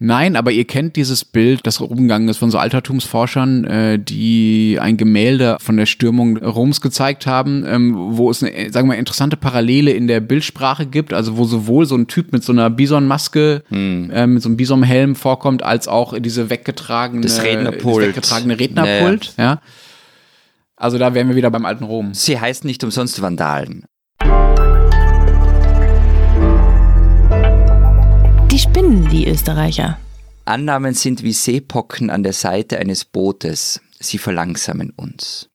Nein, 0.03 0.34
aber 0.34 0.51
ihr 0.51 0.64
kennt 0.64 0.96
dieses 0.96 1.26
Bild, 1.26 1.66
das 1.66 1.78
rumgegangen 1.78 2.26
ist 2.30 2.38
von 2.38 2.51
so 2.51 2.57
Altertumsforschern, 2.57 3.64
äh, 3.64 3.98
die 3.98 4.78
ein 4.80 4.96
Gemälde 4.96 5.59
von 5.61 5.76
der 5.76 5.84
Stürmung 5.84 6.38
Roms 6.38 6.80
gezeigt 6.80 7.26
haben, 7.26 7.66
ähm, 7.66 7.94
wo 8.16 8.30
es 8.30 8.42
eine, 8.42 8.72
sagen 8.72 8.88
wir 8.88 8.94
mal, 8.94 8.98
interessante 8.98 9.36
Parallele 9.36 9.90
in 9.90 10.07
der 10.07 10.20
Bildsprache 10.20 10.86
gibt, 10.86 11.12
also 11.12 11.36
wo 11.36 11.44
sowohl 11.44 11.84
so 11.84 11.96
ein 11.96 12.07
Typ 12.07 12.32
mit 12.32 12.42
so 12.42 12.51
einer 12.51 12.70
Bisonmaske, 12.70 13.62
hm. 13.68 14.11
äh, 14.11 14.26
mit 14.26 14.42
so 14.42 14.48
einem 14.48 14.57
Bisonhelm 14.57 15.16
vorkommt, 15.16 15.62
als 15.62 15.86
auch 15.86 16.18
diese 16.18 16.48
weggetragene, 16.48 17.20
das 17.20 17.42
Rednerpult. 17.42 18.07
Das 18.07 18.09
weggetragene 18.09 18.59
Rednerpult, 18.59 19.34
naja. 19.36 19.51
ja. 19.51 19.61
Also 20.76 20.96
da 20.96 21.12
wären 21.12 21.28
wir 21.28 21.36
wieder 21.36 21.51
beim 21.51 21.66
alten 21.66 21.84
Rom. 21.84 22.14
Sie 22.14 22.40
heißt 22.40 22.64
nicht 22.64 22.82
umsonst 22.82 23.20
Vandalen. 23.20 23.84
Spinnen, 28.70 29.08
die 29.08 29.26
Österreicher. 29.26 29.98
Annahmen 30.44 30.94
sind 30.94 31.24
wie 31.24 31.32
Seepocken 31.32 32.08
an 32.08 32.22
der 32.22 32.32
Seite 32.32 32.78
eines 32.78 33.04
Bootes. 33.04 33.80
Sie 33.98 34.16
verlangsamen 34.16 34.90
uns. 34.90 35.48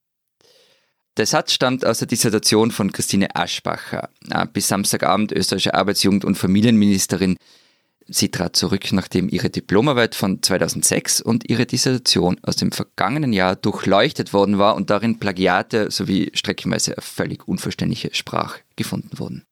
Der 1.15 1.25
Satz 1.25 1.53
stammt 1.53 1.85
aus 1.85 1.99
der 1.99 2.09
Dissertation 2.09 2.71
von 2.71 2.91
Christine 2.91 3.33
Aschbacher, 3.33 4.09
äh, 4.29 4.45
bis 4.51 4.67
Samstagabend 4.67 5.31
österreichische 5.31 5.75
Arbeitsjugend- 5.75 6.25
und 6.25 6.35
Familienministerin. 6.37 7.37
Sie 8.05 8.31
trat 8.31 8.57
zurück, 8.57 8.91
nachdem 8.91 9.29
ihre 9.29 9.49
Diplomarbeit 9.49 10.13
von 10.13 10.43
2006 10.43 11.21
und 11.21 11.49
ihre 11.49 11.65
Dissertation 11.65 12.37
aus 12.43 12.57
dem 12.57 12.73
vergangenen 12.73 13.31
Jahr 13.31 13.55
durchleuchtet 13.55 14.33
worden 14.33 14.57
war 14.57 14.75
und 14.75 14.89
darin 14.89 15.19
Plagiate 15.19 15.89
sowie 15.89 16.31
streckenweise 16.33 16.95
völlig 16.99 17.47
unverständliche 17.47 18.13
Sprache 18.13 18.59
gefunden 18.75 19.17
wurden. 19.19 19.44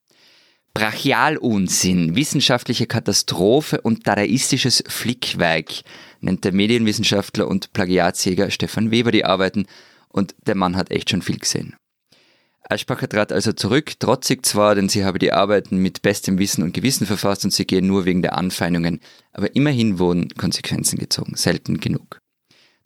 Brachialunsinn, 0.74 2.16
wissenschaftliche 2.16 2.88
Katastrophe 2.88 3.80
und 3.82 4.08
dadaistisches 4.08 4.84
Flickwerk, 4.88 5.84
nennt 6.20 6.44
der 6.46 6.52
Medienwissenschaftler 6.52 7.48
und 7.48 7.74
Plagiatsjäger 7.74 8.50
Stefan 8.50 8.90
Weber 8.90 9.12
die 9.12 9.24
Arbeiten 9.24 9.68
und 10.10 10.36
der 10.48 10.56
Mann 10.56 10.76
hat 10.76 10.90
echt 10.90 11.12
schon 11.12 11.22
viel 11.22 11.38
gesehen. 11.38 11.76
Aschbacher 12.70 13.08
trat 13.10 13.32
also 13.32 13.54
zurück, 13.54 14.00
trotzig 14.00 14.46
zwar, 14.46 14.74
denn 14.74 14.90
sie 14.90 15.06
habe 15.06 15.20
die 15.20 15.34
Arbeiten 15.34 15.78
mit 15.78 16.02
bestem 16.02 16.40
Wissen 16.40 16.64
und 16.64 16.74
Gewissen 16.74 17.06
verfasst 17.06 17.44
und 17.44 17.52
sie 17.52 17.66
gehen 17.66 17.86
nur 17.86 18.06
wegen 18.06 18.22
der 18.22 18.38
Anfeindungen, 18.38 19.00
aber 19.32 19.56
immerhin 19.56 20.00
wurden 20.00 20.30
Konsequenzen 20.30 20.98
gezogen, 20.98 21.36
selten 21.36 21.80
genug. 21.80 22.20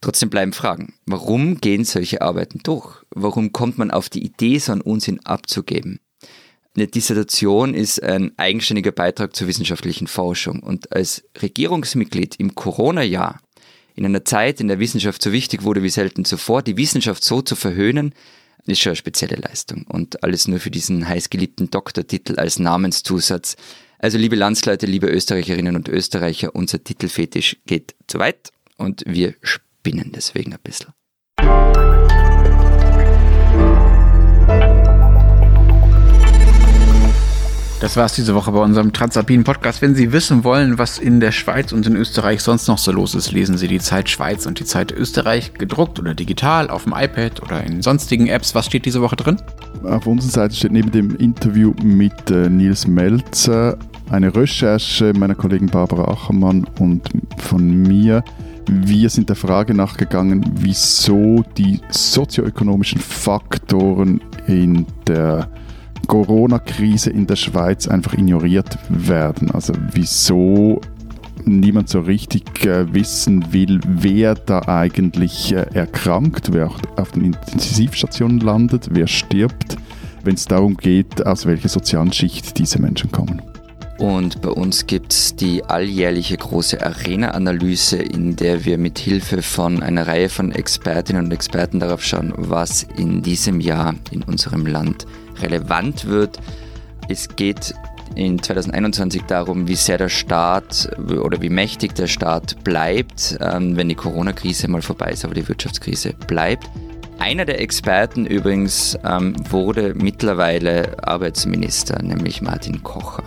Trotzdem 0.01 0.29
bleiben 0.29 0.53
Fragen. 0.53 0.95
Warum 1.05 1.61
gehen 1.61 1.85
solche 1.85 2.21
Arbeiten 2.21 2.59
durch? 2.63 3.03
Warum 3.11 3.51
kommt 3.51 3.77
man 3.77 3.91
auf 3.91 4.09
die 4.09 4.23
Idee, 4.23 4.57
so 4.57 4.71
einen 4.71 4.81
Unsinn 4.81 5.25
abzugeben? 5.25 5.99
Eine 6.77 6.87
Dissertation 6.87 7.73
ist 7.73 8.03
ein 8.03 8.33
eigenständiger 8.37 8.91
Beitrag 8.91 9.35
zur 9.35 9.47
wissenschaftlichen 9.47 10.05
Forschung 10.05 10.61
und 10.61 10.91
als 10.91 11.23
Regierungsmitglied 11.41 12.35
im 12.35 12.53
Corona-Jahr, 12.53 13.41
in 13.95 14.05
einer 14.05 14.23
Zeit, 14.23 14.61
in 14.61 14.67
der 14.67 14.77
Wissenschaft 14.77 15.23
so 15.23 15.31
wichtig 15.31 15.63
wurde 15.63 15.81
wie 15.81 15.89
selten 15.89 16.23
zuvor, 16.23 16.61
die 16.61 16.77
Wissenschaft 16.77 17.23
so 17.23 17.41
zu 17.41 17.55
verhöhnen, 17.55 18.13
ist 18.67 18.79
schon 18.79 18.91
eine 18.91 18.95
spezielle 18.95 19.37
Leistung 19.37 19.87
und 19.87 20.23
alles 20.23 20.47
nur 20.47 20.59
für 20.59 20.69
diesen 20.69 21.07
heißgeliebten 21.07 21.71
Doktortitel 21.71 22.35
als 22.37 22.59
Namenszusatz. 22.59 23.55
Also 23.97 24.19
liebe 24.19 24.35
Landsleute, 24.35 24.85
liebe 24.85 25.07
Österreicherinnen 25.07 25.75
und 25.75 25.89
Österreicher, 25.89 26.53
unser 26.53 26.83
Titelfetisch 26.83 27.57
geht 27.65 27.95
zu 28.05 28.19
weit 28.19 28.51
und 28.77 29.03
wir 29.07 29.33
spinnen 29.41 30.11
deswegen 30.13 30.53
ein 30.53 30.59
bisschen. 30.61 30.93
Das 37.79 37.95
war 37.95 38.05
es 38.05 38.13
diese 38.13 38.33
Woche 38.33 38.51
bei 38.51 38.59
unserem 38.59 38.91
Transalpinen 38.91 39.43
Podcast. 39.43 39.83
Wenn 39.83 39.93
Sie 39.93 40.11
wissen 40.11 40.43
wollen, 40.43 40.79
was 40.79 40.97
in 40.97 41.19
der 41.19 41.31
Schweiz 41.31 41.71
und 41.71 41.85
in 41.85 41.95
Österreich 41.95 42.41
sonst 42.41 42.67
noch 42.67 42.79
so 42.79 42.91
los 42.91 43.13
ist, 43.13 43.31
lesen 43.31 43.55
Sie 43.55 43.67
die 43.67 43.77
Zeit 43.77 44.09
Schweiz 44.09 44.47
und 44.47 44.59
die 44.59 44.65
Zeit 44.65 44.91
Österreich 44.91 45.53
gedruckt 45.53 45.99
oder 45.99 46.15
digital 46.15 46.71
auf 46.71 46.85
dem 46.85 46.93
iPad 46.93 47.43
oder 47.43 47.63
in 47.63 47.83
sonstigen 47.83 48.25
Apps. 48.25 48.55
Was 48.55 48.65
steht 48.65 48.85
diese 48.85 48.99
Woche 49.03 49.15
drin? 49.15 49.37
Auf 49.83 50.07
unserer 50.07 50.31
Seite 50.31 50.55
steht 50.55 50.71
neben 50.71 50.89
dem 50.89 51.15
Interview 51.17 51.71
mit 51.83 52.31
äh, 52.31 52.49
Nils 52.49 52.87
Melzer 52.87 53.77
eine 54.09 54.35
Recherche 54.35 55.13
meiner 55.15 55.35
Kollegin 55.35 55.67
Barbara 55.67 56.11
Achermann 56.11 56.65
und 56.79 57.07
von 57.37 57.83
mir. 57.83 58.23
Wir 58.67 59.11
sind 59.11 59.29
der 59.29 59.35
Frage 59.35 59.75
nachgegangen, 59.75 60.43
wieso 60.55 61.43
die 61.55 61.79
sozioökonomischen 61.91 62.99
Faktoren 62.99 64.19
in 64.47 64.87
der 65.05 65.47
Corona-Krise 66.07 67.09
in 67.09 67.27
der 67.27 67.35
Schweiz 67.35 67.87
einfach 67.87 68.13
ignoriert 68.13 68.77
werden. 68.89 69.51
Also 69.51 69.73
wieso 69.91 70.81
niemand 71.45 71.89
so 71.89 71.99
richtig 72.01 72.65
äh, 72.65 72.93
wissen 72.93 73.53
will, 73.53 73.79
wer 73.87 74.35
da 74.35 74.61
eigentlich 74.67 75.53
äh, 75.53 75.65
erkrankt, 75.73 76.53
wer 76.53 76.71
auf 76.97 77.11
den 77.11 77.25
Intensivstationen 77.25 78.39
landet, 78.39 78.89
wer 78.91 79.07
stirbt, 79.07 79.77
wenn 80.23 80.35
es 80.35 80.45
darum 80.45 80.75
geht, 80.75 81.25
aus 81.25 81.45
welcher 81.45 81.69
sozialen 81.69 82.11
Schicht 82.11 82.57
diese 82.57 82.81
Menschen 82.81 83.11
kommen. 83.11 83.41
Und 83.97 84.41
bei 84.41 84.49
uns 84.49 84.85
gibt 84.85 85.11
es 85.11 85.35
die 85.35 85.63
alljährliche 85.63 86.37
große 86.37 86.85
Arena-Analyse, 86.85 87.97
in 87.97 88.35
der 88.35 88.63
wir 88.63 88.77
mit 88.77 88.99
Hilfe 88.99 89.41
von 89.41 89.81
einer 89.81 90.05
Reihe 90.05 90.29
von 90.29 90.51
Expertinnen 90.51 91.25
und 91.25 91.31
Experten 91.31 91.79
darauf 91.79 92.03
schauen, 92.03 92.31
was 92.37 92.83
in 92.83 93.23
diesem 93.23 93.59
Jahr 93.59 93.95
in 94.11 94.21
unserem 94.21 94.67
Land 94.67 95.07
relevant 95.41 96.05
wird. 96.05 96.39
Es 97.09 97.35
geht 97.35 97.73
in 98.15 98.41
2021 98.41 99.23
darum, 99.23 99.67
wie 99.67 99.75
sehr 99.75 99.97
der 99.97 100.09
Staat 100.09 100.89
oder 100.97 101.41
wie 101.41 101.49
mächtig 101.49 101.95
der 101.95 102.07
Staat 102.07 102.63
bleibt, 102.63 103.37
ähm, 103.41 103.75
wenn 103.75 103.89
die 103.89 103.95
Corona-Krise 103.95 104.67
mal 104.67 104.81
vorbei 104.81 105.11
ist, 105.11 105.25
aber 105.25 105.33
die 105.33 105.47
Wirtschaftskrise 105.47 106.13
bleibt. 106.13 106.69
Einer 107.19 107.45
der 107.45 107.61
Experten 107.61 108.25
übrigens 108.25 108.97
ähm, 109.03 109.35
wurde 109.49 109.93
mittlerweile 109.95 111.03
Arbeitsminister, 111.03 112.01
nämlich 112.01 112.41
Martin 112.41 112.83
Kocher. 112.83 113.23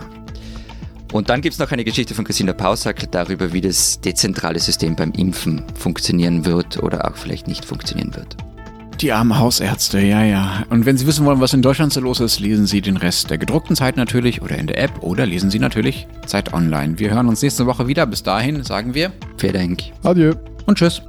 Und 1.11 1.29
dann 1.29 1.41
gibt 1.41 1.53
es 1.53 1.59
noch 1.59 1.71
eine 1.71 1.83
Geschichte 1.83 2.15
von 2.15 2.23
Christina 2.23 2.53
Pausack 2.53 3.11
darüber, 3.11 3.51
wie 3.51 3.59
das 3.59 3.99
dezentrale 3.99 4.59
System 4.59 4.95
beim 4.95 5.11
Impfen 5.11 5.63
funktionieren 5.75 6.45
wird 6.45 6.81
oder 6.81 7.09
auch 7.09 7.17
vielleicht 7.17 7.49
nicht 7.49 7.65
funktionieren 7.65 8.15
wird. 8.15 8.37
Die 9.01 9.11
armen 9.11 9.39
Hausärzte, 9.39 9.99
ja, 9.99 10.23
ja. 10.23 10.63
Und 10.69 10.85
wenn 10.85 10.95
Sie 10.95 11.07
wissen 11.07 11.25
wollen, 11.25 11.41
was 11.41 11.53
in 11.53 11.63
Deutschland 11.63 11.91
so 11.91 11.99
los 11.99 12.19
ist, 12.19 12.39
lesen 12.39 12.67
Sie 12.67 12.81
den 12.81 12.97
Rest 12.97 13.31
der 13.31 13.39
gedruckten 13.39 13.75
Zeit 13.75 13.97
natürlich 13.97 14.43
oder 14.43 14.57
in 14.57 14.67
der 14.67 14.77
App 14.77 15.01
oder 15.01 15.25
lesen 15.25 15.49
Sie 15.49 15.57
natürlich 15.57 16.07
Zeit 16.27 16.53
online. 16.53 16.99
Wir 16.99 17.09
hören 17.09 17.27
uns 17.27 17.41
nächste 17.41 17.65
Woche 17.65 17.87
wieder. 17.87 18.05
Bis 18.05 18.21
dahin 18.21 18.63
sagen 18.63 18.93
wir 18.93 19.11
Vielen 19.37 19.53
Dank. 19.53 19.83
Adieu. 20.03 20.33
Und 20.67 20.77
tschüss. 20.77 21.01